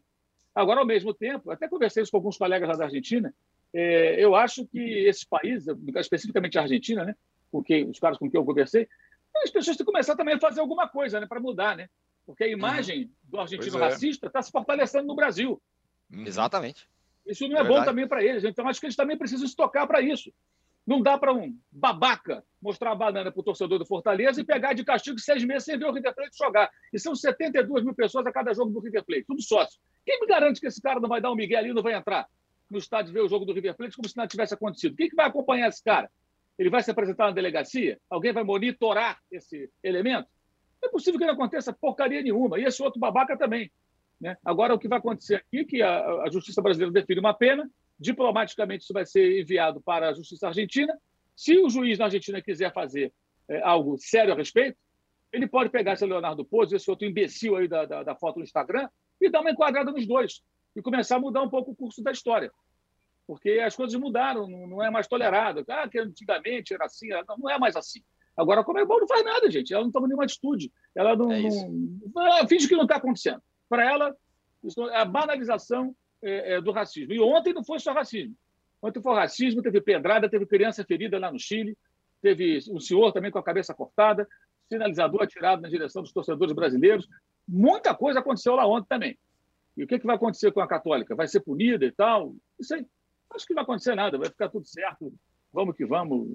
Agora, 0.54 0.80
ao 0.80 0.86
mesmo 0.86 1.12
tempo, 1.12 1.50
até 1.50 1.68
conversei 1.68 2.02
isso 2.02 2.12
com 2.12 2.18
alguns 2.18 2.36
colegas 2.36 2.68
lá 2.68 2.76
da 2.76 2.84
Argentina, 2.84 3.34
é, 3.72 4.24
eu 4.24 4.36
acho 4.36 4.66
que 4.66 4.78
esses 4.78 5.24
países, 5.24 5.66
especificamente 5.96 6.56
a 6.58 6.62
Argentina, 6.62 7.04
né, 7.04 7.16
com 7.50 7.62
quem, 7.62 7.90
os 7.90 7.98
caras 7.98 8.18
com 8.18 8.30
quem 8.30 8.38
eu 8.38 8.44
conversei, 8.44 8.88
as 9.36 9.50
pessoas 9.50 9.76
têm 9.76 9.84
que 9.84 9.92
começar 9.92 10.14
também 10.14 10.34
a 10.34 10.40
fazer 10.40 10.60
alguma 10.60 10.88
coisa 10.88 11.18
né, 11.18 11.26
para 11.26 11.40
mudar, 11.40 11.76
né? 11.76 11.88
Porque 12.24 12.44
a 12.44 12.48
imagem 12.48 13.02
uhum. 13.02 13.10
do 13.24 13.40
argentino 13.40 13.78
é. 13.78 13.80
racista 13.80 14.28
está 14.28 14.40
se 14.40 14.50
fortalecendo 14.50 15.06
no 15.06 15.16
Brasil. 15.16 15.60
Uhum. 16.10 16.24
Exatamente. 16.24 16.88
Isso 17.26 17.46
não 17.48 17.58
é, 17.58 17.60
é 17.60 17.64
bom 17.64 17.82
também 17.84 18.06
para 18.06 18.22
eles. 18.22 18.44
Então, 18.44 18.68
acho 18.68 18.80
que 18.80 18.86
eles 18.86 18.96
também 18.96 19.18
precisam 19.18 19.46
se 19.46 19.56
tocar 19.56 19.86
para 19.86 20.00
isso. 20.00 20.32
Não 20.86 21.00
dá 21.00 21.16
para 21.16 21.32
um 21.32 21.56
babaca 21.72 22.44
mostrar 22.60 22.92
a 22.92 22.94
banana 22.94 23.32
para 23.32 23.40
o 23.40 23.42
torcedor 23.42 23.78
do 23.78 23.86
Fortaleza 23.86 24.40
e 24.40 24.44
pegar 24.44 24.74
de 24.74 24.84
castigo 24.84 25.18
seis 25.18 25.42
meses 25.44 25.64
sem 25.64 25.78
ver 25.78 25.86
o 25.86 25.92
River 25.92 26.14
Plate 26.14 26.36
jogar. 26.36 26.70
E 26.92 26.98
são 26.98 27.14
72 27.14 27.84
mil 27.84 27.94
pessoas 27.94 28.26
a 28.26 28.32
cada 28.32 28.52
jogo 28.52 28.70
do 28.70 28.80
River 28.80 29.04
Plate, 29.04 29.24
tudo 29.26 29.42
sócio. 29.42 29.80
Quem 30.04 30.20
me 30.20 30.26
garante 30.26 30.60
que 30.60 30.66
esse 30.66 30.80
cara 30.80 31.00
não 31.00 31.08
vai 31.08 31.20
dar 31.20 31.30
um 31.30 31.34
Miguel 31.34 31.58
ali 31.58 31.70
e 31.70 31.72
não 31.72 31.82
vai 31.82 31.94
entrar 31.94 32.28
no 32.70 32.78
estádio 32.78 33.12
ver 33.12 33.20
o 33.20 33.28
jogo 33.28 33.44
do 33.44 33.52
River 33.52 33.74
Plate 33.76 33.96
como 33.96 34.08
se 34.08 34.16
nada 34.16 34.28
tivesse 34.28 34.52
acontecido? 34.52 34.94
Quem 34.94 35.08
que 35.08 35.16
vai 35.16 35.26
acompanhar 35.26 35.68
esse 35.68 35.82
cara? 35.82 36.10
Ele 36.58 36.70
vai 36.70 36.82
se 36.82 36.90
apresentar 36.90 37.26
na 37.26 37.32
delegacia? 37.32 37.98
Alguém 38.08 38.32
vai 38.32 38.44
monitorar 38.44 39.18
esse 39.30 39.70
elemento? 39.82 40.28
Não 40.82 40.88
é 40.88 40.92
possível 40.92 41.18
que 41.18 41.26
não 41.26 41.34
aconteça 41.34 41.72
porcaria 41.72 42.22
nenhuma. 42.22 42.58
E 42.58 42.64
esse 42.64 42.82
outro 42.82 43.00
babaca 43.00 43.36
também. 43.36 43.70
Né? 44.20 44.36
Agora, 44.44 44.74
o 44.74 44.78
que 44.78 44.88
vai 44.88 44.98
acontecer 44.98 45.36
aqui 45.36 45.58
é 45.60 45.64
que 45.64 45.82
a, 45.82 46.22
a 46.22 46.30
Justiça 46.30 46.62
Brasileira 46.62 46.92
define 46.92 47.20
uma 47.20 47.34
pena, 47.34 47.68
diplomaticamente 47.98 48.84
isso 48.84 48.92
vai 48.92 49.06
ser 49.06 49.40
enviado 49.40 49.80
para 49.80 50.08
a 50.08 50.12
Justiça 50.14 50.48
Argentina. 50.48 50.96
Se 51.36 51.58
o 51.58 51.68
juiz 51.68 51.98
na 51.98 52.06
Argentina 52.06 52.40
quiser 52.40 52.72
fazer 52.72 53.12
é, 53.48 53.60
algo 53.62 53.96
sério 53.98 54.32
a 54.32 54.36
respeito, 54.36 54.76
ele 55.32 55.48
pode 55.48 55.70
pegar 55.70 55.94
esse 55.94 56.06
Leonardo 56.06 56.44
Pozzo, 56.44 56.76
esse 56.76 56.88
outro 56.88 57.06
imbecil 57.06 57.56
aí 57.56 57.66
da, 57.66 57.84
da, 57.84 58.02
da, 58.02 58.14
foto 58.14 58.36
no 58.38 58.44
Instagram, 58.44 58.88
e 59.20 59.28
dar 59.28 59.40
uma 59.40 59.50
enquadrada 59.50 59.90
nos 59.90 60.06
dois 60.06 60.42
e 60.76 60.82
começar 60.82 61.16
a 61.16 61.20
mudar 61.20 61.42
um 61.42 61.50
pouco 61.50 61.72
o 61.72 61.76
curso 61.76 62.02
da 62.02 62.12
história. 62.12 62.52
Porque 63.26 63.50
as 63.64 63.74
coisas 63.74 63.98
mudaram, 63.98 64.48
não, 64.48 64.66
não 64.66 64.82
é 64.82 64.90
mais 64.90 65.06
tolerado. 65.06 65.64
Ah, 65.68 65.88
que 65.88 65.98
antigamente 65.98 66.74
era 66.74 66.84
assim, 66.84 67.08
não, 67.08 67.36
não 67.38 67.50
é 67.50 67.58
mais 67.58 67.74
assim. 67.74 68.00
Agora 68.36 68.60
a 68.60 68.64
Comebol 68.64 69.00
não 69.00 69.08
faz 69.08 69.24
nada, 69.24 69.50
gente. 69.50 69.72
Ela 69.72 69.84
não 69.84 69.92
toma 69.92 70.06
nenhuma 70.06 70.24
atitude. 70.24 70.70
Ela 70.94 71.16
não, 71.16 71.32
é 71.32 71.40
não... 71.42 72.22
Ela 72.22 72.46
finge 72.46 72.68
que 72.68 72.74
não 72.74 72.82
está 72.82 72.96
acontecendo. 72.96 73.40
Para 73.68 73.84
ela, 73.84 74.16
é 74.92 74.96
a 74.96 75.04
banalização 75.04 75.94
é, 76.22 76.54
é, 76.54 76.60
do 76.60 76.72
racismo. 76.72 77.12
E 77.12 77.20
ontem 77.20 77.52
não 77.52 77.64
foi 77.64 77.78
só 77.78 77.92
racismo. 77.92 78.34
Ontem 78.82 79.00
foi 79.00 79.14
racismo, 79.14 79.62
teve 79.62 79.80
pedrada, 79.80 80.28
teve 80.28 80.46
criança 80.46 80.84
ferida 80.84 81.18
lá 81.18 81.32
no 81.32 81.38
Chile, 81.38 81.76
teve 82.20 82.58
um 82.70 82.80
senhor 82.80 83.12
também 83.12 83.30
com 83.30 83.38
a 83.38 83.42
cabeça 83.42 83.74
cortada, 83.74 84.28
sinalizador 84.68 85.22
atirado 85.22 85.62
na 85.62 85.68
direção 85.68 86.02
dos 86.02 86.12
torcedores 86.12 86.54
brasileiros. 86.54 87.08
Muita 87.46 87.94
coisa 87.94 88.20
aconteceu 88.20 88.54
lá 88.54 88.66
ontem 88.66 88.88
também. 88.88 89.18
E 89.76 89.84
o 89.84 89.86
que, 89.86 89.98
que 89.98 90.06
vai 90.06 90.16
acontecer 90.16 90.52
com 90.52 90.60
a 90.60 90.68
Católica? 90.68 91.14
Vai 91.14 91.26
ser 91.26 91.40
punida 91.40 91.84
e 91.84 91.92
tal? 91.92 92.34
Isso 92.58 92.74
aí, 92.74 92.86
acho 93.34 93.46
que 93.46 93.52
não 93.52 93.56
vai 93.56 93.64
acontecer 93.64 93.94
nada, 93.94 94.18
vai 94.18 94.28
ficar 94.28 94.48
tudo 94.48 94.66
certo. 94.66 95.12
Vamos 95.52 95.76
que 95.76 95.84
vamos. 95.84 96.28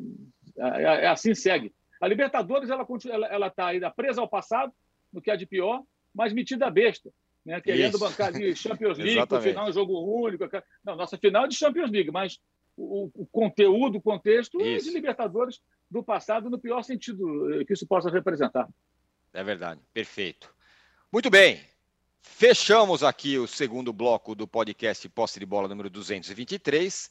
É, 0.57 0.67
é, 0.67 0.83
é 1.05 1.07
assim 1.07 1.33
segue. 1.33 1.73
A 2.01 2.07
Libertadores 2.07 2.69
ela 2.69 2.83
está 2.83 3.09
ela, 3.13 3.27
ela 3.27 3.49
tá 3.49 3.67
ainda 3.67 3.91
presa 3.91 4.21
ao 4.21 4.29
passado, 4.29 4.73
no 5.11 5.21
que 5.21 5.31
é 5.31 5.35
de 5.35 5.45
pior, 5.45 5.83
mas 6.13 6.33
metida 6.33 6.69
besta. 6.69 7.09
Né, 7.49 7.59
querendo 7.61 7.95
Isso. 7.95 7.99
bancar 7.99 8.31
de 8.31 8.55
Champions 8.55 8.99
League, 8.99 9.33
o 9.33 9.41
final 9.41 9.65
é 9.65 9.69
um 9.71 9.73
jogo 9.73 9.99
único. 10.23 10.47
Não, 10.85 10.95
nossa 10.95 11.17
final 11.17 11.45
é 11.45 11.47
de 11.47 11.55
Champions 11.55 11.89
League, 11.89 12.11
mas 12.11 12.39
o, 12.77 13.09
o 13.15 13.25
conteúdo, 13.25 13.97
o 13.97 14.01
contexto 14.01 14.61
isso. 14.61 14.87
é 14.87 14.91
de 14.91 14.95
Libertadores 14.95 15.59
do 15.89 16.03
passado, 16.03 16.47
no 16.47 16.59
pior 16.59 16.83
sentido 16.83 17.51
eh, 17.55 17.65
que 17.65 17.73
isso 17.73 17.87
possa 17.87 18.07
representar. 18.11 18.69
É 19.33 19.43
verdade, 19.43 19.81
perfeito. 19.91 20.53
Muito 21.11 21.31
bem, 21.31 21.59
fechamos 22.21 23.03
aqui 23.03 23.39
o 23.39 23.47
segundo 23.47 23.91
bloco 23.91 24.35
do 24.35 24.47
podcast 24.47 25.09
Posse 25.09 25.39
de 25.39 25.45
Bola 25.47 25.67
número 25.67 25.89
223. 25.89 27.09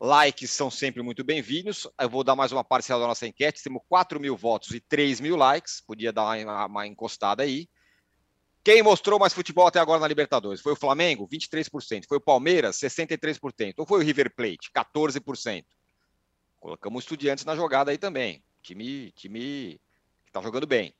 Likes 0.00 0.52
são 0.52 0.70
sempre 0.70 1.02
muito 1.02 1.24
bem-vindos. 1.24 1.84
Eu 2.00 2.08
vou 2.08 2.22
dar 2.22 2.36
mais 2.36 2.52
uma 2.52 2.62
parcela 2.62 3.00
da 3.00 3.08
nossa 3.08 3.26
enquete. 3.26 3.64
Temos 3.64 3.82
4 3.88 4.20
mil 4.20 4.36
votos 4.36 4.70
e 4.70 4.78
3 4.78 5.18
mil 5.18 5.34
likes. 5.34 5.80
Podia 5.80 6.12
dar 6.12 6.38
uma, 6.38 6.66
uma 6.66 6.86
encostada 6.86 7.42
aí. 7.42 7.68
Quem 8.68 8.82
mostrou 8.82 9.18
mais 9.18 9.32
futebol 9.32 9.66
até 9.66 9.80
agora 9.80 9.98
na 9.98 10.06
Libertadores? 10.06 10.60
Foi 10.60 10.74
o 10.74 10.76
Flamengo, 10.76 11.26
23%. 11.26 12.04
Foi 12.06 12.18
o 12.18 12.20
Palmeiras, 12.20 12.76
63%. 12.76 13.72
Ou 13.78 13.86
foi 13.86 13.98
o 13.98 14.02
River 14.04 14.30
Plate, 14.36 14.70
14%. 14.76 15.64
Colocamos 16.60 17.04
estudiantes 17.04 17.46
na 17.46 17.56
jogada 17.56 17.90
aí 17.92 17.96
também. 17.96 18.44
Time, 18.62 19.10
time 19.12 19.80
que 20.22 20.28
está 20.28 20.42
jogando 20.42 20.66
bem. 20.66 20.92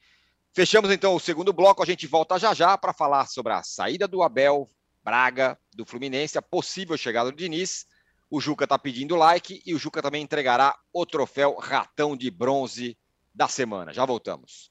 Fechamos 0.55 0.91
então 0.91 1.15
o 1.15 1.21
segundo 1.21 1.53
bloco. 1.53 1.83
A 1.83 1.85
gente 1.85 2.07
volta 2.07 2.39
já 2.39 2.55
já 2.55 2.79
para 2.79 2.95
falar 2.95 3.27
sobre 3.27 3.53
a 3.53 3.63
saída 3.63 4.09
do 4.09 4.23
Abel 4.23 4.67
Braga 5.05 5.59
do 5.75 5.85
Fluminense, 5.85 6.39
a 6.39 6.43
possível 6.43 6.97
chegada 6.97 7.31
do 7.31 7.37
Diniz 7.37 7.85
o 8.31 8.41
Juca 8.41 8.65
está 8.65 8.79
pedindo 8.79 9.15
like 9.15 9.63
e 9.67 9.75
o 9.75 9.79
Juca 9.79 10.01
também 10.01 10.23
entregará 10.23 10.75
o 10.91 11.05
troféu 11.05 11.55
Ratão 11.59 12.17
de 12.17 12.31
Bronze 12.31 12.97
da 13.35 13.47
semana. 13.47 13.93
Já 13.93 14.07
voltamos. 14.07 14.71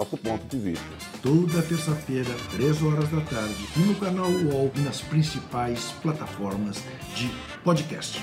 nosso 0.01 0.17
ponto 0.17 0.43
de 0.47 0.57
vista. 0.57 0.83
Toda 1.21 1.61
terça-feira, 1.61 2.33
3 2.49 2.81
horas 2.81 3.07
da 3.09 3.21
tarde, 3.21 3.67
no 3.77 3.93
canal 3.99 4.27
UOL 4.27 4.71
e 4.75 4.79
nas 4.79 4.99
principais 5.01 5.91
plataformas 6.01 6.77
de 7.13 7.29
podcast. 7.63 8.19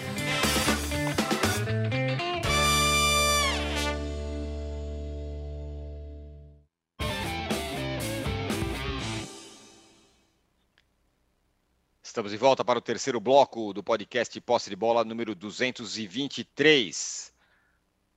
Estamos 12.03 12.33
de 12.33 12.37
volta 12.37 12.65
para 12.65 12.81
o 12.81 12.83
terceiro 12.83 13.21
bloco 13.21 13.73
do 13.73 13.85
podcast 13.85 14.41
Posse 14.41 14.69
de 14.69 14.75
Bola 14.75 15.05
número 15.05 15.33
223. 15.33 17.33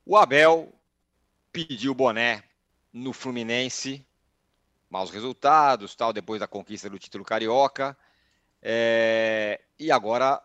O 0.03 0.17
Abel 0.17 0.73
pediu 1.53 1.93
boné 1.93 2.43
no 2.93 3.13
Fluminense, 3.13 4.05
maus 4.89 5.09
resultados, 5.09 5.95
tal, 5.95 6.11
depois 6.11 6.39
da 6.39 6.47
conquista 6.47 6.89
do 6.89 6.99
título 6.99 7.23
carioca. 7.23 7.97
É... 8.61 9.61
E 9.79 9.91
agora, 9.91 10.41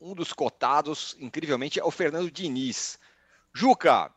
um 0.00 0.14
dos 0.14 0.32
cotados, 0.32 1.16
incrivelmente, 1.20 1.78
é 1.78 1.84
o 1.84 1.90
Fernando 1.90 2.30
Diniz. 2.30 2.98
Juca, 3.52 4.10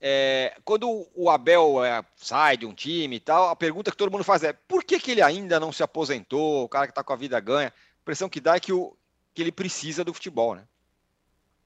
é... 0.00 0.56
quando 0.64 1.08
o 1.14 1.30
Abel 1.30 1.84
é, 1.84 2.04
sai 2.16 2.56
de 2.56 2.66
um 2.66 2.74
time 2.74 3.16
e 3.16 3.20
tal, 3.20 3.48
a 3.48 3.56
pergunta 3.56 3.90
que 3.90 3.96
todo 3.96 4.10
mundo 4.10 4.24
faz 4.24 4.42
é: 4.42 4.52
por 4.52 4.82
que, 4.82 4.98
que 4.98 5.12
ele 5.12 5.22
ainda 5.22 5.60
não 5.60 5.72
se 5.72 5.82
aposentou? 5.82 6.64
O 6.64 6.68
cara 6.68 6.86
que 6.86 6.90
está 6.90 7.04
com 7.04 7.12
a 7.12 7.16
vida 7.16 7.38
ganha 7.38 7.72
impressão 8.02 8.28
que 8.28 8.40
dá 8.40 8.56
é 8.56 8.60
que, 8.60 8.72
o, 8.72 8.96
que 9.34 9.42
ele 9.42 9.52
precisa 9.52 10.04
do 10.04 10.14
futebol, 10.14 10.54
né? 10.54 10.64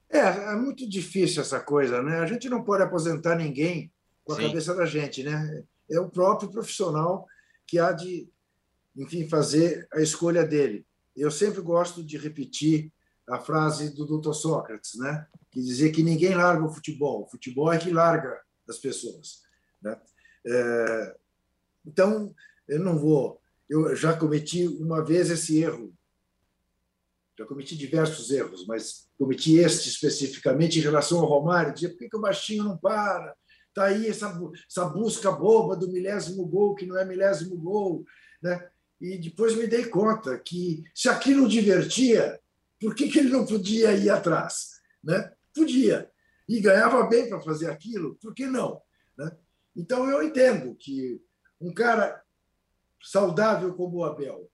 É, 0.09 0.19
é 0.19 0.55
muito 0.55 0.87
difícil 0.89 1.41
essa 1.41 1.59
coisa, 1.59 2.01
né? 2.03 2.19
A 2.19 2.25
gente 2.25 2.49
não 2.49 2.63
pode 2.63 2.83
aposentar 2.83 3.35
ninguém 3.35 3.91
com 4.23 4.33
a 4.33 4.35
Sim. 4.35 4.47
cabeça 4.47 4.75
da 4.75 4.85
gente, 4.85 5.23
né? 5.23 5.63
É 5.89 5.99
o 5.99 6.09
próprio 6.09 6.49
profissional 6.49 7.27
que 7.67 7.79
há 7.79 7.91
de, 7.91 8.29
enfim, 8.95 9.27
fazer 9.27 9.87
a 9.93 10.01
escolha 10.01 10.45
dele. 10.45 10.85
Eu 11.15 11.31
sempre 11.31 11.61
gosto 11.61 12.03
de 12.03 12.17
repetir 12.17 12.91
a 13.29 13.39
frase 13.39 13.93
do 13.93 14.05
Dr. 14.05 14.33
Sócrates, 14.33 14.97
né? 14.97 15.27
Que 15.49 15.61
dizia 15.61 15.91
que 15.91 16.03
ninguém 16.03 16.35
larga 16.35 16.65
o 16.65 16.73
futebol, 16.73 17.23
o 17.23 17.27
futebol 17.27 17.71
é 17.71 17.77
que 17.77 17.91
larga 17.91 18.41
as 18.67 18.77
pessoas, 18.77 19.41
né? 19.81 19.99
É, 20.45 21.15
então, 21.85 22.33
eu 22.67 22.79
não 22.79 22.97
vou. 22.97 23.41
Eu 23.69 23.95
já 23.95 24.15
cometi 24.17 24.67
uma 24.67 25.03
vez 25.03 25.29
esse 25.29 25.61
erro. 25.61 25.93
Já 27.37 27.45
cometi 27.45 27.75
diversos 27.75 28.29
erros, 28.31 28.65
mas 28.67 29.09
cometi 29.17 29.57
este 29.57 29.89
especificamente 29.89 30.77
em 30.77 30.81
relação 30.81 31.19
ao 31.19 31.25
Romário. 31.25 31.73
Dizia, 31.73 31.89
por 31.89 31.97
que, 31.97 32.09
que 32.09 32.17
o 32.17 32.21
baixinho 32.21 32.63
não 32.63 32.77
para? 32.77 33.35
Está 33.71 33.85
aí 33.85 34.07
essa, 34.07 34.37
essa 34.69 34.85
busca 34.85 35.31
boba 35.31 35.77
do 35.77 35.89
milésimo 35.89 36.45
gol, 36.45 36.75
que 36.75 36.85
não 36.85 36.97
é 36.97 37.05
milésimo 37.05 37.57
gol. 37.57 38.05
Né? 38.41 38.69
E 38.99 39.17
depois 39.17 39.55
me 39.55 39.65
dei 39.65 39.85
conta 39.85 40.37
que, 40.37 40.83
se 40.93 41.07
aquilo 41.07 41.47
divertia, 41.47 42.39
por 42.79 42.93
que, 42.93 43.09
que 43.09 43.19
ele 43.19 43.29
não 43.29 43.45
podia 43.45 43.93
ir 43.93 44.09
atrás? 44.09 44.81
Né? 45.01 45.33
Podia. 45.55 46.11
E 46.49 46.59
ganhava 46.59 47.07
bem 47.07 47.29
para 47.29 47.41
fazer 47.41 47.71
aquilo, 47.71 48.15
por 48.21 48.33
que 48.33 48.45
não? 48.45 48.81
Né? 49.17 49.31
Então, 49.73 50.09
eu 50.09 50.21
entendo 50.21 50.75
que 50.75 51.21
um 51.59 51.73
cara 51.73 52.21
saudável 53.01 53.73
como 53.73 53.99
o 53.99 54.03
Abel 54.03 54.51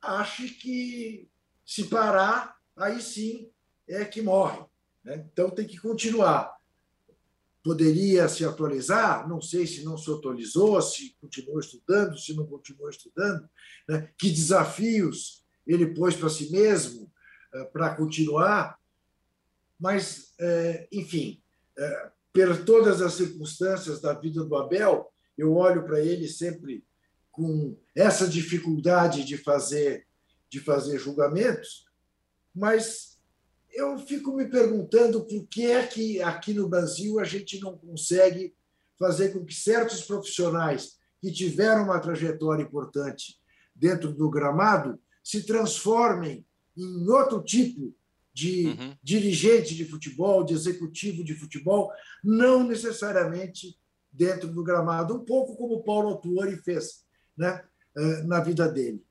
ache 0.00 0.50
que 0.50 1.28
se 1.64 1.84
parar, 1.84 2.56
aí 2.76 3.00
sim 3.00 3.50
é 3.88 4.04
que 4.04 4.22
morre. 4.22 4.64
Né? 5.02 5.26
Então 5.32 5.50
tem 5.50 5.66
que 5.66 5.78
continuar. 5.78 6.54
Poderia 7.64 8.28
se 8.28 8.44
atualizar? 8.44 9.26
Não 9.26 9.40
sei 9.40 9.66
se 9.66 9.82
não 9.82 9.96
se 9.96 10.12
atualizou, 10.12 10.80
se 10.82 11.16
continuou 11.18 11.58
estudando, 11.58 12.18
se 12.18 12.34
não 12.34 12.46
continuou 12.46 12.90
estudando. 12.90 13.48
Né? 13.88 14.10
Que 14.18 14.30
desafios 14.30 15.42
ele 15.66 15.94
pôs 15.94 16.14
para 16.14 16.28
si 16.28 16.50
mesmo 16.50 17.10
eh, 17.54 17.64
para 17.64 17.94
continuar. 17.94 18.78
Mas, 19.80 20.34
eh, 20.38 20.86
enfim, 20.92 21.42
eh, 21.78 22.10
por 22.34 22.64
todas 22.64 23.00
as 23.00 23.14
circunstâncias 23.14 23.98
da 23.98 24.12
vida 24.12 24.44
do 24.44 24.56
Abel, 24.56 25.10
eu 25.36 25.54
olho 25.54 25.84
para 25.84 26.00
ele 26.00 26.28
sempre 26.28 26.84
com 27.32 27.76
essa 27.94 28.28
dificuldade 28.28 29.24
de 29.24 29.38
fazer 29.38 30.06
de 30.50 30.60
fazer 30.60 30.98
julgamentos, 31.00 31.86
mas 32.54 33.13
eu 33.74 33.98
fico 33.98 34.34
me 34.34 34.46
perguntando 34.48 35.24
por 35.24 35.46
que 35.46 35.66
é 35.66 35.86
que 35.86 36.22
aqui 36.22 36.54
no 36.54 36.68
Brasil 36.68 37.18
a 37.18 37.24
gente 37.24 37.60
não 37.60 37.76
consegue 37.76 38.54
fazer 38.98 39.32
com 39.32 39.44
que 39.44 39.54
certos 39.54 40.02
profissionais 40.02 40.96
que 41.20 41.32
tiveram 41.32 41.84
uma 41.84 41.98
trajetória 41.98 42.62
importante 42.62 43.38
dentro 43.74 44.12
do 44.12 44.30
gramado 44.30 44.98
se 45.22 45.42
transformem 45.42 46.46
em 46.76 47.08
outro 47.08 47.42
tipo 47.42 47.94
de 48.32 48.66
uhum. 48.66 48.96
dirigente 49.02 49.74
de 49.74 49.84
futebol, 49.84 50.44
de 50.44 50.54
executivo 50.54 51.24
de 51.24 51.34
futebol, 51.34 51.90
não 52.22 52.64
necessariamente 52.64 53.78
dentro 54.12 54.48
do 54.48 54.62
gramado, 54.62 55.14
um 55.16 55.24
pouco 55.24 55.56
como 55.56 55.82
Paulo 55.82 56.10
Autuori 56.10 56.56
fez 56.56 57.04
né, 57.36 57.64
eh, 57.96 58.22
na 58.24 58.40
vida 58.40 58.68
dele. 58.68 59.04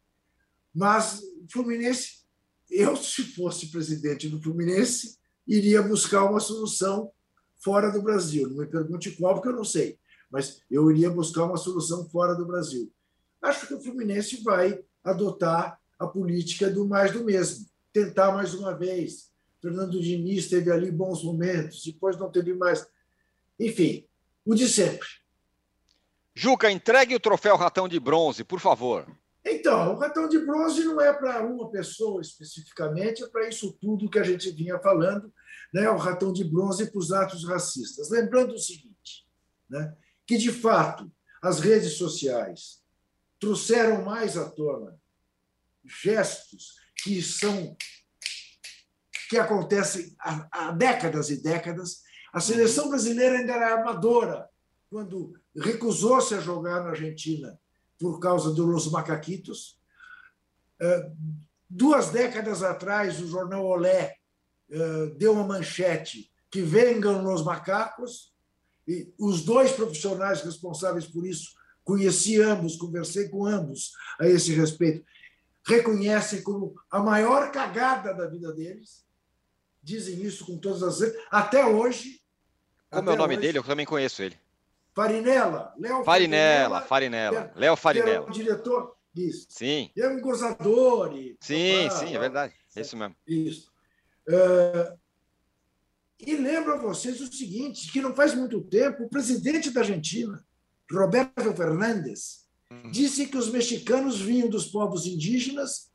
Mas 0.73 1.21
o 1.21 1.47
Fluminense, 1.51 2.22
eu, 2.73 2.95
se 2.95 3.23
fosse 3.35 3.67
presidente 3.67 4.27
do 4.27 4.41
Fluminense, 4.41 5.17
iria 5.47 5.81
buscar 5.81 6.25
uma 6.25 6.39
solução 6.39 7.11
fora 7.63 7.91
do 7.91 8.01
Brasil. 8.01 8.49
Não 8.49 8.57
me 8.57 8.67
pergunte 8.67 9.11
qual, 9.11 9.35
porque 9.35 9.49
eu 9.49 9.55
não 9.55 9.63
sei, 9.63 9.99
mas 10.31 10.61
eu 10.69 10.89
iria 10.89 11.09
buscar 11.09 11.43
uma 11.45 11.57
solução 11.57 12.09
fora 12.09 12.33
do 12.33 12.45
Brasil. 12.45 12.91
Acho 13.41 13.67
que 13.67 13.73
o 13.75 13.81
Fluminense 13.81 14.41
vai 14.41 14.83
adotar 15.03 15.79
a 15.99 16.07
política 16.07 16.69
do 16.69 16.87
mais 16.87 17.11
do 17.11 17.23
mesmo, 17.23 17.65
tentar 17.91 18.31
mais 18.31 18.53
uma 18.53 18.73
vez. 18.73 19.31
Fernando 19.61 20.01
Diniz 20.01 20.49
teve 20.49 20.71
ali 20.71 20.91
bons 20.91 21.23
momentos, 21.23 21.83
depois 21.85 22.17
não 22.17 22.31
teve 22.31 22.53
mais. 22.53 22.85
Enfim, 23.59 24.05
o 24.43 24.55
de 24.55 24.67
sempre. 24.67 25.07
Juca, 26.35 26.71
entregue 26.71 27.15
o 27.15 27.19
troféu 27.19 27.55
Ratão 27.55 27.87
de 27.87 27.99
Bronze, 27.99 28.43
por 28.43 28.59
favor. 28.59 29.05
Então, 29.45 29.93
o 29.93 29.99
Ratão 29.99 30.29
de 30.29 30.39
Bronze 30.39 30.83
não 30.85 31.01
é 31.01 31.11
para 31.11 31.45
uma 31.45 31.69
pessoa 31.69 32.21
especificamente, 32.21 33.23
é 33.23 33.27
para 33.27 33.47
isso 33.49 33.73
tudo 33.73 34.09
que 34.09 34.19
a 34.19 34.23
gente 34.23 34.49
vinha 34.51 34.79
falando, 34.79 35.33
né? 35.73 35.89
o 35.89 35.97
Ratão 35.97 36.31
de 36.31 36.45
Bronze 36.45 36.89
para 36.89 36.99
os 36.99 37.11
atos 37.11 37.45
racistas. 37.45 38.09
Lembrando 38.09 38.53
o 38.53 38.59
seguinte, 38.59 39.27
né? 39.69 39.93
que, 40.25 40.37
de 40.37 40.51
fato, 40.51 41.11
as 41.41 41.59
redes 41.59 41.97
sociais 41.97 42.81
trouxeram 43.37 44.05
mais 44.05 44.37
à 44.37 44.49
tona 44.49 44.97
gestos 45.85 46.75
que 47.03 47.21
são 47.21 47.75
que 49.29 49.37
acontecem 49.37 50.15
há, 50.19 50.47
há 50.51 50.71
décadas 50.71 51.29
e 51.29 51.41
décadas 51.41 52.01
a 52.31 52.39
seleção 52.39 52.87
brasileira 52.87 53.39
ainda 53.39 53.53
era 53.53 53.81
amadora 53.81 54.47
quando 54.89 55.33
recusou-se 55.55 56.33
a 56.33 56.39
jogar 56.39 56.83
na 56.83 56.91
Argentina 56.91 57.59
por 58.03 58.19
causa 58.19 58.51
dos 58.51 58.91
macaquitos. 58.91 59.79
É, 60.77 61.09
duas 61.69 62.09
décadas 62.09 62.61
atrás, 62.61 63.21
o 63.21 63.27
jornal 63.29 63.65
Olé 63.65 64.17
é, 64.69 65.05
deu 65.15 65.31
uma 65.31 65.47
manchete 65.47 66.29
que 66.51 66.61
vengam 66.61 67.33
os 67.33 67.41
macacos, 67.45 68.33
e 68.85 69.09
os 69.17 69.45
dois 69.45 69.71
profissionais 69.71 70.41
responsáveis 70.41 71.07
por 71.07 71.25
isso, 71.25 71.53
conheci 71.81 72.41
ambos, 72.41 72.75
conversei 72.75 73.29
com 73.29 73.45
ambos 73.45 73.93
a 74.19 74.27
esse 74.27 74.53
respeito, 74.53 75.05
reconhecem 75.65 76.43
como 76.43 76.75
a 76.91 76.99
maior 76.99 77.53
cagada 77.53 78.13
da 78.13 78.27
vida 78.27 78.51
deles, 78.51 79.05
dizem 79.81 80.21
isso 80.21 80.45
com 80.45 80.57
todas 80.57 80.83
as 80.83 81.13
até 81.31 81.65
hoje, 81.65 82.21
como 82.91 83.09
é 83.09 83.13
o 83.13 83.15
nome 83.15 83.35
hoje, 83.35 83.41
dele? 83.41 83.57
Eu 83.59 83.63
também 83.63 83.85
conheço 83.85 84.21
ele. 84.21 84.37
Farinella. 84.95 85.73
Léo 85.77 86.03
Farinella, 86.03 86.81
Farinella. 86.81 87.51
Léo 87.55 87.75
Farinella. 87.75 88.25
É 88.25 88.29
o 88.29 88.31
diretor. 88.31 88.95
Isso. 89.15 89.47
Sim. 89.49 89.91
E 89.95 90.01
é 90.01 90.09
um 90.09 90.19
gozador. 90.21 91.15
E... 91.15 91.37
Sim, 91.39 91.89
sim, 91.91 92.15
é 92.15 92.19
verdade. 92.19 92.53
É 92.75 92.81
isso 92.81 92.97
mesmo. 92.97 93.15
Isso. 93.27 93.71
Uh, 94.27 94.97
e 96.19 96.35
lembro 96.35 96.73
a 96.73 96.77
vocês 96.77 97.19
o 97.21 97.31
seguinte, 97.31 97.91
que 97.91 98.01
não 98.01 98.15
faz 98.15 98.33
muito 98.33 98.61
tempo, 98.61 99.03
o 99.03 99.09
presidente 99.09 99.69
da 99.71 99.81
Argentina, 99.81 100.43
Roberto 100.89 101.53
Fernandes, 101.53 102.47
uhum. 102.71 102.91
disse 102.91 103.27
que 103.27 103.37
os 103.37 103.49
mexicanos 103.49 104.21
vinham 104.21 104.49
dos 104.49 104.67
povos 104.67 105.05
indígenas, 105.05 105.91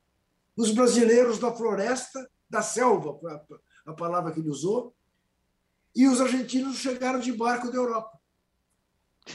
os 0.56 0.70
brasileiros 0.70 1.38
da 1.38 1.54
floresta, 1.54 2.28
da 2.48 2.62
selva, 2.62 3.18
a 3.86 3.92
palavra 3.94 4.32
que 4.32 4.40
ele 4.40 4.50
usou, 4.50 4.94
e 5.94 6.06
os 6.06 6.20
argentinos 6.20 6.76
chegaram 6.76 7.20
de 7.20 7.32
barco 7.32 7.70
da 7.70 7.76
Europa. 7.76 8.17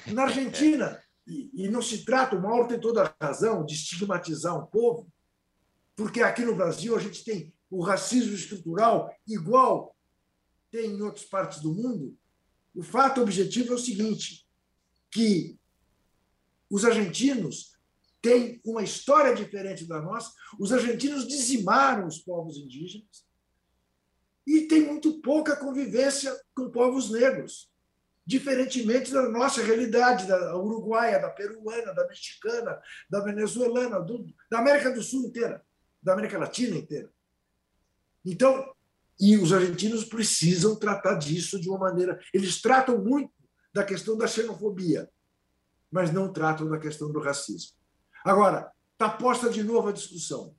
Na 0.08 0.24
Argentina, 0.24 1.02
e, 1.28 1.66
e 1.66 1.70
não 1.70 1.82
se 1.82 2.04
trata, 2.04 2.36
o 2.36 2.42
Mauro 2.42 2.68
tem 2.68 2.80
toda 2.80 3.04
a 3.04 3.26
razão 3.26 3.66
de 3.66 3.74
estigmatizar 3.74 4.58
um 4.58 4.66
povo, 4.66 5.12
porque 5.96 6.22
aqui 6.22 6.44
no 6.44 6.56
Brasil 6.56 6.96
a 6.96 7.00
gente 7.00 7.24
tem 7.24 7.54
o 7.70 7.82
racismo 7.82 8.34
estrutural 8.34 9.14
igual 9.28 9.96
tem 10.72 10.92
em 10.92 11.02
outras 11.02 11.26
partes 11.26 11.60
do 11.60 11.74
mundo. 11.74 12.18
O 12.74 12.82
fato 12.82 13.22
objetivo 13.22 13.74
é 13.74 13.76
o 13.76 13.80
seguinte, 13.80 14.48
que 15.12 15.58
os 16.70 16.84
argentinos 16.84 17.78
têm 18.20 18.60
uma 18.66 18.82
história 18.82 19.36
diferente 19.36 19.86
da 19.86 20.02
nossa. 20.02 20.34
Os 20.60 20.72
argentinos 20.72 21.28
dizimaram 21.28 22.08
os 22.08 22.18
povos 22.18 22.58
indígenas, 22.58 23.24
e 24.46 24.68
tem 24.68 24.82
muito 24.82 25.22
pouca 25.22 25.56
convivência 25.56 26.36
com 26.56 26.70
povos 26.70 27.10
negros, 27.10 27.72
diferentemente 28.26 29.12
da 29.12 29.28
nossa 29.30 29.62
realidade, 29.62 30.26
da 30.26 30.56
uruguaia, 30.58 31.20
da 31.20 31.30
peruana, 31.30 31.94
da 31.94 32.08
mexicana, 32.08 32.82
da 33.10 33.20
venezuelana, 33.20 34.00
do, 34.00 34.26
da 34.50 34.60
América 34.60 34.92
do 34.92 35.02
Sul 35.02 35.28
inteira, 35.28 35.64
da 36.02 36.14
América 36.14 36.38
Latina 36.38 36.78
inteira. 36.78 37.12
Então, 38.26 38.74
e 39.20 39.38
os 39.38 39.52
argentinos 39.52 40.06
precisam 40.06 40.76
tratar 40.76 41.16
disso 41.16 41.60
de 41.60 41.70
uma 41.70 41.80
maneira. 41.80 42.20
Eles 42.34 42.62
tratam 42.62 42.98
muito 42.98 43.32
da 43.74 43.84
questão 43.84 44.18
da 44.18 44.28
xenofobia, 44.28 45.10
mas 45.92 46.12
não 46.12 46.32
tratam 46.32 46.70
da 46.70 46.80
questão 46.80 47.12
do 47.12 47.20
racismo. 47.20 47.74
Agora, 48.24 48.72
está 48.94 49.10
posta 49.10 49.50
de 49.50 49.64
novo 49.64 49.90
a 49.90 49.94
discussão. 49.94 50.56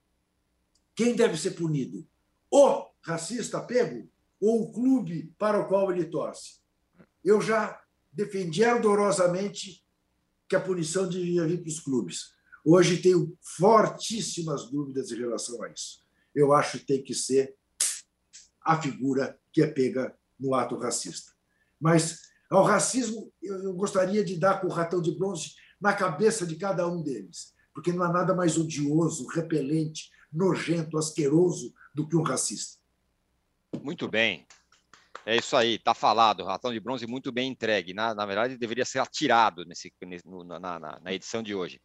Quem 0.94 1.16
deve 1.16 1.36
ser 1.36 1.52
punido? 1.52 2.06
O 2.50 2.86
racista 3.02 3.60
pego 3.60 4.08
ou 4.40 4.62
o 4.62 4.72
clube 4.72 5.32
para 5.38 5.58
o 5.58 5.66
qual 5.66 5.90
ele 5.90 6.04
torce. 6.04 6.63
Eu 7.24 7.40
já 7.40 7.80
defendi 8.12 8.62
ardorosamente 8.62 9.84
que 10.48 10.54
a 10.54 10.60
punição 10.60 11.08
devia 11.08 11.46
vir 11.46 11.62
para 11.62 11.68
os 11.68 11.80
clubes. 11.80 12.34
Hoje 12.64 12.98
tenho 12.98 13.36
fortíssimas 13.56 14.70
dúvidas 14.70 15.10
em 15.10 15.16
relação 15.16 15.62
a 15.62 15.68
isso. 15.70 16.00
Eu 16.34 16.52
acho 16.52 16.78
que 16.78 16.86
tem 16.86 17.02
que 17.02 17.14
ser 17.14 17.54
a 18.62 18.80
figura 18.80 19.38
que 19.52 19.62
é 19.62 19.66
pega 19.66 20.16
no 20.38 20.54
ato 20.54 20.76
racista. 20.76 21.32
Mas 21.80 22.22
ao 22.50 22.64
racismo, 22.64 23.32
eu 23.42 23.74
gostaria 23.74 24.24
de 24.24 24.38
dar 24.38 24.60
com 24.60 24.66
o 24.66 24.70
ratão 24.70 25.00
de 25.00 25.16
bronze 25.16 25.54
na 25.80 25.92
cabeça 25.92 26.46
de 26.46 26.56
cada 26.56 26.88
um 26.88 27.02
deles, 27.02 27.52
porque 27.74 27.92
não 27.92 28.04
há 28.04 28.12
nada 28.12 28.34
mais 28.34 28.56
odioso, 28.56 29.26
repelente, 29.26 30.10
nojento, 30.32 30.96
asqueroso 30.96 31.74
do 31.94 32.08
que 32.08 32.16
um 32.16 32.22
racista. 32.22 32.78
Muito 33.82 34.08
bem. 34.08 34.46
É 35.26 35.36
isso 35.36 35.56
aí, 35.56 35.78
tá 35.78 35.94
falado. 35.94 36.44
Ratão 36.44 36.72
de 36.72 36.80
bronze 36.80 37.06
muito 37.06 37.32
bem 37.32 37.50
entregue. 37.50 37.94
Na, 37.94 38.14
na 38.14 38.26
verdade, 38.26 38.58
deveria 38.58 38.84
ser 38.84 38.98
atirado 38.98 39.64
nesse, 39.64 39.92
no, 40.24 40.44
na, 40.44 40.58
na, 40.60 40.78
na, 40.78 41.12
edição 41.12 41.42
de 41.42 41.54
hoje. 41.54 41.80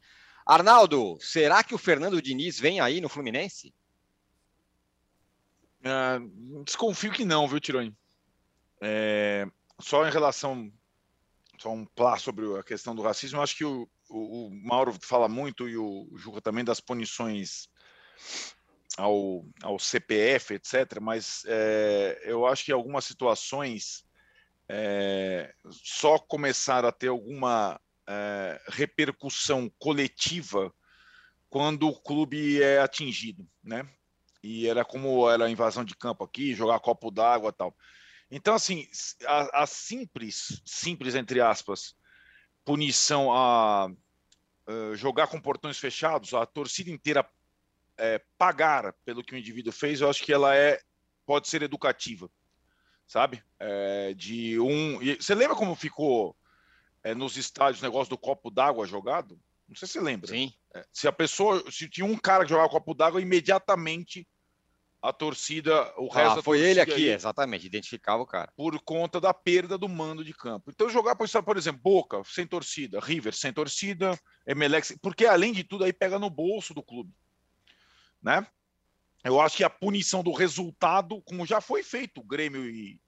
Arnaldo, 0.45 1.17
será 1.21 1.63
que 1.63 1.73
o 1.73 1.77
Fernando 1.77 2.21
Diniz 2.21 2.59
vem 2.59 2.79
aí 2.79 2.99
no 2.99 3.07
Fluminense? 3.07 3.73
É, 5.81 6.19
desconfio 6.65 7.11
que 7.11 7.23
não, 7.23 7.47
viu, 7.47 7.59
Tironi? 7.59 7.95
É, 8.81 9.45
só 9.79 10.05
em 10.05 10.11
relação, 10.11 10.71
só 11.57 11.71
um 11.71 11.85
plá 11.85 12.17
sobre 12.17 12.57
a 12.57 12.63
questão 12.63 12.93
do 12.93 13.01
racismo, 13.01 13.37
eu 13.37 13.43
acho 13.43 13.55
que 13.55 13.65
o, 13.65 13.89
o, 14.09 14.47
o 14.47 14.49
Mauro 14.51 14.93
fala 15.01 15.29
muito 15.29 15.69
e 15.69 15.77
o 15.77 16.09
Juca 16.15 16.41
também 16.41 16.65
das 16.65 16.81
punições 16.81 17.69
ao, 18.99 19.45
ao 19.63 19.79
CPF, 19.79 20.55
etc. 20.55 20.99
Mas 21.01 21.43
é, 21.47 22.21
eu 22.23 22.45
acho 22.45 22.65
que 22.65 22.71
algumas 22.71 23.05
situações 23.05 24.05
é, 24.67 25.53
só 25.71 26.19
começaram 26.19 26.89
a 26.89 26.91
ter 26.91 27.07
alguma 27.07 27.79
é, 28.07 28.61
repercussão 28.67 29.71
coletiva 29.79 30.73
quando 31.49 31.87
o 31.87 31.99
clube 31.99 32.61
é 32.61 32.79
atingido, 32.79 33.47
né? 33.63 33.89
E 34.43 34.67
era 34.67 34.85
como 34.85 35.29
era 35.29 35.45
a 35.45 35.49
invasão 35.49 35.83
de 35.83 35.95
campo 35.95 36.23
aqui, 36.23 36.53
jogar 36.53 36.79
copo 36.79 37.09
d'água 37.09 37.51
tal. 37.51 37.75
Então, 38.29 38.53
assim, 38.53 38.87
a, 39.25 39.63
a, 39.63 39.65
simples, 39.65 40.61
simples 40.63 41.15
entre 41.15 41.41
aspas, 41.41 41.95
punição 42.63 43.33
a, 43.33 43.85
a 43.87 44.95
jogar 44.95 45.27
com 45.27 45.41
portões 45.41 45.79
fechados, 45.79 46.33
a 46.33 46.45
torcida 46.45 46.91
inteira 46.91 47.27
é, 47.99 48.21
pagar 48.37 48.93
pelo 49.05 49.23
que 49.23 49.35
o 49.35 49.37
indivíduo 49.37 49.71
fez, 49.71 50.01
eu 50.01 50.09
acho 50.09 50.23
que 50.23 50.33
ela 50.33 50.55
é 50.55 50.79
pode 51.25 51.47
ser 51.47 51.61
educativa, 51.61 52.27
sabe? 53.05 53.43
É, 53.59 54.13
de 54.15 54.59
um. 54.59 54.97
Você 55.19 55.35
lembra 55.35 55.55
como 55.55 55.75
ficou 55.75 56.35
é, 57.03 57.13
nos 57.13 57.37
estádios 57.37 57.83
o 57.83 57.85
negócio 57.85 58.09
do 58.09 58.17
copo 58.17 58.49
d'água 58.49 58.87
jogado? 58.87 59.39
Não 59.67 59.75
sei 59.75 59.87
se 59.87 59.93
você 59.93 59.99
lembra. 60.01 60.27
Sim. 60.27 60.51
É, 60.73 60.83
se 60.91 61.07
a 61.07 61.11
pessoa, 61.11 61.63
se 61.69 61.87
tinha 61.87 62.05
um 62.05 62.17
cara 62.17 62.43
que 62.43 62.49
jogava 62.49 62.69
copo 62.69 62.95
d'água, 62.95 63.21
imediatamente 63.21 64.27
a 65.01 65.13
torcida, 65.13 65.93
o 65.97 66.09
ah, 66.11 66.15
resto 66.15 66.39
ah, 66.39 66.43
foi 66.43 66.59
ele 66.59 66.81
aqui, 66.81 67.07
exatamente, 67.07 67.65
identificava 67.65 68.23
o 68.23 68.27
cara. 68.27 68.51
Por 68.57 68.77
conta 68.81 69.21
da 69.21 69.33
perda 69.33 69.77
do 69.77 69.87
mando 69.87 70.25
de 70.25 70.33
campo. 70.33 70.71
Então 70.71 70.89
jogar, 70.89 71.15
por 71.15 71.57
exemplo, 71.57 71.81
Boca 71.81 72.21
sem 72.25 72.47
torcida, 72.47 72.99
River 72.99 73.33
sem 73.33 73.53
torcida, 73.53 74.19
Emelec, 74.47 74.97
porque 74.99 75.25
além 75.25 75.53
de 75.53 75.63
tudo 75.63 75.83
aí 75.83 75.93
pega 75.93 76.17
no 76.17 76.29
bolso 76.29 76.73
do 76.73 76.81
clube 76.81 77.13
né? 78.21 78.45
Eu 79.23 79.39
acho 79.39 79.57
que 79.57 79.63
a 79.63 79.69
punição 79.69 80.23
do 80.23 80.31
resultado, 80.31 81.21
como 81.21 81.45
já 81.45 81.59
foi 81.59 81.83
feito 81.83 82.23
Grêmio 82.23 82.69
e, 82.69 82.99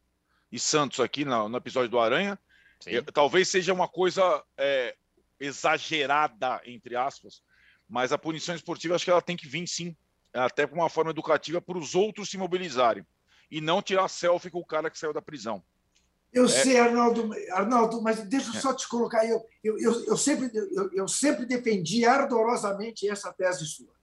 e 0.52 0.60
Santos 0.60 1.00
aqui 1.00 1.24
no, 1.24 1.48
no, 1.48 1.58
episódio 1.58 1.90
do 1.90 2.00
Aranha, 2.00 2.38
eu, 2.86 3.04
talvez 3.06 3.48
seja 3.48 3.74
uma 3.74 3.88
coisa 3.88 4.44
é, 4.58 4.96
exagerada, 5.40 6.62
entre 6.66 6.96
aspas, 6.96 7.42
mas 7.88 8.12
a 8.12 8.18
punição 8.18 8.56
esportiva 8.56 8.96
acho 8.96 9.06
que 9.06 9.12
ela 9.12 9.22
tem 9.22 9.38
que 9.38 9.48
vir 9.48 9.66
sim, 9.68 9.96
até 10.34 10.66
por 10.68 10.76
uma 10.76 10.90
forma 10.90 11.12
educativa 11.12 11.62
para 11.62 11.78
os 11.78 11.96
outros 11.96 12.30
se 12.30 12.38
mobilizarem 12.38 13.06
e 13.50 13.60
não 13.62 13.82
tirar 13.82 14.08
selfie 14.08 14.50
com 14.50 14.60
o 14.60 14.66
cara 14.66 14.90
que 14.90 14.98
saiu 14.98 15.14
da 15.14 15.22
prisão. 15.22 15.64
Eu 16.34 16.46
é. 16.46 16.48
sei, 16.48 16.80
Arnaldo, 16.80 17.30
Arnaldo, 17.52 18.02
mas 18.02 18.22
deixa 18.24 18.56
eu 18.56 18.62
só 18.62 18.74
te 18.74 18.88
colocar. 18.88 19.26
Eu, 19.26 19.46
eu, 19.62 19.78
eu, 19.78 20.06
eu 20.06 20.18
sempre, 20.18 20.50
eu, 20.54 20.90
eu 20.94 21.08
sempre 21.08 21.46
defendi 21.46 22.06
ardorosamente 22.06 23.10
essa 23.10 23.34
tese 23.34 23.66
sua. 23.66 24.01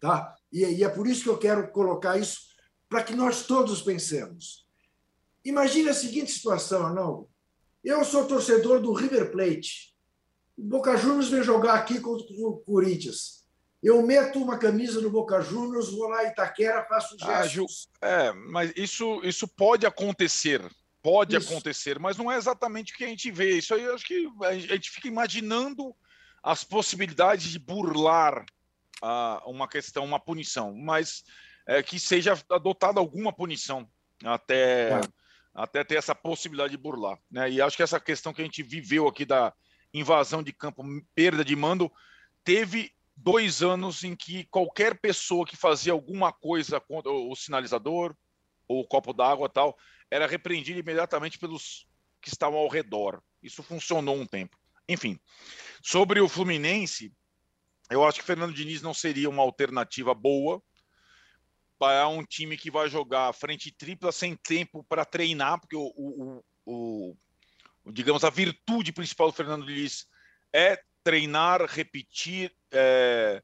Tá? 0.00 0.34
E, 0.52 0.64
e 0.64 0.84
é 0.84 0.88
por 0.88 1.06
isso 1.06 1.24
que 1.24 1.28
eu 1.28 1.38
quero 1.38 1.70
colocar 1.72 2.18
isso 2.18 2.48
para 2.88 3.02
que 3.02 3.14
nós 3.14 3.42
todos 3.42 3.82
pensemos. 3.82 4.66
Imagine 5.44 5.90
a 5.90 5.94
seguinte 5.94 6.32
situação, 6.32 6.86
Arnaldo. 6.86 7.28
Eu 7.82 8.04
sou 8.04 8.26
torcedor 8.26 8.80
do 8.80 8.92
River 8.92 9.30
Plate. 9.30 9.94
O 10.56 10.62
Boca 10.62 10.96
Juniors 10.96 11.28
vem 11.28 11.42
jogar 11.42 11.74
aqui 11.74 12.00
contra 12.00 12.26
o 12.30 12.62
Corinthians. 12.66 13.38
Eu 13.82 14.02
meto 14.02 14.42
uma 14.42 14.58
camisa 14.58 15.00
no 15.00 15.08
Boca 15.08 15.40
Juniors, 15.40 15.92
vou 15.92 16.08
lá 16.08 16.24
em 16.24 16.28
Itaquera, 16.28 16.84
faço 16.88 17.16
ah, 17.22 17.46
gestos. 17.46 17.88
Ah, 18.02 18.08
é, 18.08 18.32
mas 18.32 18.72
isso, 18.76 19.20
isso 19.22 19.46
pode 19.46 19.86
acontecer. 19.86 20.60
Pode 21.00 21.36
isso. 21.36 21.48
acontecer, 21.48 21.98
mas 21.98 22.16
não 22.16 22.30
é 22.30 22.36
exatamente 22.36 22.92
o 22.92 22.96
que 22.96 23.04
a 23.04 23.08
gente 23.08 23.30
vê. 23.30 23.58
Isso 23.58 23.72
aí, 23.72 23.88
acho 23.88 24.04
que 24.04 24.28
a 24.42 24.54
gente 24.58 24.90
fica 24.90 25.06
imaginando 25.06 25.94
as 26.42 26.64
possibilidades 26.64 27.50
de 27.50 27.58
burlar 27.58 28.44
uh, 29.02 29.50
uma 29.50 29.68
questão, 29.68 30.04
uma 30.04 30.20
punição, 30.20 30.74
mas 30.74 31.22
é, 31.66 31.82
que 31.82 32.00
seja 32.00 32.32
adotada 32.50 32.98
alguma 32.98 33.32
punição 33.32 33.88
até, 34.24 34.92
é. 34.92 35.00
até 35.54 35.84
ter 35.84 35.96
essa 35.96 36.14
possibilidade 36.14 36.70
de 36.70 36.82
burlar. 36.82 37.18
Né? 37.30 37.50
E 37.50 37.60
acho 37.60 37.76
que 37.76 37.82
essa 37.82 38.00
questão 38.00 38.32
que 38.32 38.40
a 38.40 38.44
gente 38.44 38.62
viveu 38.62 39.06
aqui 39.06 39.24
da 39.24 39.52
invasão 39.92 40.42
de 40.42 40.52
campo, 40.52 40.82
perda 41.14 41.44
de 41.44 41.54
mando, 41.54 41.90
teve 42.42 42.92
dois 43.16 43.62
anos 43.62 44.04
em 44.04 44.14
que 44.14 44.44
qualquer 44.44 44.98
pessoa 44.98 45.44
que 45.44 45.56
fazia 45.56 45.92
alguma 45.92 46.32
coisa 46.32 46.80
contra 46.80 47.10
o 47.10 47.34
sinalizador 47.34 48.14
ou 48.66 48.80
o 48.80 48.86
copo 48.86 49.12
d'água 49.12 49.48
tal 49.48 49.76
era 50.10 50.26
repreendido 50.26 50.78
imediatamente 50.78 51.38
pelos 51.38 51.86
que 52.22 52.28
estavam 52.28 52.58
ao 52.58 52.68
redor. 52.68 53.22
Isso 53.42 53.62
funcionou 53.62 54.16
um 54.16 54.26
tempo. 54.26 54.56
Enfim, 54.88 55.18
sobre 55.82 56.20
o 56.20 56.28
Fluminense, 56.28 57.12
eu 57.90 58.04
acho 58.04 58.20
que 58.20 58.26
Fernando 58.26 58.54
Diniz 58.54 58.82
não 58.82 58.92
seria 58.92 59.28
uma 59.28 59.42
alternativa 59.42 60.14
boa 60.14 60.62
para 61.78 62.08
um 62.08 62.24
time 62.24 62.56
que 62.56 62.70
vai 62.70 62.88
jogar 62.88 63.32
frente 63.32 63.70
tripla 63.70 64.10
sem 64.10 64.34
tempo 64.34 64.84
para 64.84 65.04
treinar, 65.04 65.60
porque 65.60 65.76
o, 65.76 65.92
o, 65.96 66.44
o, 66.66 67.16
o, 67.84 67.92
digamos 67.92 68.24
a 68.24 68.30
virtude 68.30 68.92
principal 68.92 69.28
do 69.28 69.36
Fernando 69.36 69.64
Diniz 69.64 70.06
é 70.52 70.80
treinar, 71.04 71.64
repetir, 71.64 72.52
é, 72.72 73.42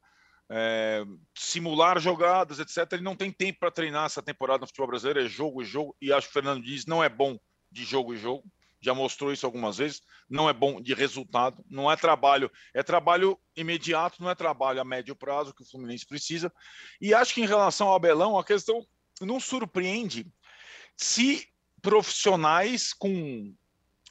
é, 0.50 1.04
simular 1.34 1.98
jogadas, 2.00 2.58
etc. 2.58 2.92
Ele 2.92 3.02
não 3.02 3.16
tem 3.16 3.30
tempo 3.30 3.60
para 3.60 3.70
treinar 3.70 4.06
essa 4.06 4.22
temporada 4.22 4.60
no 4.60 4.66
futebol 4.66 4.88
brasileiro, 4.88 5.20
é 5.20 5.28
jogo 5.28 5.62
e 5.62 5.64
jogo, 5.64 5.96
e 6.00 6.12
acho 6.12 6.26
que 6.26 6.32
o 6.32 6.34
Fernando 6.34 6.62
Diniz 6.62 6.86
não 6.86 7.02
é 7.02 7.08
bom 7.08 7.38
de 7.70 7.84
jogo 7.84 8.12
e 8.12 8.16
jogo 8.16 8.44
já 8.84 8.92
mostrou 8.92 9.32
isso 9.32 9.46
algumas 9.46 9.78
vezes, 9.78 10.02
não 10.28 10.48
é 10.48 10.52
bom 10.52 10.80
de 10.80 10.92
resultado, 10.92 11.64
não 11.70 11.90
é 11.90 11.96
trabalho, 11.96 12.50
é 12.74 12.82
trabalho 12.82 13.38
imediato, 13.56 14.22
não 14.22 14.28
é 14.28 14.34
trabalho 14.34 14.80
a 14.80 14.84
médio 14.84 15.16
prazo 15.16 15.54
que 15.54 15.62
o 15.62 15.66
Fluminense 15.66 16.06
precisa. 16.06 16.52
E 17.00 17.14
acho 17.14 17.32
que 17.32 17.40
em 17.40 17.46
relação 17.46 17.88
ao 17.88 17.94
Abelão, 17.94 18.38
a 18.38 18.44
questão 18.44 18.84
não 19.22 19.40
surpreende 19.40 20.26
se 20.96 21.48
profissionais 21.80 22.92
com 22.92 23.54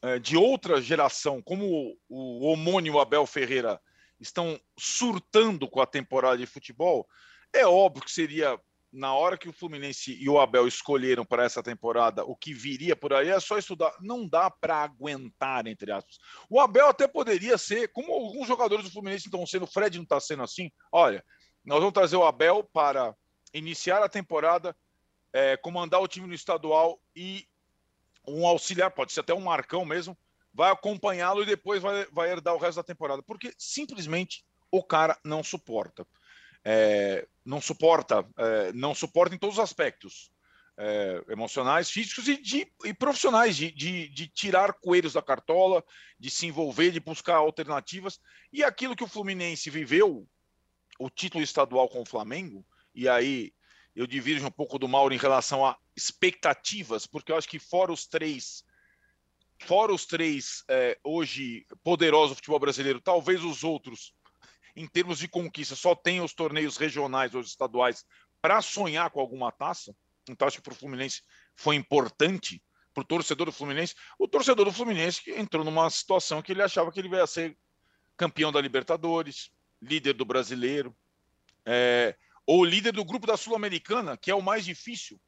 é, 0.01 0.17
de 0.17 0.35
outra 0.35 0.81
geração, 0.81 1.41
como 1.41 1.65
o, 1.65 1.97
o 2.09 2.45
homônimo 2.47 2.99
Abel 2.99 3.25
Ferreira, 3.27 3.79
estão 4.19 4.59
surtando 4.77 5.69
com 5.69 5.81
a 5.81 5.87
temporada 5.87 6.37
de 6.37 6.45
futebol, 6.45 7.07
é 7.53 7.65
óbvio 7.65 8.03
que 8.03 8.11
seria 8.11 8.59
na 8.93 9.11
hora 9.15 9.35
que 9.35 9.49
o 9.49 9.53
Fluminense 9.53 10.15
e 10.21 10.29
o 10.29 10.39
Abel 10.39 10.67
escolheram 10.67 11.25
para 11.25 11.43
essa 11.43 11.63
temporada 11.63 12.23
o 12.23 12.35
que 12.35 12.53
viria 12.53 12.95
por 12.95 13.11
aí, 13.11 13.29
é 13.29 13.39
só 13.39 13.57
estudar. 13.57 13.91
Não 13.99 14.27
dá 14.27 14.51
para 14.51 14.83
aguentar, 14.83 15.65
entre 15.65 15.91
aspas. 15.91 16.19
O 16.47 16.59
Abel 16.59 16.87
até 16.87 17.07
poderia 17.07 17.57
ser, 17.57 17.91
como 17.91 18.13
alguns 18.13 18.47
jogadores 18.47 18.85
do 18.85 18.91
Fluminense 18.91 19.25
estão 19.25 19.47
sendo, 19.47 19.63
o 19.63 19.67
Fred 19.67 19.97
não 19.97 20.03
está 20.03 20.19
sendo 20.19 20.43
assim. 20.43 20.71
Olha, 20.91 21.25
nós 21.65 21.79
vamos 21.79 21.93
trazer 21.93 22.15
o 22.15 22.23
Abel 22.23 22.63
para 22.71 23.15
iniciar 23.51 24.03
a 24.03 24.09
temporada, 24.09 24.77
é, 25.33 25.57
comandar 25.57 25.99
o 25.99 26.07
time 26.07 26.27
no 26.27 26.33
estadual 26.35 27.01
e 27.15 27.47
um 28.27 28.45
auxiliar, 28.45 28.91
pode 28.91 29.11
ser 29.11 29.21
até 29.21 29.33
um 29.33 29.41
Marcão 29.41 29.83
mesmo, 29.83 30.15
vai 30.53 30.71
acompanhá-lo 30.71 31.41
e 31.41 31.47
depois 31.47 31.81
vai, 31.81 32.05
vai 32.11 32.31
herdar 32.31 32.53
o 32.53 32.59
resto 32.59 32.75
da 32.75 32.83
temporada, 32.83 33.23
porque 33.23 33.51
simplesmente 33.57 34.45
o 34.71 34.83
cara 34.83 35.17
não 35.25 35.43
suporta 35.43 36.05
é, 36.63 37.27
não 37.45 37.59
suporta, 37.59 38.25
é, 38.37 38.73
não 38.73 38.95
suporta 38.95 39.35
em 39.35 39.37
todos 39.37 39.57
os 39.57 39.63
aspectos. 39.63 40.31
É, 40.75 41.23
emocionais, 41.29 41.91
físicos 41.91 42.27
e, 42.27 42.35
de, 42.35 42.67
e 42.83 42.95
profissionais, 42.95 43.55
de, 43.55 43.69
de, 43.69 44.09
de, 44.09 44.27
tirar 44.27 44.73
coelhos 44.73 45.13
da 45.13 45.21
cartola, 45.21 45.83
de 46.19 46.31
se 46.31 46.47
envolver, 46.47 46.89
de 46.89 46.99
buscar 46.99 47.35
alternativas. 47.35 48.19
E 48.51 48.63
aquilo 48.63 48.95
que 48.95 49.03
o 49.03 49.07
Fluminense 49.07 49.69
viveu, 49.69 50.27
o 50.97 51.11
título 51.11 51.43
estadual 51.43 51.87
com 51.87 52.01
o 52.01 52.05
Flamengo, 52.07 52.65
e 52.95 53.07
aí 53.07 53.53
eu 53.95 54.07
divirjo 54.07 54.47
um 54.47 54.51
pouco 54.51 54.79
do 54.79 54.87
Mauro 54.87 55.13
em 55.13 55.17
relação 55.19 55.63
a 55.63 55.77
expectativas, 55.95 57.05
porque 57.05 57.31
eu 57.31 57.37
acho 57.37 57.47
que 57.47 57.59
fora 57.59 57.91
os 57.91 58.07
três, 58.07 58.63
fora 59.59 59.93
os 59.93 60.07
três 60.07 60.63
é, 60.67 60.97
hoje 61.03 61.67
poderosos 61.83 62.31
do 62.31 62.35
futebol 62.37 62.59
brasileiro, 62.59 62.99
talvez 62.99 63.43
os 63.43 63.63
outros 63.63 64.11
em 64.75 64.87
termos 64.87 65.19
de 65.19 65.27
conquista, 65.27 65.75
só 65.75 65.95
tem 65.95 66.21
os 66.21 66.33
torneios 66.33 66.77
regionais 66.77 67.33
ou 67.35 67.41
estaduais 67.41 68.05
para 68.41 68.61
sonhar 68.61 69.09
com 69.09 69.19
alguma 69.19 69.51
taça. 69.51 69.95
Então, 70.29 70.47
acho 70.47 70.57
que 70.57 70.63
para 70.63 70.73
o 70.73 70.75
Fluminense 70.75 71.21
foi 71.55 71.75
importante 71.75 72.61
para 72.93 73.01
o 73.01 73.05
torcedor 73.05 73.45
do 73.45 73.51
Fluminense. 73.51 73.95
O 74.17 74.27
torcedor 74.27 74.65
do 74.65 74.71
Fluminense 74.71 75.21
entrou 75.31 75.63
numa 75.63 75.89
situação 75.89 76.41
que 76.41 76.51
ele 76.51 76.61
achava 76.61 76.91
que 76.91 76.99
ele 76.99 77.09
ia 77.09 77.27
ser 77.27 77.57
campeão 78.15 78.51
da 78.51 78.61
Libertadores, 78.61 79.51
líder 79.81 80.13
do 80.13 80.25
Brasileiro, 80.25 80.95
é, 81.65 82.15
ou 82.45 82.63
líder 82.63 82.91
do 82.91 83.05
grupo 83.05 83.25
da 83.25 83.37
Sul-Americana, 83.37 84.17
que 84.17 84.29
é 84.29 84.35
o 84.35 84.41
mais 84.41 84.65
difícil 84.65 85.19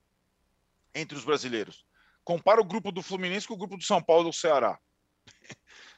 entre 0.94 1.18
os 1.18 1.26
brasileiros. 1.26 1.86
Compara 2.24 2.62
o 2.62 2.66
grupo 2.66 2.92
do 2.92 3.02
Fluminense 3.02 3.48
com 3.48 3.54
o 3.54 3.58
grupo 3.58 3.78
do 3.78 3.84
São 3.84 4.02
Paulo 4.02 4.28
e 4.28 4.32
do 4.32 4.34
Ceará. 4.34 4.80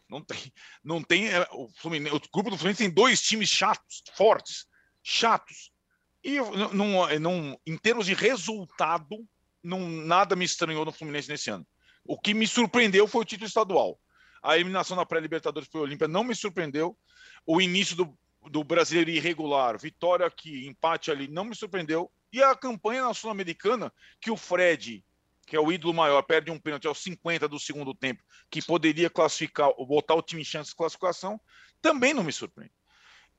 Não 0.09 0.21
tem, 0.21 0.53
não 0.83 1.03
tem 1.03 1.29
é, 1.29 1.47
o, 1.51 1.65
o 1.65 2.21
grupo 2.33 2.49
do 2.49 2.57
Fluminense 2.57 2.83
tem 2.83 2.89
dois 2.89 3.21
times 3.21 3.49
chatos, 3.49 4.03
fortes, 4.15 4.65
chatos. 5.03 5.71
E 6.23 6.37
não, 6.73 7.07
não, 7.19 7.59
em 7.65 7.77
termos 7.77 8.05
de 8.05 8.13
resultado, 8.13 9.25
não, 9.63 9.87
nada 9.87 10.35
me 10.35 10.45
estranhou 10.45 10.85
no 10.85 10.91
Fluminense 10.91 11.29
nesse 11.29 11.49
ano. 11.49 11.65
O 12.05 12.17
que 12.17 12.33
me 12.33 12.47
surpreendeu 12.47 13.07
foi 13.07 13.21
o 13.21 13.25
título 13.25 13.47
estadual. 13.47 13.99
A 14.41 14.55
eliminação 14.55 14.95
na 14.95 15.05
pré-Libertadores 15.05 15.67
para 15.67 15.79
o 15.79 15.83
Olímpia 15.83 16.07
não 16.07 16.23
me 16.23 16.33
surpreendeu. 16.33 16.97
O 17.45 17.61
início 17.61 17.95
do, 17.95 18.17
do 18.49 18.63
brasileiro 18.63 19.09
irregular, 19.09 19.77
vitória 19.77 20.25
aqui, 20.25 20.65
empate 20.67 21.11
ali, 21.11 21.27
não 21.27 21.43
me 21.43 21.55
surpreendeu. 21.55 22.09
E 22.31 22.41
a 22.41 22.55
campanha 22.55 23.03
na 23.03 23.13
Sul-Americana, 23.13 23.91
que 24.21 24.31
o 24.31 24.37
Fred, 24.37 25.03
que 25.47 25.55
é 25.55 25.59
o 25.59 25.71
ídolo 25.71 25.93
maior, 25.93 26.21
perde 26.23 26.51
um 26.51 26.59
pênalti 26.59 26.87
aos 26.87 27.01
50 27.01 27.47
do 27.47 27.57
segundo 27.57 27.95
tempo, 27.95 28.21
que 28.51 28.61
poderia 28.61 29.09
classificar, 29.09 29.73
botar 29.87 30.13
o 30.13 30.21
time 30.21 30.41
em 30.41 30.45
chance 30.45 30.71
de 30.71 30.75
classificação, 30.75 31.39
também 31.81 32.13
não 32.13 32.23
me 32.23 32.33
surpreende. 32.33 32.73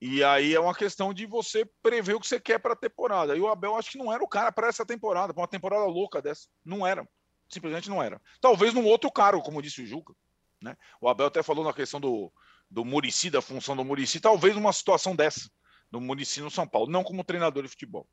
E 0.01 0.25
aí 0.25 0.55
é 0.55 0.61
uma 0.61 0.75
questão 0.75 1.13
de 1.13 1.27
você 1.27 1.69
prever 1.83 2.15
o 2.15 2.21
que 2.21 2.27
você 2.27 2.41
quer 2.41 2.59
para 2.59 2.73
a 2.73 2.77
temporada. 2.77 3.37
E 3.37 3.41
o 3.41 3.49
Abel 3.49 3.77
acho 3.77 3.91
que 3.91 3.99
não 3.99 4.13
era 4.13 4.25
o 4.25 4.29
cara 4.29 4.51
para 4.51 4.69
essa 4.69 4.87
temporada, 4.87 5.35
para 5.35 5.43
uma 5.43 5.49
temporada 5.49 5.85
louca 5.85 6.23
dessa. 6.23 6.49
Não 6.65 6.87
era. 6.87 7.07
Simplesmente 7.51 7.91
não 7.91 8.03
era. 8.03 8.21
Talvez 8.41 8.73
num 8.73 8.87
outro 8.87 9.11
cargo, 9.11 9.43
como 9.43 9.61
disse 9.61 9.83
o 9.83 9.87
Juca. 9.87 10.15
Né? 10.63 10.77
O 11.01 11.09
Abel 11.09 11.27
até 11.27 11.43
falou 11.43 11.65
na 11.65 11.75
questão 11.75 12.01
do, 12.01 12.33
do 12.71 12.85
Murici, 12.85 13.29
da 13.29 13.43
função 13.43 13.77
do 13.77 13.85
Murici, 13.85 14.21
talvez 14.21 14.55
numa 14.55 14.73
situação 14.73 15.15
dessa, 15.15 15.51
do 15.91 16.01
Murici 16.01 16.41
no 16.41 16.51
São 16.51 16.67
Paulo, 16.67 16.91
não 16.91 17.05
como 17.05 17.25
treinador 17.25 17.65
de 17.65 17.69
futebol. 17.69 18.09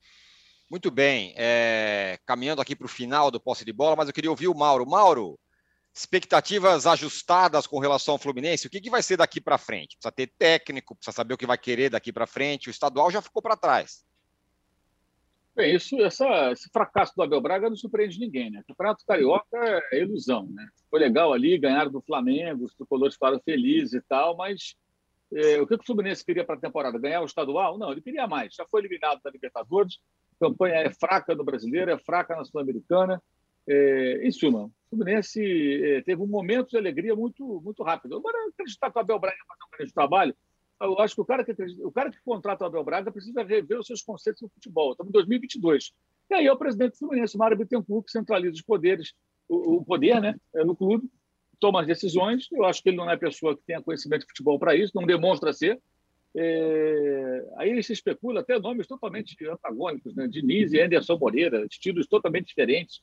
Muito 0.70 0.90
bem, 0.90 1.34
é, 1.38 2.18
caminhando 2.26 2.62
aqui 2.62 2.76
para 2.76 2.86
o 2.86 2.90
final 2.90 3.30
do 3.30 3.40
posse 3.40 3.64
de 3.64 3.72
bola, 3.72 3.96
mas 3.96 4.08
eu 4.08 4.14
queria 4.14 4.32
ouvir 4.32 4.48
o 4.48 4.56
Mauro. 4.56 4.86
Mauro, 4.90 5.40
expectativas 5.94 6.88
ajustadas 6.88 7.68
com 7.68 7.80
relação 7.80 8.16
ao 8.16 8.20
Fluminense, 8.20 8.68
o 8.68 8.70
que, 8.70 8.82
que 8.82 8.90
vai 8.90 9.04
ser 9.04 9.18
daqui 9.18 9.40
para 9.40 9.58
frente? 9.58 9.96
Precisa 9.96 10.12
ter 10.12 10.28
técnico, 10.38 10.96
precisa 10.96 11.16
saber 11.16 11.36
o 11.36 11.38
que 11.38 11.46
vai 11.46 11.58
querer 11.58 11.90
daqui 11.90 12.12
para 12.12 12.28
frente. 12.28 12.68
O 12.68 12.72
estadual 12.72 13.12
já 13.12 13.22
ficou 13.22 13.42
para 13.42 13.56
trás. 13.56 14.04
Bem, 15.56 15.74
isso, 15.74 15.96
essa, 16.02 16.52
esse 16.52 16.70
fracasso 16.70 17.14
do 17.16 17.24
Abel 17.24 17.40
Braga 17.40 17.70
não 17.70 17.78
surpreende 17.78 18.20
ninguém, 18.20 18.52
né? 18.52 18.60
O 18.60 18.68
Campeonato 18.68 19.06
Carioca 19.06 19.58
é 19.94 20.02
ilusão, 20.02 20.50
né? 20.52 20.68
Foi 20.90 21.00
legal 21.00 21.32
ali, 21.32 21.58
ganharam 21.58 21.90
do 21.90 22.02
Flamengo, 22.02 22.66
os 22.66 22.76
tricolores 22.76 23.14
ficaram 23.14 23.40
felizes 23.40 23.94
e 23.94 24.02
tal, 24.02 24.36
mas 24.36 24.76
é, 25.34 25.62
o 25.62 25.66
que 25.66 25.76
o 25.76 25.84
Fluminense 25.84 26.26
queria 26.26 26.44
para 26.44 26.56
a 26.56 26.60
temporada? 26.60 27.00
Ganhar 27.00 27.22
o 27.22 27.26
estadual? 27.26 27.78
Não, 27.78 27.94
ele 27.94 28.02
queria 28.02 28.28
mais. 28.28 28.54
Já 28.54 28.66
foi 28.66 28.82
eliminado 28.82 29.22
da 29.24 29.32
Libertadores, 29.32 29.98
campanha 30.40 30.76
é 30.76 30.90
fraca 30.94 31.34
no 31.36 31.44
brasileiro, 31.44 31.92
é 31.92 31.98
fraca 31.98 32.36
na 32.36 32.46
Sul-Americana. 32.46 33.22
É, 33.68 34.28
em 34.28 34.32
suma, 34.32 34.66
o 34.66 34.72
Fluminense 34.90 35.42
é, 35.84 36.02
teve 36.02 36.22
um 36.22 36.28
momento 36.28 36.70
de 36.70 36.78
alegria 36.78 37.16
muito, 37.16 37.62
muito 37.62 37.82
rápido. 37.84 38.16
Agora, 38.18 38.38
acreditar 38.50 38.92
que 38.92 38.98
o 38.98 39.02
Abel 39.02 39.20
Braga 39.20 39.38
fazer 39.48 39.64
um 39.64 39.78
grande 39.78 39.94
trabalho, 39.94 40.36
eu 40.82 41.00
acho 41.00 41.16
que 41.16 41.22
o 41.22 41.26
cara 41.26 41.44
que, 41.44 41.56
o 41.84 41.92
cara 41.92 42.12
que 42.12 42.22
contrata 42.24 42.64
o 42.64 42.68
Abel 42.68 42.84
Braga 42.84 43.12
precisa 43.12 43.44
rever 43.44 43.80
os 43.80 43.88
seus 43.88 44.04
conceitos 44.04 44.42
no 44.42 44.50
futebol. 44.50 44.92
Estamos 44.92 45.10
em 45.10 45.14
2022. 45.14 45.94
E 46.30 46.34
aí 46.36 46.46
é 46.46 46.52
o 46.52 46.58
presidente 46.58 46.92
do 46.92 46.98
Fluminense, 46.98 47.38
Mário 47.38 47.58
Bittencourt, 47.58 48.06
que 48.06 48.12
centraliza 48.12 48.54
os 48.54 48.62
poderes, 48.62 49.14
o, 49.48 49.78
o 49.78 49.86
poder 49.86 50.22
né, 50.22 50.36
no 50.54 50.76
clube, 50.76 51.10
toma 51.60 51.82
as 51.82 51.88
decisões. 51.88 52.48
Eu 52.52 52.66
acho 52.66 52.84
que 52.84 52.90
ele 52.90 52.98
não 52.98 53.10
é 53.10 53.18
pessoa 53.18 53.56
que 53.56 53.64
tenha 53.66 53.82
conhecimento 53.82 54.22
de 54.22 54.28
futebol 54.28 54.60
para 54.60 54.76
isso, 54.76 54.92
não 54.94 55.06
demonstra 55.06 55.54
ser. 55.54 55.82
É, 56.38 57.54
aí 57.58 57.82
se 57.82 57.94
especula 57.94 58.42
até 58.42 58.60
nomes 58.60 58.88
totalmente 58.88 59.38
antagônicos, 59.48 60.14
né? 60.16 60.28
Diniz 60.28 60.74
e 60.74 60.82
Anderson 60.82 61.18
Moreira, 61.18 61.66
estilos 61.66 62.08
totalmente 62.08 62.48
diferentes. 62.48 63.02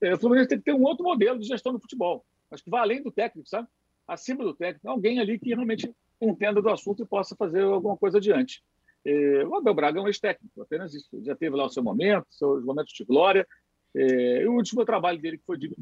É, 0.00 0.12
o 0.14 0.18
Fluminense 0.18 0.50
tem 0.50 0.58
que 0.58 0.64
ter 0.64 0.74
um 0.74 0.82
outro 0.82 1.04
modelo 1.04 1.38
de 1.38 1.46
gestão 1.46 1.72
do 1.72 1.80
futebol. 1.80 2.24
Acho 2.50 2.62
que 2.62 2.70
vai 2.70 2.80
além 2.80 3.02
do 3.02 3.10
técnico, 3.10 3.48
sabe? 3.48 3.66
Acima 4.06 4.44
do 4.44 4.54
técnico, 4.54 4.88
alguém 4.88 5.18
ali 5.18 5.38
que 5.38 5.48
realmente 5.48 5.90
entenda 6.20 6.60
do 6.60 6.68
assunto 6.68 7.02
e 7.02 7.06
possa 7.06 7.34
fazer 7.34 7.62
alguma 7.62 7.96
coisa 7.96 8.18
adiante. 8.18 8.62
É, 9.04 9.46
o 9.46 9.54
Abel 9.54 9.74
Braga 9.74 9.98
é 9.98 10.02
um 10.02 10.06
ex-técnico, 10.06 10.60
apenas 10.60 10.92
isso. 10.92 11.08
Já 11.22 11.34
teve 11.34 11.56
lá 11.56 11.64
o 11.64 11.70
seu 11.70 11.82
momento, 11.82 12.26
seus 12.30 12.64
momentos 12.64 12.92
de 12.92 13.04
glória. 13.04 13.46
É, 13.98 14.42
e 14.42 14.46
o 14.46 14.52
último 14.52 14.84
trabalho 14.84 15.18
dele, 15.18 15.38
que 15.38 15.46
foi 15.46 15.56
de, 15.56 15.74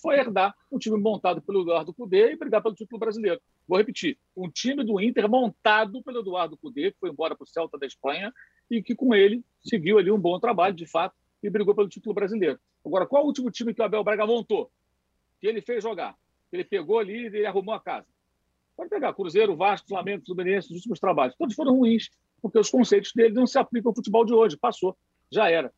foi 0.00 0.18
herdar 0.18 0.56
um 0.72 0.78
time 0.78 0.96
montado 0.98 1.42
pelo 1.42 1.60
Eduardo 1.60 1.92
Cudê 1.92 2.32
e 2.32 2.36
brigar 2.36 2.62
pelo 2.62 2.74
título 2.74 2.98
brasileiro. 2.98 3.38
Vou 3.68 3.76
repetir: 3.76 4.16
um 4.34 4.48
time 4.48 4.82
do 4.82 4.98
Inter 4.98 5.28
montado 5.28 6.02
pelo 6.02 6.20
Eduardo 6.20 6.56
Cudê, 6.56 6.92
que 6.92 6.98
foi 6.98 7.10
embora 7.10 7.36
para 7.36 7.44
o 7.44 7.46
Celta 7.46 7.76
da 7.76 7.86
Espanha 7.86 8.32
e 8.70 8.82
que 8.82 8.94
com 8.94 9.14
ele 9.14 9.44
seguiu 9.60 9.98
ali 9.98 10.10
um 10.10 10.18
bom 10.18 10.40
trabalho, 10.40 10.74
de 10.74 10.86
fato, 10.86 11.14
e 11.42 11.50
brigou 11.50 11.74
pelo 11.74 11.90
título 11.90 12.14
brasileiro. 12.14 12.58
Agora, 12.84 13.06
qual 13.06 13.24
o 13.24 13.26
último 13.26 13.50
time 13.50 13.74
que 13.74 13.82
o 13.82 13.84
Abel 13.84 14.02
Braga 14.02 14.26
montou? 14.26 14.70
Que 15.38 15.46
ele 15.46 15.60
fez 15.60 15.82
jogar? 15.82 16.16
Ele 16.50 16.64
pegou 16.64 16.98
ali 16.98 17.28
e 17.28 17.44
arrumou 17.44 17.74
a 17.74 17.80
casa. 17.80 18.06
Pode 18.74 18.88
pegar 18.88 19.12
Cruzeiro, 19.12 19.54
Vasco, 19.54 19.88
Flamengo, 19.88 20.24
Fluminense, 20.24 20.68
os 20.68 20.76
últimos 20.76 20.98
trabalhos. 20.98 21.36
Todos 21.36 21.54
foram 21.54 21.74
ruins, 21.74 22.08
porque 22.40 22.58
os 22.58 22.70
conceitos 22.70 23.12
dele 23.12 23.34
não 23.34 23.46
se 23.46 23.58
aplicam 23.58 23.90
ao 23.90 23.94
futebol 23.94 24.24
de 24.24 24.32
hoje. 24.32 24.56
Passou, 24.56 24.96
já 25.30 25.50
era. 25.50 25.70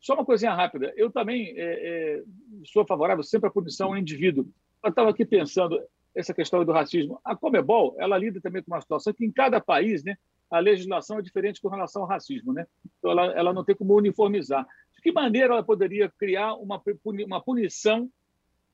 Só 0.00 0.14
uma 0.14 0.24
coisinha 0.24 0.54
rápida. 0.54 0.92
Eu 0.96 1.10
também 1.10 1.52
é, 1.56 1.62
é, 1.62 2.22
sou 2.64 2.86
favorável 2.86 3.22
sempre 3.22 3.48
à 3.48 3.52
punição 3.52 3.88
ao 3.88 3.98
indivíduo. 3.98 4.48
Eu 4.82 4.90
estava 4.90 5.10
aqui 5.10 5.26
pensando 5.26 5.78
essa 6.14 6.32
questão 6.32 6.64
do 6.64 6.72
racismo. 6.72 7.20
A 7.22 7.36
Comebol, 7.36 7.94
ela 7.98 8.16
lida 8.16 8.40
também 8.40 8.62
com 8.62 8.72
uma 8.72 8.80
situação 8.80 9.12
que 9.12 9.24
em 9.24 9.30
cada 9.30 9.60
país, 9.60 10.02
né, 10.02 10.16
a 10.50 10.58
legislação 10.58 11.18
é 11.18 11.22
diferente 11.22 11.60
com 11.60 11.68
relação 11.68 12.02
ao 12.02 12.08
racismo, 12.08 12.52
né? 12.52 12.66
Então 12.98 13.12
ela, 13.12 13.26
ela 13.26 13.52
não 13.52 13.64
tem 13.64 13.76
como 13.76 13.94
uniformizar. 13.94 14.66
De 14.94 15.00
que 15.00 15.12
maneira 15.12 15.54
ela 15.54 15.62
poderia 15.62 16.10
criar 16.18 16.54
uma, 16.54 16.82
uma 17.04 17.40
punição 17.40 18.10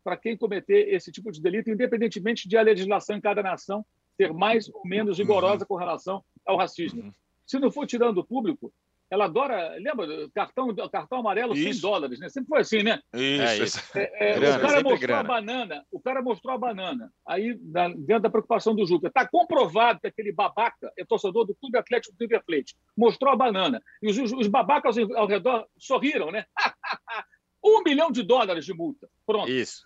para 0.03 0.17
quem 0.17 0.37
cometer 0.37 0.95
esse 0.95 1.11
tipo 1.11 1.31
de 1.31 1.43
delito, 1.43 1.69
independentemente 1.69 2.49
de 2.49 2.57
a 2.57 2.63
legislação 2.63 3.17
em 3.17 3.21
cada 3.21 3.43
nação 3.43 3.85
ser 4.17 4.33
mais 4.33 4.69
ou 4.69 4.83
menos 4.85 5.19
rigorosa 5.19 5.65
uhum. 5.65 5.67
com 5.67 5.77
relação 5.77 6.25
ao 6.47 6.57
racismo? 6.57 7.03
Uhum. 7.03 7.13
Se 7.45 7.59
não 7.59 7.71
for 7.71 7.87
tirando 7.87 8.19
o 8.19 8.25
público, 8.25 8.73
ela 9.11 9.27
adora, 9.27 9.77
lembra, 9.79 10.07
cartão, 10.35 10.75
cartão 10.91 11.21
amarelo 11.21 11.55
isso. 11.55 11.75
100 11.75 11.81
dólares, 11.81 12.19
né? 12.19 12.29
Sempre 12.29 12.49
foi 12.49 12.61
assim, 12.61 12.83
né? 12.83 13.01
Isso. 13.15 13.81
É, 13.97 14.01
é, 14.01 14.31
é, 14.31 14.35
grana, 14.35 14.57
o 14.57 14.61
cara 14.61 14.75
mostrou 14.83 14.99
grana. 14.99 15.21
a 15.21 15.25
banana, 15.25 15.87
o 15.93 16.01
cara 16.01 16.23
mostrou 16.23 16.55
a 16.55 16.59
banana. 16.59 17.13
Aí, 17.27 17.59
na, 17.63 17.89
dentro 17.89 18.23
da 18.23 18.31
preocupação 18.31 18.75
do 18.75 18.85
Juca, 18.85 19.07
está 19.07 19.27
comprovado 19.27 20.01
que 20.01 20.09
aquele 20.09 20.33
babaca 20.33 20.93
é 20.99 21.05
torcedor 21.05 21.47
do 21.47 21.55
Clube 21.55 21.79
Atlético 21.79 22.17
do 22.17 22.21
River 22.21 22.43
Plate. 22.45 22.77
Mostrou 22.97 23.33
a 23.33 23.37
banana. 23.37 23.81
E 24.03 24.11
os, 24.11 24.33
os 24.33 24.49
babacas 24.49 24.97
ao 24.99 25.27
redor 25.27 25.67
sorriram, 25.79 26.33
né? 26.33 26.45
um 27.65 27.83
milhão 27.85 28.11
de 28.11 28.25
dólares 28.25 28.65
de 28.65 28.75
multa. 28.75 29.09
Pronto. 29.25 29.51
Isso. 29.51 29.85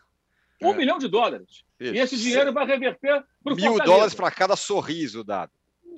Um 0.62 0.72
é. 0.72 0.76
milhão 0.76 0.98
de 0.98 1.08
dólares. 1.08 1.62
Isso. 1.78 1.94
E 1.94 1.98
esse 1.98 2.16
dinheiro 2.16 2.52
vai 2.52 2.66
reverter 2.66 3.24
para 3.42 3.52
o 3.52 3.56
Mil 3.56 3.78
dólares 3.78 4.14
para 4.14 4.30
cada 4.30 4.56
sorriso 4.56 5.24
dado. 5.24 5.52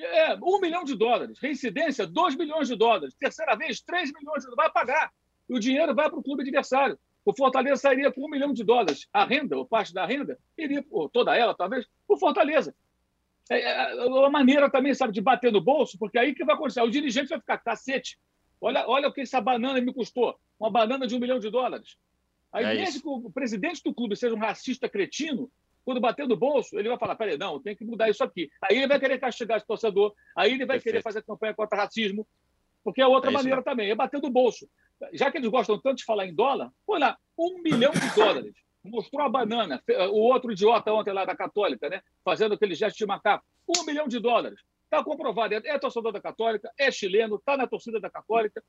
É, 0.04 0.34
um 0.42 0.60
milhão 0.60 0.84
de 0.84 0.96
dólares. 0.96 1.38
Reincidência, 1.38 2.06
dois 2.06 2.36
milhões 2.36 2.68
de 2.68 2.74
dólares. 2.74 3.14
Terceira 3.14 3.54
vez, 3.56 3.80
três 3.80 4.12
milhões 4.12 4.42
de 4.42 4.50
dólares. 4.50 4.56
Vai 4.56 4.70
pagar. 4.70 5.12
E 5.48 5.54
o 5.54 5.60
dinheiro 5.60 5.94
vai 5.94 6.08
para 6.10 6.18
o 6.18 6.22
clube 6.22 6.42
adversário. 6.42 6.98
O 7.24 7.32
Fortaleza 7.32 7.76
sairia 7.76 8.10
com 8.10 8.26
um 8.26 8.30
milhão 8.30 8.52
de 8.52 8.64
dólares. 8.64 9.06
A 9.12 9.24
renda, 9.24 9.56
ou 9.56 9.64
parte 9.64 9.94
da 9.94 10.04
renda, 10.04 10.38
iria, 10.58 10.84
ou 10.90 11.08
toda 11.08 11.36
ela, 11.36 11.54
talvez, 11.54 11.86
para 12.06 12.16
o 12.16 12.18
Fortaleza. 12.18 12.74
É, 13.50 13.60
é, 13.60 14.04
uma 14.06 14.30
maneira 14.30 14.70
também, 14.70 14.94
sabe, 14.94 15.12
de 15.12 15.20
bater 15.20 15.52
no 15.52 15.60
bolso, 15.60 15.98
porque 15.98 16.18
aí 16.18 16.34
que 16.34 16.44
vai 16.44 16.54
acontecer? 16.54 16.80
O 16.80 16.90
dirigente 16.90 17.28
vai 17.28 17.38
ficar, 17.38 17.58
cacete, 17.58 18.18
olha, 18.60 18.84
olha 18.88 19.08
o 19.08 19.12
que 19.12 19.20
essa 19.20 19.40
banana 19.40 19.80
me 19.80 19.92
custou. 19.92 20.36
Uma 20.58 20.70
banana 20.70 21.06
de 21.06 21.14
um 21.14 21.20
milhão 21.20 21.38
de 21.38 21.50
dólares. 21.50 21.96
Aí, 22.52 22.64
é 22.64 22.74
mesmo 22.74 23.02
que 23.02 23.26
o 23.28 23.30
presidente 23.30 23.82
do 23.82 23.94
clube 23.94 24.16
seja 24.16 24.34
um 24.34 24.38
racista 24.38 24.88
cretino, 24.88 25.50
quando 25.84 26.00
bater 26.00 26.26
no 26.26 26.36
bolso, 26.36 26.78
ele 26.78 26.88
vai 26.88 26.98
falar: 26.98 27.16
peraí, 27.16 27.36
não, 27.36 27.60
tem 27.60 27.74
que 27.74 27.84
mudar 27.84 28.08
isso 28.08 28.22
aqui. 28.22 28.50
Aí 28.62 28.78
ele 28.78 28.86
vai 28.86 28.98
querer 28.98 29.18
castigar 29.18 29.56
esse 29.56 29.66
torcedor, 29.66 30.14
aí 30.36 30.52
ele 30.52 30.58
vai 30.64 30.76
Perfeito. 30.76 30.84
querer 30.84 31.02
fazer 31.02 31.22
campanha 31.22 31.54
contra 31.54 31.78
racismo, 31.78 32.26
porque 32.84 33.00
é 33.00 33.06
outra 33.06 33.30
é 33.30 33.32
maneira 33.32 33.58
isso, 33.58 33.64
também, 33.64 33.90
é 33.90 33.94
bater 33.94 34.20
no 34.20 34.30
bolso. 34.30 34.68
Já 35.12 35.30
que 35.30 35.38
eles 35.38 35.50
gostam 35.50 35.80
tanto 35.80 35.98
de 35.98 36.04
falar 36.04 36.26
em 36.26 36.34
dólar, 36.34 36.70
põe 36.86 37.00
lá, 37.00 37.18
um 37.36 37.60
milhão 37.60 37.92
de 37.92 38.14
dólares. 38.14 38.54
Mostrou 38.84 39.24
a 39.24 39.28
banana, 39.28 39.82
o 40.10 40.18
outro 40.18 40.50
idiota 40.50 40.92
ontem 40.92 41.12
lá 41.12 41.24
da 41.24 41.36
Católica, 41.36 41.88
né? 41.88 42.02
Fazendo 42.24 42.54
aquele 42.54 42.74
gesto 42.74 42.96
de 42.96 43.06
macaco. 43.06 43.44
Um 43.68 43.84
milhão 43.84 44.08
de 44.08 44.18
dólares. 44.18 44.60
Está 44.84 45.02
comprovado, 45.02 45.54
é 45.54 45.78
torcedor 45.78 46.12
da 46.12 46.20
Católica, 46.20 46.70
é 46.76 46.90
chileno, 46.90 47.36
está 47.36 47.56
na 47.56 47.66
torcida 47.66 47.98
da 48.00 48.10
Católica, 48.10 48.62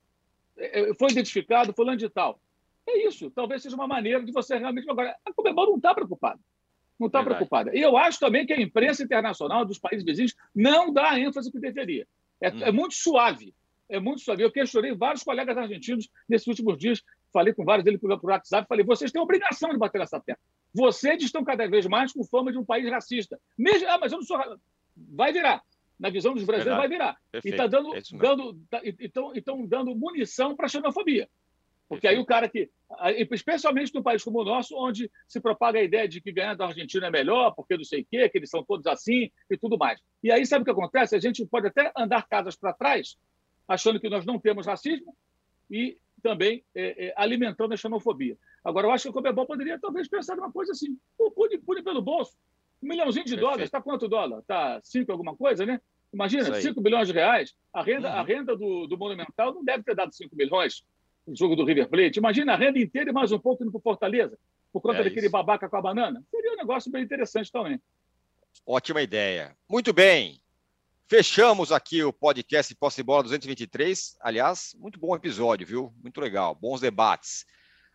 é, 0.56 0.82
é, 0.82 0.94
foi 0.94 1.12
identificado, 1.12 1.74
fulano 1.74 1.98
de 1.98 2.10
tal. 2.10 2.40
É 2.88 3.08
isso. 3.08 3.32
Talvez 3.32 3.62
seja 3.62 3.76
uma 3.76 3.88
maneira 3.88 4.24
de 4.24 4.32
você 4.32 4.58
realmente. 4.58 4.90
Agora, 4.90 5.16
a 5.26 5.34
Comebol 5.34 5.68
não 5.68 5.78
está 5.78 5.94
preocupada 5.94 6.40
não 7.00 7.08
está 7.08 7.24
preocupada. 7.24 7.76
E 7.76 7.82
eu 7.82 7.98
acho 7.98 8.20
também 8.20 8.46
que 8.46 8.54
a 8.54 8.62
imprensa 8.62 9.04
internacional 9.04 9.66
dos 9.66 9.80
países 9.80 10.06
vizinhos 10.06 10.36
não 10.56 10.92
dá 10.92 11.12
a 11.12 11.20
ênfase 11.20 11.52
que 11.52 11.60
deveria. 11.60 12.08
É, 12.42 12.50
hum. 12.50 12.64
é 12.64 12.72
muito 12.72 12.96
suave. 12.96 13.54
É 13.90 14.00
muito 14.00 14.22
suave. 14.22 14.44
Eu 14.44 14.52
questionei 14.52 14.94
vários 14.94 15.24
colegas 15.24 15.58
argentinos 15.58 16.10
nesses 16.28 16.48
últimos 16.48 16.78
dias 16.78 17.04
falei 17.34 17.52
com 17.52 17.66
vários 17.66 17.84
deles 17.84 18.00
por, 18.00 18.18
por 18.20 18.30
WhatsApp, 18.30 18.68
falei, 18.68 18.86
vocês 18.86 19.12
têm 19.12 19.20
obrigação 19.20 19.72
de 19.72 19.78
bater 19.78 19.98
nessa 19.98 20.20
tecla. 20.20 20.42
Vocês 20.74 21.22
estão 21.22 21.44
cada 21.44 21.68
vez 21.68 21.88
mais 21.88 22.14
com 22.14 22.24
fama 22.24 22.52
de 22.52 22.58
um 22.58 22.64
país 22.64 22.90
racista. 22.90 23.40
Mesmo, 23.58 23.90
ah, 23.90 23.98
mas 24.00 24.12
eu 24.12 24.20
não 24.20 24.26
sou. 24.26 24.40
Vai 24.96 25.34
virar. 25.34 25.62
Na 26.00 26.10
visão 26.10 26.34
dos 26.34 26.44
brasileiros, 26.44 26.80
vai 26.80 26.88
virar. 26.88 27.18
Perfeito. 27.32 27.54
E 27.54 27.56
está 27.56 27.68
dando, 27.68 27.96
é 27.96 28.02
dando, 28.14 28.60
tá, 28.70 28.82
dando 29.68 29.96
munição 29.96 30.56
para 30.56 30.66
a 30.66 30.70
xenofobia. 30.70 31.30
Porque 31.88 32.08
aí 32.08 32.18
o 32.18 32.26
cara 32.26 32.50
que. 32.50 32.70
Especialmente 33.32 33.94
num 33.94 34.04
país 34.04 34.24
como 34.24 34.42
o 34.42 34.46
nosso, 34.46 34.76
onde 34.78 35.10
se 35.28 35.40
propaga 35.40 35.80
a 35.80 35.84
ideia 35.84 36.08
de 36.08 36.22
que 36.22 36.32
ganhar 36.32 36.56
da 36.56 36.68
Argentina 36.68 37.08
é 37.08 37.12
melhor, 37.12 37.54
porque 37.56 37.76
não 37.76 37.84
sei 37.84 38.02
o 38.02 38.08
quê, 38.10 38.30
que 38.30 38.38
eles 38.38 38.50
são 38.50 38.64
todos 38.64 38.86
assim 38.88 39.32
e 39.50 39.58
tudo 39.58 39.78
mais. 39.78 40.00
E 40.24 40.32
aí, 40.32 40.46
sabe 40.46 40.62
o 40.62 40.66
que 40.66 40.72
acontece? 40.72 41.16
A 41.16 41.20
gente 41.20 41.46
pode 41.46 41.68
até 41.68 41.92
andar 41.98 42.28
casas 42.28 42.56
para 42.56 42.74
trás, 42.74 43.18
achando 43.68 44.00
que 44.00 44.10
nós 44.10 44.26
não 44.26 44.40
temos 44.40 44.68
racismo 44.68 45.16
e 45.70 45.98
também 46.22 46.64
é, 46.76 47.08
é, 47.08 47.14
alimentando 47.18 47.74
a 47.74 47.78
xenofobia. 47.78 48.38
Agora, 48.64 48.88
eu 48.88 48.92
acho 48.92 49.04
que 49.04 49.10
o 49.10 49.14
Comebol 49.14 49.46
poderia 49.46 49.80
talvez 49.80 50.08
pensar 50.08 50.36
numa 50.36 50.52
coisa 50.52 50.72
assim: 50.72 50.98
pune, 51.36 51.58
pune 51.58 51.84
pelo 51.84 52.02
bolso. 52.02 52.38
Um 52.82 52.88
milhãozinho 52.88 53.26
de 53.26 53.32
Perfeito. 53.32 53.50
dólares, 53.50 53.66
está 53.66 53.82
quanto 53.82 54.08
dólar? 54.08 54.40
Está 54.40 54.80
cinco 54.84 55.12
alguma 55.12 55.36
coisa, 55.36 55.66
né? 55.66 55.80
Imagina, 56.14 56.54
5 56.54 56.80
bilhões 56.80 57.08
de 57.08 57.14
reais. 57.14 57.56
A 57.74 57.82
renda, 57.82 58.08
uhum. 58.08 58.20
a 58.20 58.24
renda 58.24 58.56
do, 58.56 58.86
do 58.86 58.98
Monumental 58.98 59.52
não 59.52 59.64
deve 59.64 59.84
ter 59.84 59.96
dado 59.96 60.14
5 60.14 60.36
milhões 60.36 60.86
no 61.26 61.36
jogo 61.36 61.56
do 61.56 61.66
River 61.66 61.90
Plate. 61.90 62.20
Imagina 62.20 62.54
a 62.54 62.56
renda 62.56 62.80
inteira 62.80 63.10
e 63.10 63.14
mais 63.14 63.32
um 63.32 63.40
pouco 63.40 63.64
indo 63.64 63.72
para 63.72 63.82
Fortaleza, 63.82 64.38
por 64.72 64.82
conta 64.82 65.00
é 65.00 65.04
daquele 65.04 65.28
isso. 65.28 65.32
babaca 65.32 65.70
com 65.70 65.78
a 65.78 65.82
banana. 65.82 66.24
Seria 66.30 66.54
um 66.54 66.58
negócio 66.58 66.92
bem 66.92 67.04
interessante 67.04 67.52
também. 67.52 67.80
Ótima 68.66 69.02
ideia. 69.02 69.56
Muito 69.70 69.92
bem. 69.94 70.42
Fechamos 71.08 71.72
aqui 71.72 72.04
o 72.04 72.14
podcast 72.14 72.74
Posse 72.76 72.98
de 72.98 73.04
Bola 73.04 73.24
223. 73.24 74.18
Aliás, 74.22 74.76
muito 74.80 75.00
bom 75.00 75.16
episódio, 75.16 75.68
viu? 75.68 75.94
Muito 76.02 76.20
legal. 76.20 76.56
Bons 76.56 76.82
debates. 76.82 77.46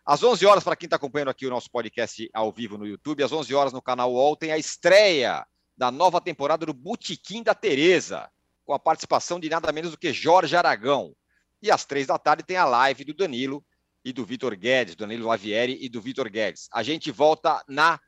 Às 0.05 0.23
11 0.23 0.45
horas, 0.45 0.63
para 0.63 0.75
quem 0.75 0.87
está 0.87 0.95
acompanhando 0.95 1.29
aqui 1.29 1.45
o 1.45 1.49
nosso 1.49 1.69
podcast 1.69 2.29
ao 2.33 2.51
vivo 2.51 2.77
no 2.77 2.87
YouTube, 2.87 3.23
às 3.23 3.31
11 3.31 3.53
horas 3.53 3.73
no 3.73 3.81
canal 3.81 4.13
UOL 4.13 4.35
tem 4.35 4.51
a 4.51 4.57
estreia 4.57 5.45
da 5.77 5.91
nova 5.91 6.19
temporada 6.19 6.65
do 6.65 6.73
Botequim 6.73 7.43
da 7.43 7.53
Tereza, 7.53 8.29
com 8.65 8.73
a 8.73 8.79
participação 8.79 9.39
de 9.39 9.49
nada 9.49 9.71
menos 9.71 9.91
do 9.91 9.97
que 9.97 10.11
Jorge 10.11 10.55
Aragão. 10.55 11.15
E 11.61 11.69
às 11.69 11.85
três 11.85 12.07
da 12.07 12.17
tarde 12.17 12.43
tem 12.43 12.57
a 12.57 12.65
live 12.65 13.03
do 13.03 13.13
Danilo 13.13 13.63
e 14.03 14.11
do 14.13 14.25
Vitor 14.25 14.55
Guedes, 14.55 14.95
do 14.95 14.99
Danilo 14.99 15.27
Lavieri 15.27 15.77
e 15.81 15.89
do 15.89 16.01
Vitor 16.01 16.29
Guedes. 16.29 16.69
A 16.71 16.81
gente 16.83 17.11
volta 17.11 17.61
na 17.67 17.99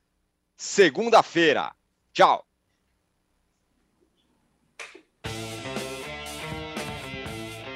segunda-feira. 0.56 1.76
Tchau! 2.14 2.48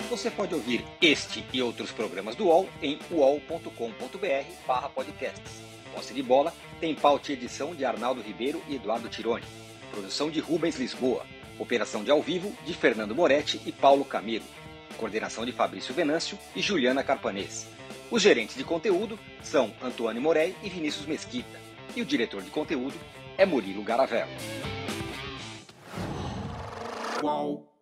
Você 0.09 0.31
pode 0.31 0.55
ouvir 0.55 0.85
este 1.01 1.45
e 1.51 1.61
outros 1.61 1.91
programas 1.91 2.35
do 2.35 2.45
UOL 2.45 2.69
em 2.81 2.97
uol.com.br/podcasts. 3.11 5.61
Posse 5.93 6.13
de 6.13 6.23
bola 6.23 6.53
tem 6.79 6.95
pauta 6.95 7.31
e 7.31 7.33
edição 7.33 7.75
de 7.75 7.83
Arnaldo 7.83 8.21
Ribeiro 8.21 8.63
e 8.69 8.75
Eduardo 8.75 9.09
Tironi. 9.09 9.43
Produção 9.91 10.29
de 10.29 10.39
Rubens 10.39 10.77
Lisboa. 10.77 11.25
Operação 11.59 12.01
de 12.03 12.11
ao 12.11 12.21
vivo 12.21 12.55
de 12.65 12.73
Fernando 12.73 13.15
Moretti 13.15 13.59
e 13.65 13.71
Paulo 13.71 14.05
Camilo. 14.05 14.45
Coordenação 14.95 15.45
de 15.45 15.51
Fabrício 15.51 15.93
Venâncio 15.93 16.37
e 16.55 16.61
Juliana 16.61 17.03
Carpanês. 17.03 17.67
Os 18.09 18.21
gerentes 18.21 18.55
de 18.55 18.63
conteúdo 18.63 19.19
são 19.43 19.73
Antônio 19.81 20.21
Morei 20.21 20.55
e 20.63 20.69
Vinícius 20.69 21.05
Mesquita. 21.05 21.59
E 21.95 22.01
o 22.01 22.05
diretor 22.05 22.41
de 22.41 22.49
conteúdo 22.49 22.95
é 23.37 23.45
Murilo 23.45 23.83
Garavello. 23.83 24.31
Qual? 27.19 27.74